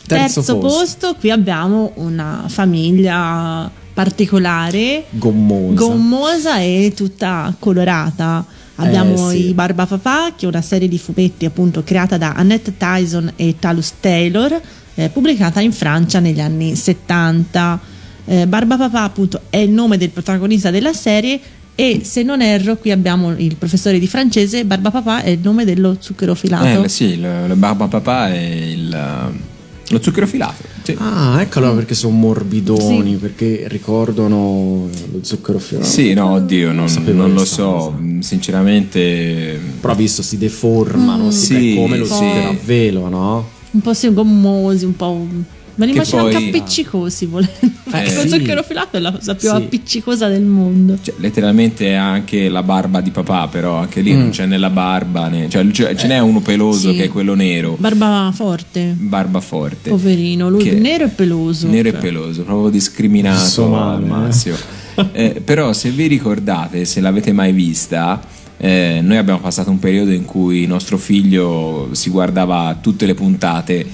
Terzo 0.07 0.41
Terzo, 0.41 0.57
posto. 0.57 0.77
posto. 1.09 1.15
qui 1.19 1.29
abbiamo 1.31 1.91
una 1.95 2.43
famiglia 2.47 3.69
particolare, 4.03 5.03
Gommosa. 5.11 5.75
gommosa 5.85 6.59
e 6.59 6.91
tutta 6.95 7.53
colorata. 7.59 8.43
Abbiamo 8.75 9.29
Eh, 9.29 9.35
sì. 9.35 9.47
i 9.49 9.53
Barbapapà, 9.53 10.33
che 10.35 10.45
è 10.45 10.47
una 10.49 10.61
serie 10.61 10.87
di 10.87 10.97
fumetti 10.97 11.45
appunto 11.45 11.83
creata 11.83 12.17
da 12.17 12.33
Annette 12.33 12.77
Tyson 12.77 13.31
e 13.35 13.55
Talus 13.59 13.93
Taylor, 13.99 14.59
eh, 14.95 15.09
pubblicata 15.09 15.59
in 15.61 15.71
Francia 15.71 16.19
negli 16.19 16.39
anni 16.39 16.75
70. 16.75 17.79
Eh, 18.25 18.47
Barbapapà 18.47 19.03
appunto 19.03 19.41
è 19.49 19.57
il 19.57 19.69
nome 19.69 19.97
del 19.97 20.09
protagonista 20.09 20.71
della 20.71 20.93
serie 20.93 21.39
e 21.75 22.01
se 22.03 22.23
non 22.23 22.41
erro 22.41 22.77
qui 22.77 22.91
abbiamo 22.91 23.31
il 23.37 23.55
professore 23.55 23.99
di 23.99 24.07
francese, 24.07 24.65
Barbapapà 24.65 25.21
è 25.21 25.29
il 25.29 25.39
nome 25.43 25.63
dello 25.63 25.97
zucchero 25.99 26.33
filato. 26.33 26.83
Eh, 26.83 26.89
sì, 26.89 27.03
il, 27.05 27.45
il 27.49 27.55
barba 27.55 27.87
papà 27.87 28.29
è 28.29 28.37
il, 28.39 29.31
lo 29.91 30.01
zucchero 30.01 30.25
filato. 30.27 30.63
Sì. 30.83 30.95
Ah, 30.97 31.39
ecco 31.41 31.59
allora 31.59 31.73
perché 31.75 31.93
sono 31.93 32.15
morbidoni, 32.15 33.11
Sì. 33.11 33.17
perché 33.17 33.63
ricordano 33.67 34.89
lo 35.11 35.19
zucchero 35.21 35.59
filato. 35.59 35.85
Sì, 35.87 36.13
no, 36.13 36.31
oddio, 36.31 36.71
non, 36.71 36.89
sapevo 36.89 37.17
non 37.21 37.33
lo 37.33 37.45
so. 37.45 37.93
cosa. 37.95 37.97
Sinceramente, 38.19 39.59
Però 39.79 39.95
visto 39.95 40.21
si 40.21 40.37
deformano, 40.37 41.25
Mm. 41.25 41.29
si 41.29 41.45
Sì, 41.55 41.75
come 41.75 41.97
lo 41.97 42.05
sì. 42.05 42.13
zucchero 42.13 42.49
a 42.49 42.55
velo, 42.63 43.09
no? 43.09 43.49
un 43.73 43.79
po' 43.81 43.93
sì, 43.93 44.11
gommosi, 44.13 44.83
un 44.85 44.95
po'. 44.95 45.25
Me 45.75 45.85
li 45.85 45.93
immagino 45.93 46.25
anche 46.25 46.33
poi- 46.37 46.47
appiccicosi 46.49 47.25
volendo. 47.25 47.51
Lo 47.91 48.21
sì. 48.21 48.29
zucchero 48.29 48.63
filato 48.63 48.97
è 48.97 48.99
la 48.99 49.11
cosa 49.11 49.35
più 49.35 49.49
Sì. 49.49 49.55
appiccicosa 49.55 50.27
del 50.27 50.43
mondo. 50.43 50.97
cioè, 51.01 51.13
letteralmente 51.17 51.93
anche 51.95 52.47
la 52.49 52.63
barba 52.63 53.01
di 53.01 53.09
papà, 53.11 53.47
però 53.47 53.77
anche 53.77 54.01
lì 54.01 54.13
Mm. 54.13 54.19
non 54.19 54.29
c'è 54.29 54.45
né 54.45 54.57
la 54.57 54.69
barba, 54.69 55.27
né, 55.27 55.49
cioè, 55.49 55.69
cioè, 55.71 55.95
ce 55.95 56.07
n'è 56.07 56.19
uno 56.19 56.39
peloso 56.41 56.91
Sì. 56.91 56.97
che 56.97 57.03
è 57.05 57.07
quello 57.09 57.33
nero, 57.33 57.75
Barba 57.79 58.31
forte, 58.33 58.95
barba 58.97 59.39
forte. 59.41 59.89
poverino, 59.89 60.49
lui 60.49 60.63
Che- 60.63 60.71
nero 60.73 61.05
e 61.05 61.09
peloso. 61.09 61.67
Nero 61.67 61.89
e 61.89 61.91
Cioè, 61.91 61.99
peloso, 62.01 62.43
proprio 62.43 62.69
discriminato 62.69 63.41
Insomma, 63.41 63.93
al 63.93 64.03
eh. 64.03 64.55
Eh, 65.13 65.41
però 65.43 65.73
se 65.73 65.89
vi 65.89 66.07
ricordate, 66.07 66.85
se 66.85 66.99
l'avete 67.01 67.31
mai 67.33 67.51
vista, 67.53 68.21
eh, 68.57 68.99
noi 69.01 69.17
abbiamo 69.17 69.39
passato 69.39 69.69
un 69.69 69.79
periodo 69.79 70.11
in 70.11 70.25
cui 70.25 70.65
nostro 70.67 70.97
figlio 70.97 71.89
si 71.93 72.09
guardava 72.09 72.77
tutte 72.79 73.05
le 73.05 73.15
puntate 73.15 73.85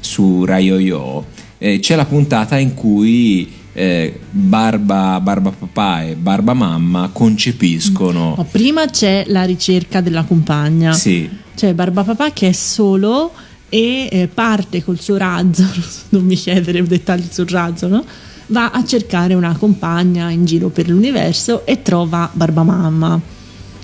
su 0.00 0.44
Rai 0.44 0.66
Yo-Yo. 0.66 1.24
Eh, 1.58 1.78
c'è 1.80 1.96
la 1.96 2.04
puntata 2.04 2.58
in 2.58 2.74
cui 2.74 3.50
eh, 3.72 4.18
Barba, 4.30 5.20
Barba 5.20 5.50
Papà 5.50 6.04
e 6.04 6.14
Barba 6.14 6.54
Mamma 6.54 7.10
concepiscono. 7.12 8.34
ma 8.36 8.44
prima 8.44 8.86
c'è 8.86 9.24
la 9.28 9.44
ricerca 9.44 10.00
della 10.00 10.24
compagna. 10.24 10.92
Sì, 10.92 11.28
C'è 11.54 11.74
Barbapapà 11.74 12.32
che 12.32 12.48
è 12.48 12.52
solo 12.52 13.32
e 13.68 14.08
eh, 14.10 14.28
parte 14.28 14.82
col 14.84 15.00
suo 15.00 15.16
razzo, 15.16 15.64
non 16.10 16.24
mi 16.24 16.36
chiedere 16.36 16.82
dettagli 16.82 17.26
sul 17.30 17.48
razzo, 17.48 17.88
no? 17.88 18.04
Va 18.48 18.70
a 18.70 18.84
cercare 18.84 19.34
una 19.34 19.56
compagna 19.56 20.30
in 20.30 20.44
giro 20.44 20.68
per 20.68 20.88
l'universo 20.88 21.66
e 21.66 21.82
trova 21.82 22.30
Barbamamma. 22.32 23.20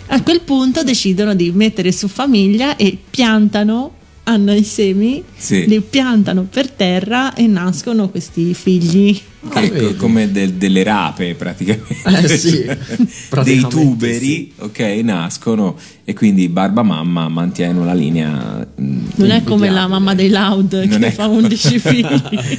A 0.07 0.23
quel 0.23 0.43
punto 0.43 0.85
decidono 0.85 1.35
di 1.35 1.51
mettere 1.53 1.91
su 1.91 2.07
famiglia 2.07 2.77
e 2.77 2.97
piantano, 3.11 3.93
hanno 4.25 4.53
i 4.55 4.63
semi, 4.63 5.23
Sì. 5.37 5.67
li 5.67 5.81
piantano 5.81 6.47
per 6.49 6.71
terra 6.71 7.35
e 7.35 7.47
nascono 7.47 8.09
questi 8.09 8.55
figli. 8.55 9.21
che 9.53 9.61
è 9.61 9.69
co- 9.71 9.75
vedi. 9.87 9.97
come 9.97 10.31
del- 10.31 10.53
delle 10.53 10.85
rape 10.85 11.35
praticamente, 11.35 11.97
Eh, 12.05 12.39
sì, 12.39 12.63
Cioè, 12.63 12.77
dei 12.97 13.07
praticamente 13.29 13.69
tuberi, 13.69 14.53
ok, 14.57 14.79
nascono 15.03 15.77
e 16.05 16.15
quindi 16.15 16.49
Barba 16.49 16.83
Mamma 16.85 17.29
mantiene 17.29 17.77
una 17.81 17.93
linea. 17.93 18.65
mm, 18.81 19.07
Non 19.17 19.31
è 19.33 19.43
come 19.43 19.69
la 19.69 19.89
mamma 19.89 20.15
dei 20.15 20.29
Loud 20.29 20.73
Non 20.89 21.01
che 21.01 21.11
fa 21.11 21.27
come- 21.27 21.39
11 21.39 21.79
figli. 21.83 22.07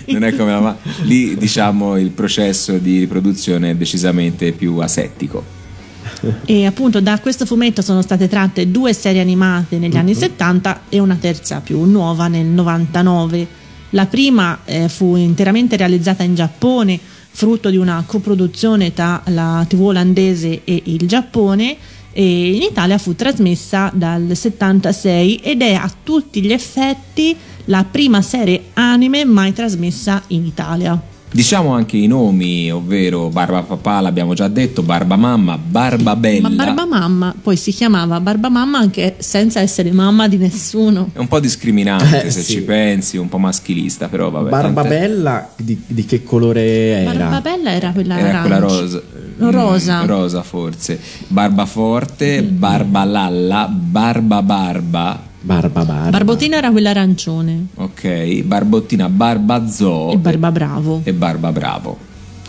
non 0.08 0.24
è 0.26 0.36
come 0.36 0.52
la 0.52 0.60
ma- 0.60 0.78
lì 1.04 1.38
diciamo 1.38 1.98
il 1.98 2.10
processo 2.10 2.78
di 2.78 3.00
riproduzione 3.00 3.70
è 3.72 3.76
decisamente 3.76 4.52
più 4.52 4.78
asettico. 4.80 5.62
E 6.46 6.66
appunto 6.66 7.02
da 7.02 7.20
questo 7.20 7.46
fumetto 7.46 7.82
sono 7.82 8.02
state 8.02 8.28
tratte 8.28 8.72
due 8.72 8.94
serie 8.94 9.22
animate 9.22 9.78
negli 9.78 9.98
anni 9.98 10.14
70 10.14 10.84
e 10.90 11.00
una 11.00 11.18
terza 11.20 11.60
più 11.60 11.84
nuova 11.84 12.28
nel 12.28 12.46
99. 12.46 13.48
La 13.90 14.06
prima 14.06 14.60
eh, 14.66 14.90
fu 14.90 15.16
interamente 15.16 15.76
realizzata 15.76 16.24
in 16.24 16.36
Giappone, 16.36 17.00
frutto 17.30 17.70
di 17.70 17.78
una 17.78 18.04
coproduzione 18.06 18.94
tra 18.94 19.22
la 19.28 19.66
TV 19.68 19.82
olandese 19.82 20.62
e 20.64 20.82
il 20.86 21.08
Giappone 21.08 21.78
e 22.12 22.56
in 22.56 22.62
Italia 22.62 22.98
fu 22.98 23.16
trasmessa 23.16 23.92
dal 23.94 24.36
76 24.36 25.38
ed 25.38 25.62
è 25.62 25.74
a 25.74 25.92
tutti 26.04 26.42
gli 26.42 26.52
effetti 26.52 27.36
la 27.66 27.84
prima 27.90 28.22
serie 28.22 28.66
anime 28.74 29.26
mai 29.26 29.54
trasmessa 29.54 30.22
in 30.28 30.46
Italia. 30.46 31.13
Diciamo 31.34 31.74
anche 31.74 31.98
i 31.98 32.06
nomi, 32.06 32.72
ovvero 32.72 33.30
Barba 33.30 33.64
Papà, 33.64 34.02
l'abbiamo 34.02 34.36
già 34.36 34.48
detto, 34.48 34.84
Barba 34.84 35.16
Mamma, 35.16 35.58
Barba 35.58 36.16
Bella. 36.16 36.48
Ma 36.48 36.56
Barba 36.66 36.86
Mamma 36.86 37.34
poi 37.42 37.58
si 37.58 37.72
chiamava 37.72 38.20
Barba 38.20 38.50
Mamma 38.50 38.78
anche 38.78 39.16
senza 39.18 39.60
essere 39.60 39.92
mamma 39.92 40.28
di 40.28 40.38
nessuno. 40.38 41.10
È 41.12 41.18
un 41.18 41.28
po' 41.28 41.40
discriminante 41.40 42.26
Eh, 42.26 42.30
se 42.30 42.42
sì. 42.44 42.54
ci 42.54 42.62
pensi, 42.62 43.18
un 43.18 43.30
po' 43.30 43.40
maschilista, 43.40 44.10
però 44.10 44.30
vabbè. 44.30 44.50
Barba. 44.52 44.84
Bella 44.84 45.50
di, 45.56 45.82
di 45.88 46.06
che 46.06 46.22
colore 46.24 46.62
era? 47.02 47.12
Barba 47.14 47.42
Bella 47.42 47.72
era 47.72 47.92
quella 47.92 48.20
Era 48.20 48.40
quella 48.42 48.60
rosa. 48.60 49.02
Rosa. 49.40 50.04
Mm, 50.04 50.06
rosa 50.06 50.44
forse. 50.44 51.00
Barba 51.28 51.66
Forte, 51.66 52.44
Barba 52.44 53.04
Lalla, 53.04 53.68
Barba 53.68 54.44
Barba. 54.44 55.32
Barba 55.46 55.84
Barba. 55.84 56.10
Barbotina 56.10 56.56
era 56.56 56.72
quella 56.72 56.92
arancione 56.92 57.66
Ok, 57.76 58.44
Barbottina, 58.44 59.10
Barba 59.10 59.68
Zoo 59.68 60.14
e 60.14 60.18
Barba 60.18 60.52
Bravo. 60.52 61.02
e 61.04 61.12
Barba 61.14 61.52
Bravo. 61.52 61.98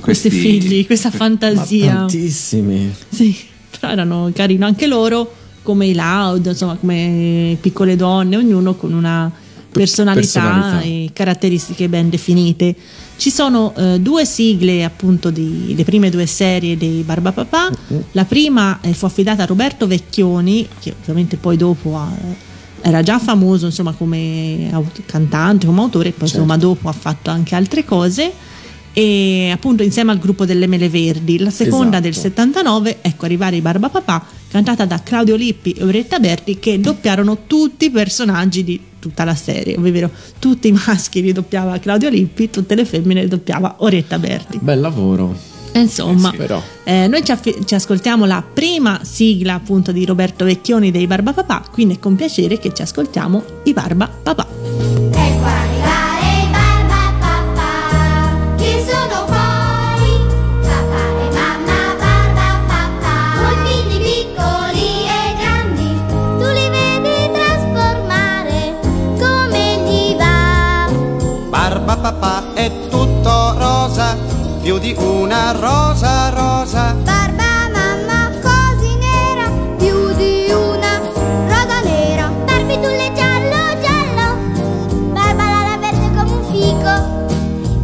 Questi 0.00 0.30
figli, 0.30 0.86
questa 0.86 1.10
fantasia. 1.12 1.92
Tantissimi. 1.94 2.92
Sì, 3.08 3.36
però 3.78 3.90
erano 3.92 4.30
carini 4.32 4.62
anche 4.62 4.86
loro, 4.86 5.32
come 5.62 5.86
i 5.86 5.94
Loud, 5.94 6.46
insomma, 6.46 6.76
come 6.76 7.56
piccole 7.60 7.96
donne, 7.96 8.36
ognuno 8.36 8.74
con 8.74 8.92
una 8.92 9.28
personalità, 9.72 10.40
personalità. 10.40 10.80
e 10.82 11.10
caratteristiche 11.12 11.88
ben 11.88 12.10
definite. 12.10 12.76
Ci 13.16 13.30
sono 13.30 13.74
eh, 13.76 13.98
due 13.98 14.24
sigle, 14.24 14.84
appunto, 14.84 15.30
di, 15.30 15.74
le 15.76 15.82
prime 15.84 16.10
due 16.10 16.26
serie 16.26 16.76
dei 16.76 17.02
Barbapapà. 17.02 17.70
La 18.12 18.24
prima 18.24 18.78
eh, 18.82 18.92
fu 18.92 19.06
affidata 19.06 19.42
a 19.42 19.46
Roberto 19.46 19.86
Vecchioni, 19.88 20.68
che 20.80 20.94
ovviamente 21.00 21.36
poi 21.38 21.56
dopo 21.56 21.96
ha- 21.96 22.12
era 22.86 23.02
già 23.02 23.18
famoso 23.18 23.64
insomma, 23.64 23.92
come 23.92 24.70
cantante, 25.06 25.64
come 25.64 25.80
autore, 25.80 26.10
poi 26.10 26.28
Certo. 26.28 26.42
insomma 26.42 26.58
dopo 26.58 26.88
ha 26.90 26.92
fatto 26.92 27.30
anche 27.30 27.54
altre 27.54 27.82
cose. 27.84 28.30
E 28.92 29.50
appunto 29.52 29.82
insieme 29.82 30.12
al 30.12 30.18
gruppo 30.18 30.44
delle 30.44 30.66
Mele 30.68 30.88
Verdi, 30.90 31.38
la 31.38 31.50
seconda 31.50 31.96
Esatto. 31.98 32.02
del 32.02 32.14
79, 32.14 32.98
ecco 33.00 33.24
arrivare 33.24 33.56
i 33.56 33.60
Barbapapà, 33.60 34.24
cantata 34.48 34.84
da 34.84 35.00
Claudio 35.02 35.34
Lippi 35.34 35.72
e 35.72 35.82
Orietta 35.82 36.20
Berti, 36.20 36.58
che 36.60 36.78
doppiarono 36.78 37.38
tutti 37.46 37.86
i 37.86 37.90
personaggi 37.90 38.62
di 38.62 38.78
tutta 39.00 39.24
la 39.24 39.34
serie, 39.34 39.76
ovvero 39.76 40.10
tutti 40.38 40.68
i 40.68 40.72
maschi 40.72 41.22
li 41.22 41.32
doppiava 41.32 41.78
Claudio 41.78 42.08
Lippi, 42.10 42.50
tutte 42.50 42.74
le 42.76 42.84
femmine 42.84 43.22
li 43.22 43.28
doppiava 43.28 43.76
Orietta 43.78 44.18
Berti. 44.18 44.58
Bel 44.60 44.78
lavoro. 44.78 45.53
E 45.76 45.80
Insomma, 45.80 46.30
Però. 46.30 46.62
eh, 46.84 47.08
noi 47.08 47.24
ci, 47.24 47.32
affi- 47.32 47.66
ci 47.66 47.74
ascoltiamo 47.74 48.26
la 48.26 48.42
prima 48.42 49.00
sigla 49.02 49.54
appunto 49.54 49.90
di 49.90 50.04
Roberto 50.04 50.44
Vecchioni 50.44 50.92
dei 50.92 51.08
Barbapapà, 51.08 51.64
quindi 51.72 51.94
è 51.94 51.98
con 51.98 52.14
piacere 52.14 52.58
che 52.60 52.72
ci 52.72 52.82
ascoltiamo 52.82 53.42
i 53.64 53.72
Barbapapà. 53.72 54.46
Ecco 54.46 55.18
arrivare 55.18 55.63
più 74.64 74.78
di 74.78 74.94
una 74.96 75.52
rosa 75.52 76.30
rosa. 76.30 76.94
Barba 77.02 77.68
mamma 77.70 78.30
così 78.40 78.96
nera, 78.96 79.50
più 79.76 80.14
di 80.14 80.50
una 80.50 81.00
rosa 81.46 81.82
nera. 81.82 82.32
Barbitulle 82.46 83.12
giallo 83.14 83.78
giallo, 83.82 84.38
barba 85.12 85.44
la 85.44 85.76
verde 85.78 86.10
come 86.16 86.30
un 86.30 86.44
fico. 86.50 86.94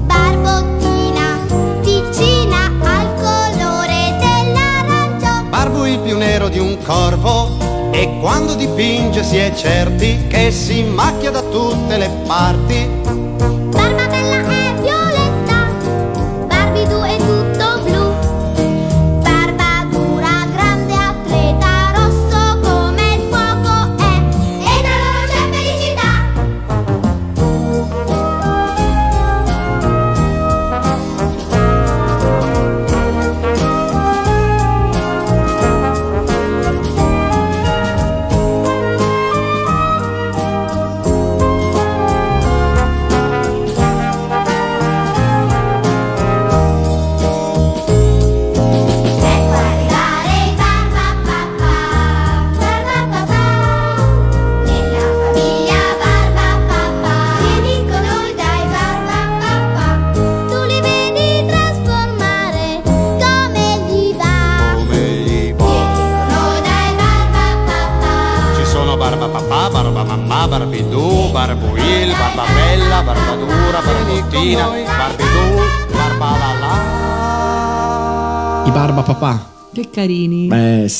Barbottina 0.06 1.40
vicina 1.82 2.72
al 2.82 3.14
colore 3.16 4.16
dell'arancio. 4.18 5.48
Barbo 5.50 5.84
il 5.84 5.98
più 5.98 6.16
nero 6.16 6.48
di 6.48 6.60
un 6.60 6.78
corvo 6.82 7.58
e 7.90 8.16
quando 8.22 8.54
dipinge 8.54 9.22
si 9.22 9.36
è 9.36 9.52
certi 9.54 10.28
che 10.28 10.50
si 10.50 10.82
macchia 10.84 11.30
da 11.30 11.42
tutte 11.42 11.98
le 11.98 12.08
parti. 12.26 12.99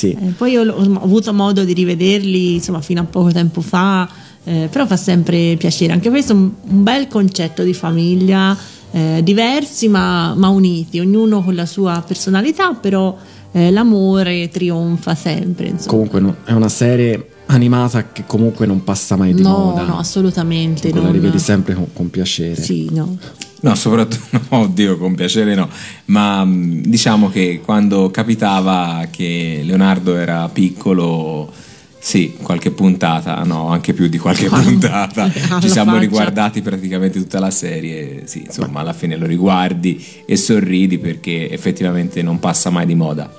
Sì. 0.00 0.16
Eh, 0.18 0.32
poi 0.36 0.54
l'ho- 0.54 0.72
ho 0.74 1.02
avuto 1.02 1.34
modo 1.34 1.62
di 1.62 1.74
rivederli 1.74 2.54
insomma 2.54 2.80
fino 2.80 3.02
a 3.02 3.04
poco 3.04 3.30
tempo 3.32 3.60
fa, 3.60 4.08
eh, 4.44 4.68
però 4.70 4.86
fa 4.86 4.96
sempre 4.96 5.56
piacere. 5.58 5.92
Anche 5.92 6.08
questo 6.08 6.32
è 6.32 6.36
un, 6.36 6.50
un 6.68 6.82
bel 6.82 7.06
concetto 7.06 7.62
di 7.62 7.74
famiglia, 7.74 8.56
eh, 8.92 9.20
diversi 9.22 9.88
ma, 9.88 10.34
ma 10.34 10.48
uniti, 10.48 10.98
ognuno 11.00 11.42
con 11.42 11.54
la 11.54 11.66
sua 11.66 12.02
personalità, 12.06 12.72
però 12.72 13.14
eh, 13.52 13.70
l'amore 13.70 14.48
trionfa 14.48 15.14
sempre. 15.14 15.68
Insomma. 15.68 15.90
Comunque 15.90 16.20
no, 16.20 16.36
è 16.44 16.52
una 16.52 16.70
serie 16.70 17.28
animata 17.50 18.10
che 18.12 18.24
comunque 18.26 18.66
non 18.66 18.82
passa 18.84 19.16
mai 19.16 19.34
di 19.34 19.42
no, 19.42 19.50
moda. 19.50 19.82
no, 19.84 19.98
assolutamente. 19.98 20.92
Non- 20.92 21.12
rivedi 21.12 21.38
sempre 21.38 21.74
con, 21.74 21.86
con 21.92 22.10
piacere. 22.10 22.60
Sì, 22.60 22.88
no. 22.92 23.18
No, 23.62 23.74
soprattutto, 23.74 24.40
no, 24.48 24.58
oddio, 24.64 24.96
con 24.96 25.14
piacere 25.14 25.54
no, 25.54 25.68
ma 26.06 26.44
mh, 26.44 26.82
diciamo 26.86 27.28
che 27.28 27.60
quando 27.62 28.10
capitava 28.10 29.06
che 29.10 29.60
Leonardo 29.64 30.16
era 30.16 30.48
piccolo, 30.48 31.52
sì, 31.98 32.36
qualche 32.40 32.70
puntata, 32.70 33.42
no, 33.44 33.68
anche 33.68 33.92
più 33.92 34.08
di 34.08 34.16
qualche 34.16 34.48
puntata, 34.48 35.24
Alla 35.50 35.60
ci 35.60 35.68
siamo 35.68 35.90
faccia. 35.90 36.02
riguardati 36.02 36.62
praticamente 36.62 37.18
tutta 37.20 37.38
la 37.38 37.50
serie, 37.50 38.22
sì, 38.24 38.44
insomma, 38.46 38.80
alla 38.80 38.94
fine 38.94 39.16
lo 39.16 39.26
riguardi 39.26 40.02
e 40.24 40.36
sorridi 40.36 40.96
perché 40.98 41.50
effettivamente 41.50 42.22
non 42.22 42.38
passa 42.38 42.70
mai 42.70 42.86
di 42.86 42.94
moda. 42.94 43.30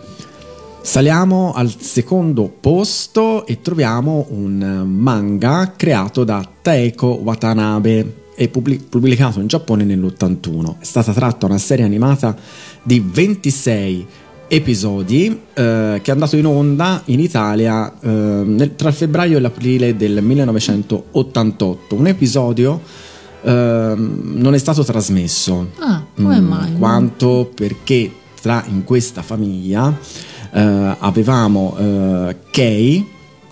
Saliamo 0.84 1.54
al 1.54 1.74
secondo 1.80 2.52
posto 2.60 3.46
e 3.46 3.62
troviamo 3.62 4.26
un 4.30 4.84
manga 4.88 5.74
creato 5.78 6.24
da 6.24 6.48
Taeko 6.62 7.20
Watanabe 7.24 8.16
e 8.36 8.48
pubblic- 8.50 8.86
pubblicato 8.90 9.40
in 9.40 9.48
Giappone 9.48 9.84
nell'81. 9.84 10.80
È 10.80 10.84
stata 10.84 11.14
tratta 11.14 11.46
una 11.46 11.60
serie 11.60 11.86
animata 11.86 12.36
di 12.82 13.00
26 13.00 14.06
episodi 14.48 15.28
eh, 15.54 16.00
che 16.02 16.10
è 16.10 16.14
andato 16.14 16.36
in 16.36 16.46
onda 16.48 17.04
in 17.06 17.20
Italia 17.20 17.94
eh, 18.02 18.08
nel- 18.10 18.76
tra 18.76 18.90
il 18.90 18.96
febbraio 18.96 19.38
e 19.38 19.40
l'aprile 19.40 19.96
del 19.96 20.22
1988. 20.24 21.96
Un 21.96 22.08
episodio 22.08 22.82
ehm, 23.44 24.32
non 24.36 24.56
è 24.56 24.58
stato 24.58 24.84
trasmesso 24.84 25.70
Ah, 25.78 26.04
come 26.16 26.40
Mm, 26.42 26.46
mai? 26.48 26.74
quanto 26.78 27.52
perché 27.54 28.12
tra 28.42 28.66
in 28.68 28.84
questa 28.84 29.22
famiglia 29.22 29.96
eh, 30.54 30.96
avevamo 31.00 31.76
eh, 31.78 32.36
Kei 32.52 33.08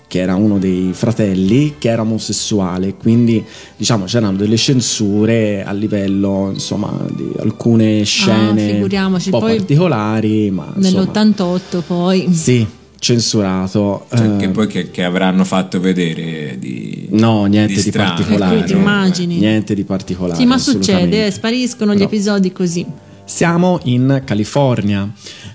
che 0.06 0.18
era 0.18 0.34
uno 0.34 0.58
dei 0.58 0.90
fratelli 0.92 1.76
che 1.78 1.88
era 1.88 2.02
omosessuale 2.02 2.94
quindi 2.94 3.44
diciamo 3.76 4.06
c'erano 4.06 4.36
delle 4.36 4.56
censure 4.56 5.62
a 5.64 5.70
livello 5.72 6.50
insomma 6.52 6.92
di 7.14 7.30
alcune 7.38 8.02
scene 8.02 8.80
Ah, 8.96 9.06
un 9.06 9.18
po' 9.30 9.38
poi 9.38 9.56
particolari 9.58 10.50
ma 10.50 10.72
insomma 10.76 11.04
Nell'88 11.12 11.82
poi. 11.86 12.32
sì 12.32 12.66
censurato. 13.00 14.06
Cioè, 14.14 14.34
eh, 14.34 14.36
che 14.36 14.48
poi 14.50 14.66
che, 14.66 14.90
che 14.90 15.02
avranno 15.04 15.44
fatto 15.44 15.80
vedere 15.80 16.56
di 16.58 17.06
No, 17.12 17.46
niente 17.46 17.74
di, 17.74 17.80
strano. 17.80 18.10
particolare. 18.14 18.56
Ecco, 18.58 18.66
ti 18.66 18.72
immagini. 18.72 19.36
Niente 19.38 19.74
di 19.74 19.84
particolare. 19.84 20.38
Sì, 20.38 20.44
ma 20.46 20.58
succede, 20.58 21.26
eh, 21.26 21.30
spariscono 21.30 21.92
gli 21.92 21.98
Però- 21.98 22.08
episodi 22.10 22.52
così. 22.52 22.84
Siamo 23.24 23.80
in 23.84 24.22
California 24.24 25.10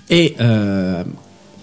e 0.06 0.34
eh, 0.36 1.04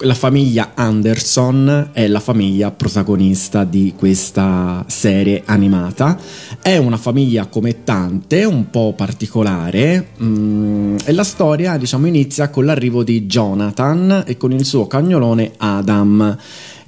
la 0.04 0.14
famiglia 0.14 0.72
Anderson 0.76 1.90
è 1.94 2.08
la 2.08 2.20
famiglia 2.20 2.72
protagonista 2.72 3.64
di 3.64 3.94
questa 3.98 4.84
serie 4.88 5.44
animata. 5.46 6.18
È 6.62 6.78
una 6.78 6.98
famiglia 6.98 7.48
come 7.48 7.84
tante, 7.84 8.44
un 8.44 8.70
po' 8.70 8.94
particolare 8.96 10.10
mm, 10.22 10.98
e 11.06 11.12
la 11.14 11.24
storia 11.24 11.78
diciamo 11.78 12.08
inizia 12.08 12.50
con 12.50 12.66
l'arrivo 12.66 13.04
di 13.04 13.26
Jonathan 13.26 14.24
e 14.26 14.38
con 14.38 14.52
il 14.52 14.66
suo 14.66 14.88
cagnolone 14.88 15.54
Adam 15.58 16.38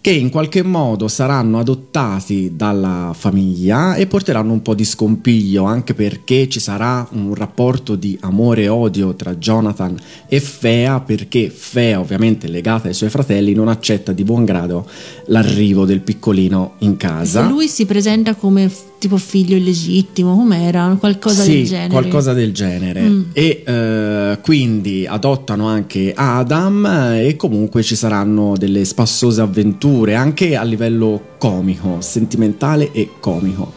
che 0.05 0.11
in 0.11 0.29
qualche 0.29 0.61
modo 0.61 1.07
saranno 1.07 1.57
adottati 1.57 2.51
dalla 2.55 3.11
famiglia 3.17 3.95
e 3.95 4.05
porteranno 4.05 4.53
un 4.53 4.61
po' 4.61 4.75
di 4.75 4.85
scompiglio 4.85 5.63
anche 5.63 5.95
perché 5.95 6.47
ci 6.47 6.59
sarà 6.59 7.07
un 7.13 7.33
rapporto 7.33 7.95
di 7.95 8.15
amore 8.21 8.61
e 8.61 8.67
odio 8.67 9.15
tra 9.15 9.33
Jonathan 9.33 9.97
e 10.27 10.39
Fea 10.39 10.99
perché 10.99 11.49
Fea 11.49 11.99
ovviamente 11.99 12.47
legata 12.47 12.87
ai 12.87 12.93
suoi 12.93 13.09
fratelli 13.09 13.55
non 13.55 13.67
accetta 13.67 14.11
di 14.11 14.23
buon 14.23 14.45
grado 14.45 14.87
l'arrivo 15.25 15.85
del 15.85 16.01
piccolino 16.01 16.73
in 16.81 16.97
casa. 16.97 17.41
Lui 17.47 17.67
si 17.67 17.87
presenta 17.87 18.35
come 18.35 18.69
tipo 18.97 19.17
figlio 19.17 19.55
illegittimo, 19.55 20.35
com'era? 20.35 20.95
Qualcosa 20.99 21.43
sì, 21.43 21.51
del 21.51 21.65
genere. 21.65 21.89
qualcosa 21.89 22.33
del 22.33 22.51
genere. 22.53 23.01
Mm. 23.01 23.21
E 23.33 23.63
eh, 23.65 24.39
quindi 24.41 25.05
adottano 25.07 25.67
anche 25.67 26.13
Adam 26.15 26.85
eh, 26.85 27.27
e 27.27 27.35
comunque 27.35 27.83
ci 27.83 27.95
saranno 27.95 28.55
delle 28.57 28.85
spassose 28.85 29.41
avventure 29.41 30.15
anche 30.15 30.55
a 30.55 30.63
livello 30.63 31.33
comico, 31.37 31.97
sentimentale 32.01 32.91
e 32.91 33.11
comico. 33.19 33.73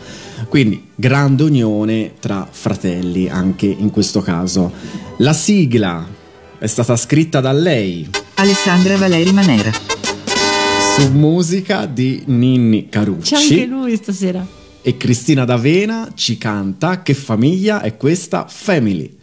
Quindi 0.48 0.82
grande 0.94 1.42
unione 1.42 2.12
tra 2.20 2.46
fratelli 2.50 3.28
anche 3.28 3.66
in 3.66 3.90
questo 3.90 4.20
caso. 4.20 4.72
La 5.18 5.32
sigla 5.32 6.06
è 6.58 6.66
stata 6.66 6.96
scritta 6.96 7.40
da 7.40 7.52
lei 7.52 8.08
Alessandra 8.34 8.96
Valeri 8.96 9.32
Manera. 9.32 9.70
su 10.96 11.10
musica 11.12 11.86
di 11.86 12.22
Ninni 12.26 12.88
Carucci. 12.88 13.34
C'è 13.34 13.40
anche 13.40 13.66
lui 13.66 13.96
stasera. 13.96 14.57
E 14.80 14.96
Cristina 14.96 15.44
D'Avena 15.44 16.12
ci 16.14 16.38
canta 16.38 17.02
Che 17.02 17.14
famiglia 17.14 17.82
è 17.82 17.96
questa? 17.96 18.46
Family. 18.48 19.18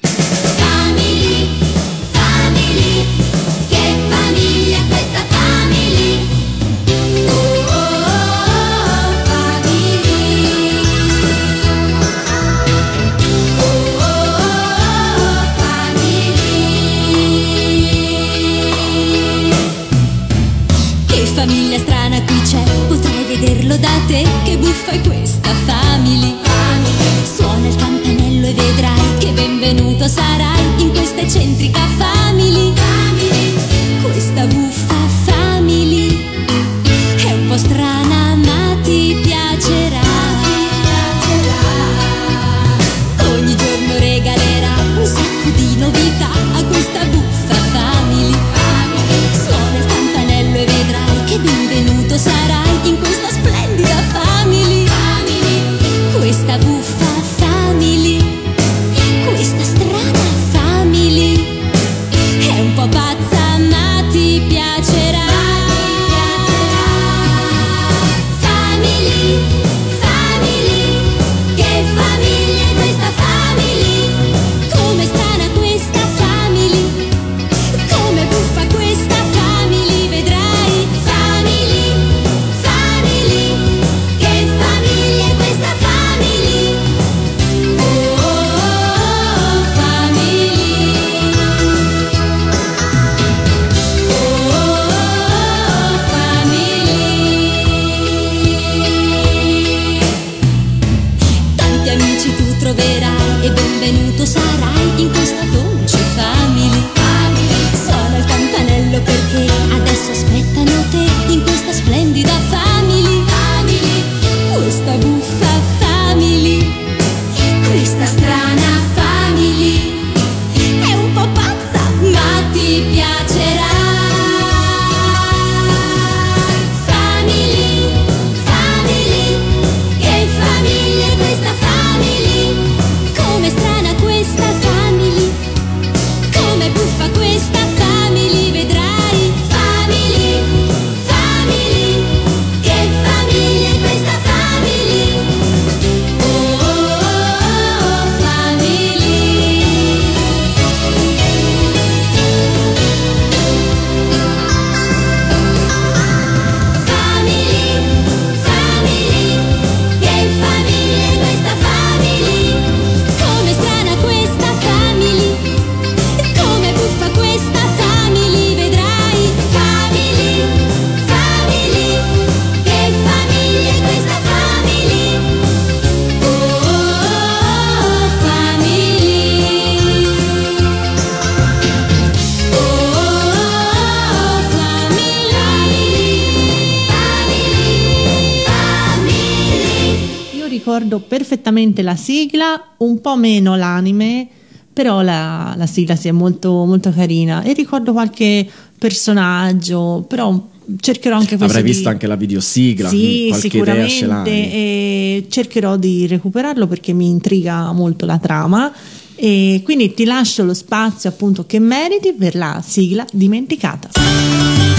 Ricordo 190.66 191.00
perfettamente 191.00 191.84
la 191.84 191.96
sigla, 191.96 192.74
un 192.78 193.00
po' 193.00 193.16
meno 193.16 193.56
l'anime, 193.56 194.28
però 194.74 195.04
la, 195.04 195.54
la 195.56 195.68
sigla 195.68 195.96
sì, 195.96 196.08
è 196.08 196.12
molto, 196.12 196.66
molto 196.66 196.92
carina. 196.92 197.44
E 197.44 197.54
ricordo 197.54 197.92
qualche 197.92 198.50
personaggio, 198.80 200.04
però 200.08 200.48
cercherò 200.80 201.18
anche 201.18 201.38
questo 201.38 201.46
Avrai 201.46 201.62
di- 201.62 201.72
visto 201.72 201.88
anche 201.88 202.08
la 202.08 202.16
videosigla, 202.16 202.90
Sì, 202.90 203.28
qualche 203.30 203.58
idea 203.58 203.88
ce 203.88 204.06
l'hai. 204.08 204.28
E 204.28 205.26
cercherò 205.30 205.78
di 205.78 206.08
recuperarlo 206.08 206.66
perché 206.66 206.94
mi 206.94 207.10
intriga 207.10 207.72
molto 207.72 208.08
la 208.08 208.18
trama. 208.18 208.74
E 209.18 209.62
quindi 209.64 209.94
ti 209.94 210.04
lascio 210.04 210.44
lo 210.44 210.56
spazio 210.56 211.10
appunto 211.10 211.46
che 211.46 211.60
meriti 211.60 212.12
per 212.14 212.36
la 212.36 212.62
sigla 212.66 213.06
dimenticata. 213.12 213.90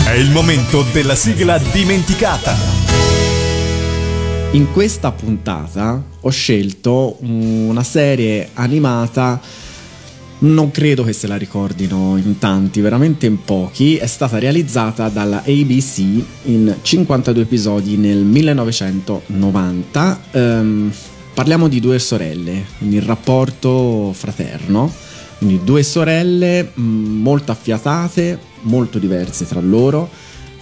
È 0.05 0.14
il 0.14 0.30
momento 0.32 0.84
della 0.93 1.14
sigla 1.14 1.59
dimenticata. 1.72 3.25
In 4.57 4.72
questa 4.72 5.12
puntata 5.12 6.02
ho 6.18 6.30
scelto 6.30 7.18
una 7.20 7.82
serie 7.82 8.48
animata, 8.54 9.38
non 10.38 10.70
credo 10.70 11.04
che 11.04 11.12
se 11.12 11.26
la 11.26 11.36
ricordino 11.36 12.16
in 12.16 12.38
tanti, 12.38 12.80
veramente 12.80 13.26
in 13.26 13.44
pochi, 13.44 13.96
è 13.96 14.07
stata 14.07 14.38
realizzata 14.38 15.11
dalla 15.11 15.42
ABC 15.44 15.98
in 16.44 16.74
52 16.80 17.42
episodi 17.42 17.98
nel 17.98 18.24
1990. 18.24 20.20
Ehm, 20.30 20.90
parliamo 21.34 21.68
di 21.68 21.78
due 21.78 21.98
sorelle, 21.98 22.64
quindi 22.78 22.96
il 22.96 23.02
rapporto 23.02 24.14
fraterno, 24.14 24.90
quindi 25.36 25.61
due 25.64 25.82
sorelle 25.82 26.70
mh, 26.72 26.80
molto 26.80 27.52
affiatate, 27.52 28.38
molto 28.62 28.98
diverse 28.98 29.46
tra 29.46 29.61
loro 29.61 30.09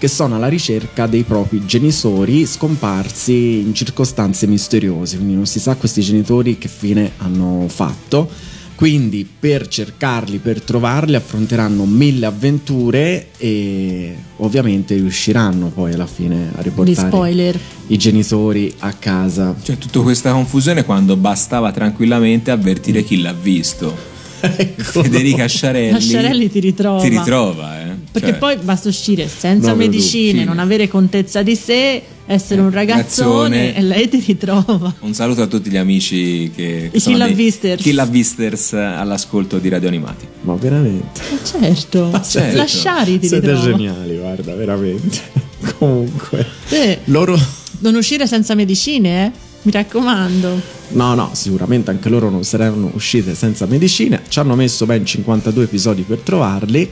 che 0.05 0.11
sono 0.11 0.34
alla 0.34 0.48
ricerca 0.48 1.07
dei 1.07 1.22
propri 1.22 1.64
genitori 1.64 2.44
scomparsi 2.44 3.61
in 3.61 3.72
circostanze 3.72 4.46
misteriose, 4.46 5.16
quindi 5.16 5.34
non 5.34 5.46
si 5.46 5.59
sa 5.59 5.76
questi 5.76 6.02
genitori 6.02 6.59
che 6.59 6.68
fine 6.68 7.12
hanno 7.16 7.64
fatto. 7.68 8.28
Quindi 8.74 9.26
per 9.26 9.66
cercarli, 9.66 10.38
per 10.38 10.61
trovarli, 10.61 11.14
affronteranno 11.14 11.86
mille 11.86 12.26
avventure 12.26 13.28
e 13.38 14.14
ovviamente 14.38 14.94
riusciranno 14.94 15.68
poi 15.68 15.94
alla 15.94 16.07
fine 16.07 16.50
a 16.55 16.61
riportare 16.61 17.59
i 17.86 17.96
genitori 17.96 18.74
a 18.80 18.92
casa. 18.92 19.55
Cioè, 19.62 19.78
tutta 19.78 20.00
questa 20.00 20.32
confusione 20.32 20.84
quando 20.84 21.16
bastava 21.16 21.72
tranquillamente 21.72 22.50
avvertire 22.50 23.02
chi 23.05 23.22
l'ha 23.22 23.32
visto. 23.32 24.12
Federica 24.51 25.47
Sciarelli, 25.47 25.92
La 25.92 25.99
Sciarelli 26.01 26.51
ti 26.51 26.61
ritrova. 26.61 27.01
ti 27.01 27.09
ritrova, 27.09 27.80
eh. 27.80 27.92
Perché 28.12 28.30
Cioè, 28.30 28.38
poi 28.38 28.57
basta 28.62 28.88
uscire 28.88 29.26
senza 29.28 29.74
vedo 29.74 29.90
medicine, 29.90 30.32
dubbi. 30.32 30.45
non 30.45 30.59
avere 30.61 30.86
contezza 30.86 31.42
di 31.42 31.57
sé, 31.57 32.01
essere 32.26 32.61
un 32.61 32.70
ragazzone 32.70 33.72
ragazzone. 33.72 33.76
e 33.76 33.82
lei 33.82 34.09
ti 34.09 34.22
ritrova. 34.24 34.95
Un 35.01 35.14
saluto 35.14 35.42
a 35.42 35.47
tutti 35.49 35.68
gli 35.68 35.76
amici 35.76 36.51
che, 36.55 36.90
che 36.92 36.97
I 36.97 37.01
Kill 37.01 37.20
Avvisters. 37.20 37.82
Kill 37.82 37.99
Avvisters 37.99 38.72
all'ascolto 38.74 39.59
di 39.59 39.68
Radio 39.68 39.88
Animati. 39.88 40.26
Ma 40.42 40.55
veramente? 40.55 41.20
Eh, 41.20 41.45
certo, 41.45 42.20
certo. 42.24 42.57
lasciari 42.57 43.18
ti 43.18 43.26
Siete 43.26 43.51
ritrova. 43.53 43.70
geniali, 43.76 44.16
guarda, 44.16 44.55
veramente. 44.55 45.18
Comunque, 45.78 46.47
Sì. 46.66 46.97
loro 47.07 47.36
Non 47.80 47.97
uscire 47.97 48.26
senza 48.28 48.55
medicine, 48.55 49.26
eh? 49.26 49.30
Mi 49.64 49.70
raccomando. 49.72 50.60
No, 50.90 51.14
no, 51.14 51.30
sicuramente 51.32 51.90
anche 51.90 52.08
loro 52.10 52.28
non 52.28 52.44
saranno 52.44 52.90
uscite 52.94 53.34
senza 53.34 53.64
medicine. 53.66 54.22
Ci 54.28 54.38
hanno 54.38 54.54
messo 54.54 54.84
ben 54.84 55.04
52 55.04 55.64
episodi 55.64 56.02
per 56.02 56.18
trovarli. 56.18 56.90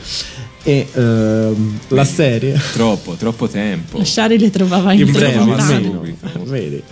E 0.63 0.87
ehm, 0.93 1.79
la 1.89 2.05
serie. 2.05 2.59
Troppo, 2.73 3.15
troppo 3.15 3.47
tempo. 3.49 3.99
Lasciari 3.99 4.39
le 4.39 4.51
trovava 4.51 4.93
in, 4.95 5.01
In 5.07 5.13
breve, 5.13 5.39
almeno. 5.39 6.03
Vedi. 6.45 6.83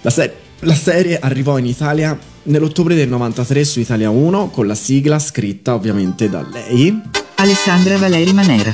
La, 0.00 0.10
se- 0.10 0.34
la 0.60 0.74
serie 0.74 1.18
arrivò 1.20 1.56
in 1.58 1.66
Italia 1.66 2.18
nell'ottobre 2.44 2.94
del 2.94 3.08
93 3.08 3.64
su 3.64 3.80
Italia 3.80 4.10
1 4.10 4.50
con 4.50 4.66
la 4.66 4.74
sigla 4.74 5.18
scritta 5.18 5.74
ovviamente 5.74 6.28
da 6.30 6.46
lei 6.50 6.98
Alessandra 7.36 7.98
Valeri 7.98 8.32
Manera. 8.32 8.70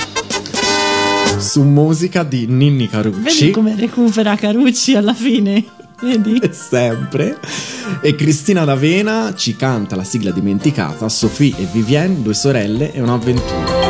su 1.38 1.62
musica 1.62 2.22
di 2.22 2.46
Ninni 2.46 2.86
Vedi 2.86 2.90
Carucci. 2.90 3.50
come 3.50 3.74
recupera 3.76 4.36
Carucci 4.36 4.94
alla 4.94 5.14
fine? 5.14 5.64
Vedi? 6.02 6.40
sempre. 6.52 7.38
E 8.00 8.14
Cristina 8.14 8.64
D'Avena 8.64 9.34
ci 9.34 9.56
canta 9.56 9.96
la 9.96 10.04
sigla 10.04 10.32
dimenticata 10.32 11.08
Sophie 11.08 11.54
e 11.56 11.66
Vivienne, 11.70 12.22
due 12.22 12.34
sorelle 12.34 12.92
e 12.92 13.00
un'avventura. 13.00 13.81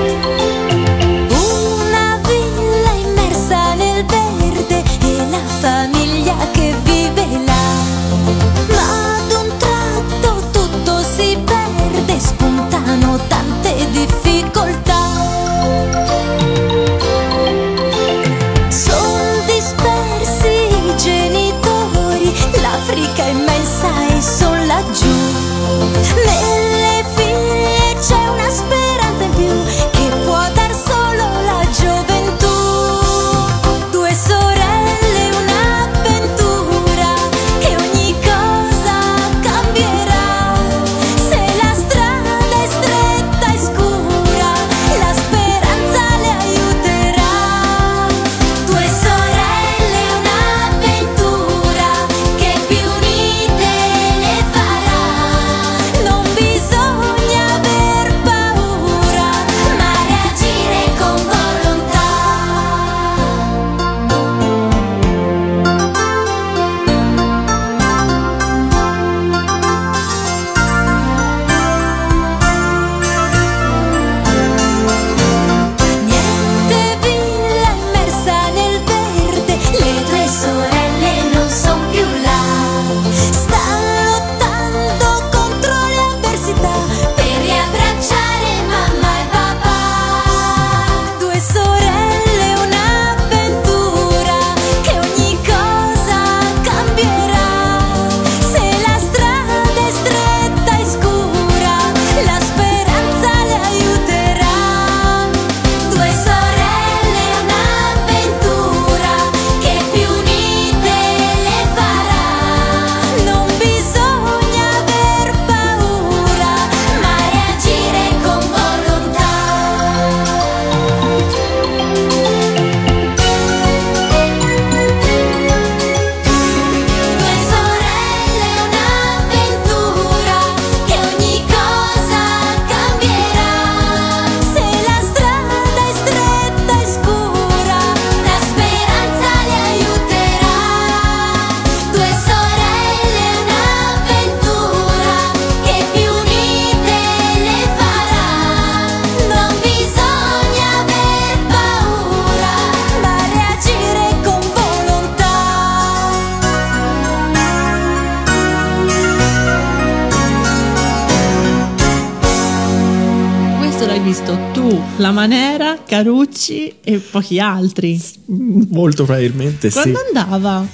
La 164.99 165.11
Manera, 165.11 165.78
Carucci 165.84 166.74
e 166.84 166.99
pochi 166.99 167.40
altri. 167.40 168.01
Molto 168.26 169.05
probabilmente 169.05 169.70
sì. 169.70 169.78
Quando 169.80 169.99
andava? 170.07 170.66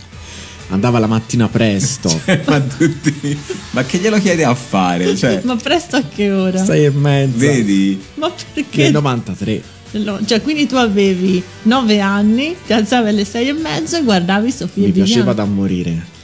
andava 0.70 0.98
la 0.98 1.06
mattina 1.06 1.48
presto. 1.48 2.08
ma, 2.46 2.60
tutti, 2.60 3.38
ma 3.70 3.84
che 3.84 3.98
glielo 3.98 4.18
chiede 4.18 4.44
a 4.44 4.54
fare? 4.54 5.16
Cioè, 5.16 5.40
Ma 5.44 5.56
presto 5.56 5.96
a 5.96 6.02
che 6.02 6.30
ora? 6.30 6.62
Sei 6.62 6.84
e 6.84 6.90
mezza. 6.90 7.36
vedi? 7.38 7.98
Ma 8.14 8.26
Nel 8.26 8.36
perché? 8.52 8.90
93. 8.90 9.62
No, 9.92 10.18
cioè, 10.26 10.42
quindi 10.42 10.66
tu 10.66 10.74
avevi 10.74 11.42
9 11.62 12.00
anni, 12.00 12.54
ti 12.66 12.74
alzavi 12.74 13.08
alle 13.08 13.24
6 13.24 13.48
e 13.48 13.52
mezzo 13.54 13.96
e 13.96 14.02
guardavi 14.02 14.50
Sofia 14.50 14.82
Mi 14.82 14.88
e 14.88 14.92
Viviana. 14.92 15.06
piaceva 15.06 15.32
da 15.32 15.44
morire. 15.46 16.16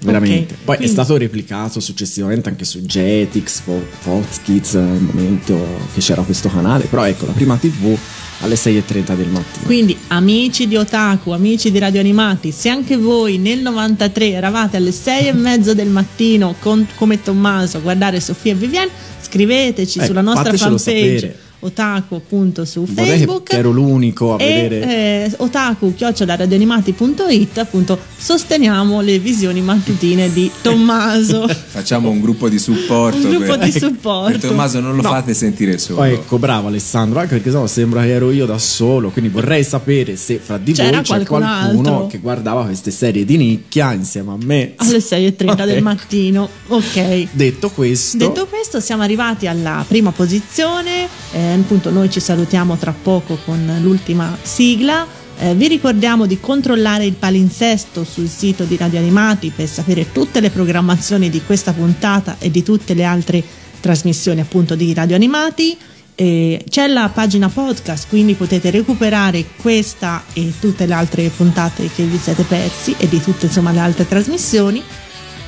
Veramente. 0.00 0.54
ok. 0.54 0.60
Poi 0.64 0.76
Quindi- 0.76 0.84
è 0.84 0.88
stato 0.88 1.16
replicato 1.16 1.80
successivamente 1.80 2.48
anche 2.48 2.64
su 2.64 2.80
Jetix, 2.80 3.60
Fo- 3.60 3.84
Fox 4.00 4.40
Kids, 4.44 4.74
al 4.74 5.00
momento 5.00 5.58
che 5.94 6.00
c'era 6.00 6.22
questo 6.22 6.48
canale. 6.48 6.84
Però 6.84 7.04
ecco, 7.04 7.26
la 7.26 7.32
prima 7.32 7.56
TV 7.56 7.96
alle 8.40 8.54
6.30 8.56 9.14
del 9.16 9.26
mattino. 9.28 9.64
Quindi, 9.66 9.96
amici 10.08 10.68
di 10.68 10.76
Otaku, 10.76 11.30
amici 11.30 11.70
di 11.72 11.78
Radio 11.78 11.98
Animati, 12.00 12.52
se 12.52 12.68
anche 12.68 12.96
voi 12.96 13.38
nel 13.38 13.60
93 13.60 14.30
eravate 14.30 14.76
alle 14.76 14.92
6 14.92 15.26
e 15.26 15.32
mezzo 15.32 15.74
del 15.74 15.88
mattino 15.88 16.54
con- 16.60 16.86
come 16.96 17.20
Tommaso 17.22 17.78
a 17.78 17.80
guardare 17.80 18.20
Sofia 18.20 18.52
e 18.52 18.54
Viviane, 18.54 18.90
scriveteci 19.20 19.98
Eh, 19.98 20.04
sulla 20.06 20.20
nostra 20.20 20.52
fanpage 20.54 20.78
sapere. 20.78 21.38
Otaku 21.60 22.14
appunto 22.14 22.64
su 22.64 22.84
Vorrei 22.84 22.94
che- 23.10 23.16
Facebook. 23.18 23.52
ero 23.52 23.70
l'unico 23.72 24.34
a 24.36 24.42
e 24.42 24.68
vedere. 24.68 25.24
eh, 25.26 25.32
otaku 25.38 25.92
radioanimati.it 25.98 27.58
appunto 27.58 27.98
sosteniamo 28.16 29.00
le 29.00 29.18
visioni 29.18 29.60
mattutine 29.60 30.32
di 30.32 30.50
Tommaso 30.62 31.46
Facciamo 31.50 32.10
un 32.10 32.20
gruppo 32.20 32.48
di 32.48 32.58
supporto. 32.58 33.16
Un 33.18 33.30
gruppo 33.30 33.56
per, 33.56 33.58
di 33.58 33.72
supporto. 33.72 34.38
per 34.38 34.40
Tommaso 34.48 34.80
non 34.80 34.94
lo 34.96 35.02
No. 35.02 35.08
fate 35.10 35.32
sentire 35.34 35.78
solo. 35.78 35.98
Poi 35.98 36.12
ecco, 36.12 36.38
bravo 36.38 36.68
Alessandro, 36.68 37.18
anche 37.20 37.34
perché 37.34 37.50
sennò 37.50 37.66
sembra 37.66 38.02
che 38.02 38.10
ero 38.10 38.30
io 38.30 38.46
da 38.46 38.58
solo, 38.58 39.10
quindi 39.10 39.30
vorrei 39.30 39.64
sapere 39.64 40.16
se 40.16 40.38
fra 40.38 40.58
di 40.58 40.72
C'era 40.72 40.90
voi 40.90 41.00
c'è 41.02 41.06
qualcun 41.24 41.38
qualcuno 41.40 41.88
altro. 41.92 42.06
che 42.08 42.18
guardava 42.18 42.64
queste 42.64 42.90
serie 42.90 43.24
di 43.24 43.36
nicchia 43.36 43.92
insieme 43.92 44.32
a 44.32 44.36
me. 44.44 44.72
alle 44.76 44.98
6.30 44.98 45.56
del 45.64 45.68
Ecco. 45.70 45.82
mattino 45.82 46.48
ok 46.68 47.26
Detto 47.32 47.70
questo, 47.70 48.16
Detto 48.16 48.46
questo, 48.46 48.80
siamo 48.80 49.02
arrivati 49.02 49.46
alla 49.46 49.84
prima 49.86 50.10
posizione. 50.12 51.06
Eh, 51.32 51.47
appunto, 51.52 51.90
noi 51.90 52.10
ci 52.10 52.20
salutiamo 52.20 52.76
tra 52.76 52.92
poco 52.92 53.38
con 53.44 53.78
l'ultima 53.80 54.36
sigla. 54.40 55.06
Eh, 55.40 55.54
vi 55.54 55.68
ricordiamo 55.68 56.26
di 56.26 56.40
controllare 56.40 57.04
il 57.04 57.12
palinsesto 57.12 58.04
sul 58.04 58.28
sito 58.28 58.64
di 58.64 58.76
Radio 58.76 58.98
Animati 58.98 59.52
per 59.54 59.68
sapere 59.68 60.10
tutte 60.10 60.40
le 60.40 60.50
programmazioni 60.50 61.30
di 61.30 61.40
questa 61.44 61.72
puntata 61.72 62.36
e 62.38 62.50
di 62.50 62.62
tutte 62.62 62.94
le 62.94 63.04
altre 63.04 63.44
trasmissioni 63.80 64.40
appunto 64.40 64.74
di 64.74 64.92
Radio 64.94 65.14
Animati. 65.14 65.76
Eh, 66.16 66.64
c'è 66.68 66.88
la 66.88 67.08
pagina 67.14 67.48
podcast, 67.48 68.08
quindi 68.08 68.34
potete 68.34 68.70
recuperare 68.70 69.44
questa 69.60 70.24
e 70.32 70.52
tutte 70.58 70.84
le 70.86 70.94
altre 70.94 71.28
puntate 71.28 71.88
che 71.94 72.02
vi 72.02 72.18
siete 72.18 72.42
persi 72.42 72.96
e 72.98 73.08
di 73.08 73.20
tutte 73.22 73.46
insomma 73.46 73.70
le 73.70 73.78
altre 73.78 74.08
trasmissioni. 74.08 74.82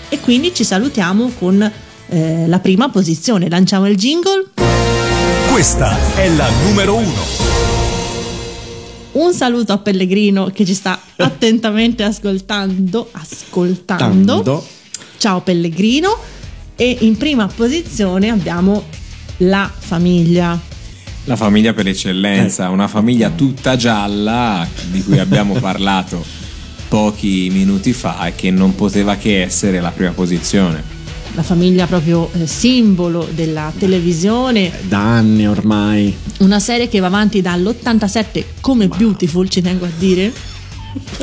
E 0.09 0.20
quindi 0.20 0.55
ci 0.55 0.62
salutiamo 0.62 1.32
con 1.36 1.72
eh, 2.10 2.47
la 2.47 2.59
prima 2.60 2.89
posizione. 2.90 3.48
Lanciamo 3.48 3.89
il 3.89 3.97
jingle. 3.97 4.99
Questa 5.51 6.15
è 6.15 6.28
la 6.28 6.48
numero 6.65 6.97
uno. 6.97 7.23
Un 9.12 9.32
saluto 9.35 9.73
a 9.73 9.78
Pellegrino 9.78 10.47
che 10.47 10.65
ci 10.65 10.74
sta 10.74 11.01
attentamente 11.16 12.02
ascoltando. 12.02 13.09
Ascoltando. 13.12 14.32
Tando. 14.35 14.66
Ciao 15.19 15.40
Pellegrino. 15.40 16.16
E 16.77 16.98
in 17.01 17.16
prima 17.16 17.47
posizione 17.47 18.31
abbiamo 18.31 18.85
la 19.39 19.70
famiglia. 19.77 20.59
La 21.24 21.36
famiglia 21.36 21.73
per 21.73 21.89
eccellenza, 21.89 22.70
una 22.70 22.89
famiglia 22.89 23.31
tutta 23.31 23.77
gialla 23.77 24.66
di 24.90 25.02
cui 25.02 25.19
abbiamo 25.19 25.55
parlato 25.61 26.24
pochi 26.89 27.48
minuti 27.52 27.93
fa 27.93 28.27
e 28.27 28.35
che 28.35 28.51
non 28.51 28.74
poteva 28.74 29.16
che 29.16 29.43
essere 29.43 29.81
la 29.81 29.90
prima 29.90 30.11
posizione. 30.11 30.99
La 31.35 31.43
famiglia 31.43 31.86
proprio 31.86 32.28
eh, 32.32 32.47
simbolo 32.47 33.27
della 33.32 33.73
televisione. 33.78 34.73
da 34.89 34.98
anni 35.16 35.47
ormai. 35.47 36.15
Una 36.39 36.59
serie 36.61 36.89
che 36.89 36.98
va 37.01 37.07
avanti 37.07 37.40
dall'87 37.40 38.44
come 38.61 38.89
Beautiful, 38.89 39.48
ci 39.48 39.62
tengo 39.62 39.85
a 39.85 39.90
dire. 39.97 40.32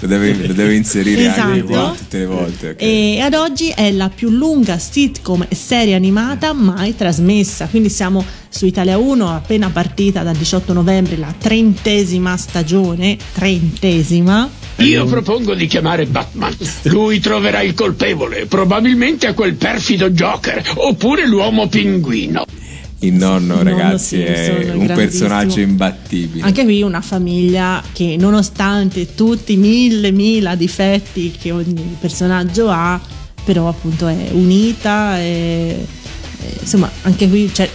lo, 0.00 0.06
deve, 0.08 0.48
lo 0.48 0.52
deve 0.52 0.74
inserire 0.74 1.28
anche 1.28 1.58
Esatto. 1.58 1.64
qua 1.66 1.94
tutte 1.96 2.18
le 2.18 2.26
volte. 2.26 2.70
ok. 2.70 2.82
E 2.82 3.20
ad 3.20 3.34
oggi 3.34 3.68
è 3.68 3.92
la 3.92 4.08
più 4.08 4.30
lunga 4.30 4.78
sitcom 4.78 5.46
e 5.48 5.54
serie 5.54 5.94
animata 5.94 6.52
mai 6.52 6.96
trasmessa. 6.96 7.66
Quindi 7.66 7.88
siamo 7.90 8.24
su 8.48 8.66
Italia 8.66 8.98
1, 8.98 9.30
appena 9.30 9.70
partita 9.70 10.24
dal 10.24 10.34
18 10.36 10.72
novembre, 10.72 11.16
la 11.16 11.32
trentesima 11.38 12.36
stagione. 12.36 13.16
Trentesima. 13.32 14.50
Io 14.76 15.04
propongo 15.06 15.54
di 15.54 15.66
chiamare 15.66 16.06
Batman. 16.06 16.54
Lui 16.84 17.20
troverà 17.20 17.62
il 17.62 17.74
colpevole, 17.74 18.46
probabilmente 18.46 19.26
a 19.26 19.34
quel 19.34 19.54
perfido 19.54 20.10
Joker, 20.10 20.62
oppure 20.76 21.26
l'uomo 21.26 21.68
pinguino. 21.68 22.44
Il 23.00 23.12
nonno, 23.12 23.36
Il 23.36 23.44
nonno 23.44 23.62
ragazzi, 23.62 24.16
Simpson, 24.16 24.62
è 24.62 24.70
un 24.72 24.86
personaggio 24.86 25.60
imbattibile. 25.60 26.44
Anche 26.44 26.64
qui 26.64 26.82
una 26.82 27.02
famiglia 27.02 27.82
che 27.92 28.16
nonostante 28.18 29.14
tutti 29.14 29.52
i 29.52 29.56
mille, 29.56 30.10
mila 30.10 30.54
difetti 30.54 31.30
che 31.38 31.52
ogni 31.52 31.96
personaggio 32.00 32.68
ha, 32.70 33.00
però 33.44 33.68
appunto 33.68 34.08
è 34.08 34.28
unita 34.32 35.20
e, 35.20 35.86
insomma 36.60 36.90
anche 37.02 37.28
qui 37.28 37.50
c'è 37.52 37.68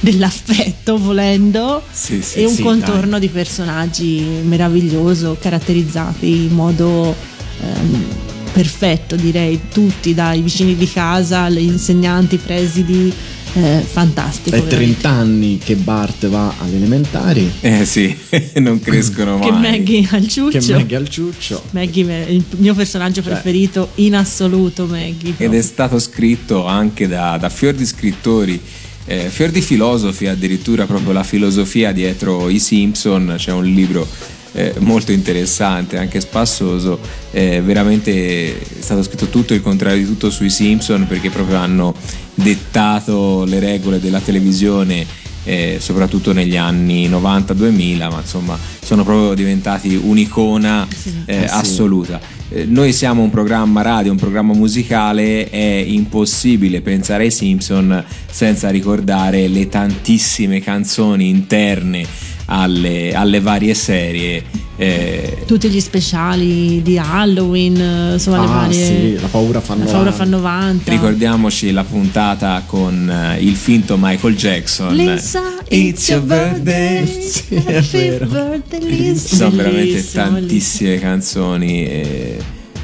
dell'affetto 0.00 0.98
volendo 0.98 1.82
Sì, 1.90 2.22
sì, 2.22 2.40
e 2.40 2.46
un 2.46 2.54
sì, 2.54 2.62
contorno 2.62 3.18
di 3.18 3.28
personaggi 3.28 4.20
meraviglioso 4.42 5.36
caratterizzati 5.40 6.44
in 6.44 6.52
modo 6.52 7.14
ehm, 7.60 8.04
perfetto 8.52 9.16
direi 9.16 9.60
tutti 9.72 10.14
dai 10.14 10.40
vicini 10.40 10.76
di 10.76 10.90
casa 10.90 11.42
agli 11.42 11.58
insegnanti 11.58 12.36
presidi 12.36 13.12
eh, 13.56 13.84
fantastico 13.86 14.56
È 14.56 14.62
veramente. 14.62 15.00
30 15.02 15.08
anni 15.08 15.58
che 15.58 15.76
Bart 15.76 16.26
va 16.26 16.54
alle 16.58 16.76
elementari. 16.76 17.50
Eh 17.60 17.84
sì, 17.86 18.14
non 18.56 18.80
crescono 18.80 19.38
che 19.38 19.50
mai. 19.50 19.60
Maggie 19.60 20.08
al 20.10 20.26
ciuccio 20.26 20.58
Che 20.58 20.72
Maggie 20.72 20.96
al 20.96 21.08
ciuccio. 21.08 21.62
Maggie 21.70 22.26
è 22.26 22.28
il 22.30 22.44
mio 22.56 22.74
personaggio 22.74 23.22
preferito 23.22 23.90
in 23.96 24.16
assoluto 24.16 24.86
Maggie 24.86 25.34
Ed 25.36 25.54
è 25.54 25.62
stato 25.62 25.98
scritto 25.98 26.66
anche 26.66 27.06
da, 27.06 27.36
da 27.38 27.48
fior 27.48 27.74
di 27.74 27.86
scrittori, 27.86 28.60
eh, 29.06 29.28
fior 29.28 29.50
di 29.50 29.60
filosofi, 29.60 30.26
addirittura 30.26 30.86
proprio 30.86 31.12
la 31.12 31.24
filosofia 31.24 31.92
dietro 31.92 32.48
i 32.48 32.58
Simpson. 32.58 33.34
C'è 33.36 33.52
un 33.52 33.64
libro 33.64 34.06
eh, 34.52 34.74
molto 34.78 35.12
interessante, 35.12 35.98
anche 35.98 36.20
spassoso. 36.20 36.98
eh, 37.32 37.60
veramente 37.60 38.58
è 38.58 38.80
stato 38.80 39.02
scritto 39.02 39.26
tutto 39.26 39.54
il 39.54 39.60
contrario 39.60 39.98
di 39.98 40.06
tutto 40.06 40.30
sui 40.30 40.50
Simpson 40.50 41.06
perché 41.06 41.30
proprio 41.30 41.56
hanno 41.56 41.94
dettato 42.34 43.44
le 43.44 43.58
regole 43.58 44.00
della 44.00 44.20
televisione. 44.20 45.06
Eh, 45.44 45.76
soprattutto 45.80 46.32
negli 46.32 46.56
anni 46.56 47.08
90-2000, 47.08 47.96
ma 48.10 48.20
insomma 48.20 48.58
sono 48.82 49.04
proprio 49.04 49.34
diventati 49.34 49.94
un'icona 49.94 50.86
eh, 51.26 51.34
Eh 51.36 51.44
assoluta. 51.44 52.20
Eh, 52.48 52.64
Noi 52.64 52.92
siamo 52.92 53.22
un 53.22 53.30
programma 53.30 53.82
radio, 53.82 54.12
un 54.12 54.18
programma 54.18 54.52
musicale, 54.54 55.48
è 55.48 55.84
impossibile 55.86 56.80
pensare 56.80 57.24
ai 57.24 57.30
Simpson 57.30 58.04
senza 58.30 58.68
ricordare 58.70 59.48
le 59.48 59.68
tantissime 59.68 60.60
canzoni 60.60 61.28
interne 61.28 62.32
alle, 62.46 63.12
alle 63.14 63.40
varie 63.40 63.74
serie. 63.74 64.42
eh, 64.76 65.44
tutti 65.46 65.68
gli 65.68 65.78
speciali 65.80 66.82
di 66.82 66.98
Halloween 66.98 67.80
eh, 67.80 68.12
insomma 68.14 68.38
le 68.40 68.44
Ah, 68.44 68.48
varie 68.48 68.84
sì, 68.86 69.20
la 69.20 69.28
paura 69.28 69.60
fa 69.60 69.76
la 69.76 69.84
paura 69.84 70.10
fa 70.10 70.24
90 70.24 70.90
ricordiamoci 70.90 71.70
la 71.70 71.84
puntata 71.84 72.62
con 72.66 73.08
eh, 73.08 73.40
il 73.40 73.54
finto 73.54 73.96
Michael 73.98 74.34
Jackson. 74.34 74.94
Lisa 74.94 75.40
it's 75.68 76.08
your 76.08 76.22
birthday 76.22 77.06
Sì, 77.06 77.54
è 77.54 77.80
vero. 77.82 78.26
birthday 78.26 79.16
sono 79.16 79.50
veramente 79.50 79.84
Bellissimo, 79.92 80.24
tantissime 80.24 80.98
canzoni. 80.98 81.84
eh, 81.86 82.38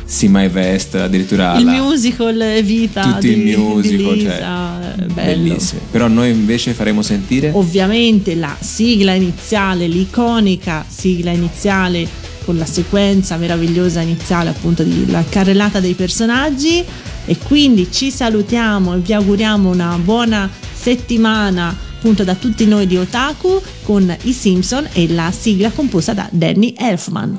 See 0.04 0.28
My 0.28 0.48
Vest, 0.48 0.96
addirittura 0.96 1.56
il 1.56 1.64
la- 1.64 1.72
musical 1.82 2.40
Evita 2.40 3.00
tutti 3.14 3.32
di, 3.32 3.52
i 3.52 3.56
musical, 3.56 4.14
di 4.14 4.20
cioè, 4.22 4.32
Lisa, 4.32 4.79
bello. 5.12 5.42
bellissimi. 5.42 5.80
Però 5.90 6.08
noi 6.08 6.30
invece 6.30 6.72
faremo 6.72 7.02
sentire 7.02 7.50
ovviamente 7.54 8.34
la 8.34 8.56
sigla 8.58 9.12
iniziale, 9.12 9.86
l'iconica 9.86 10.84
sigla 10.86 11.30
iniziale 11.30 12.08
con 12.44 12.56
la 12.56 12.64
sequenza 12.64 13.36
meravigliosa 13.36 14.00
iniziale 14.00 14.50
appunto 14.50 14.82
della 14.82 15.24
carrellata 15.28 15.78
dei 15.78 15.94
personaggi 15.94 16.84
e 17.24 17.36
quindi 17.38 17.92
ci 17.92 18.10
salutiamo 18.10 18.94
e 18.94 18.98
vi 18.98 19.12
auguriamo 19.12 19.70
una 19.70 19.98
buona 20.02 20.48
settimana 20.72 21.88
appunto 21.96 22.24
da 22.24 22.34
tutti 22.34 22.66
noi 22.66 22.86
di 22.86 22.96
Otaku 22.96 23.60
con 23.82 24.16
i 24.22 24.32
Simpson 24.32 24.88
e 24.92 25.06
la 25.10 25.30
sigla 25.30 25.70
composta 25.70 26.14
da 26.14 26.28
Danny 26.32 26.74
Elfman. 26.76 27.38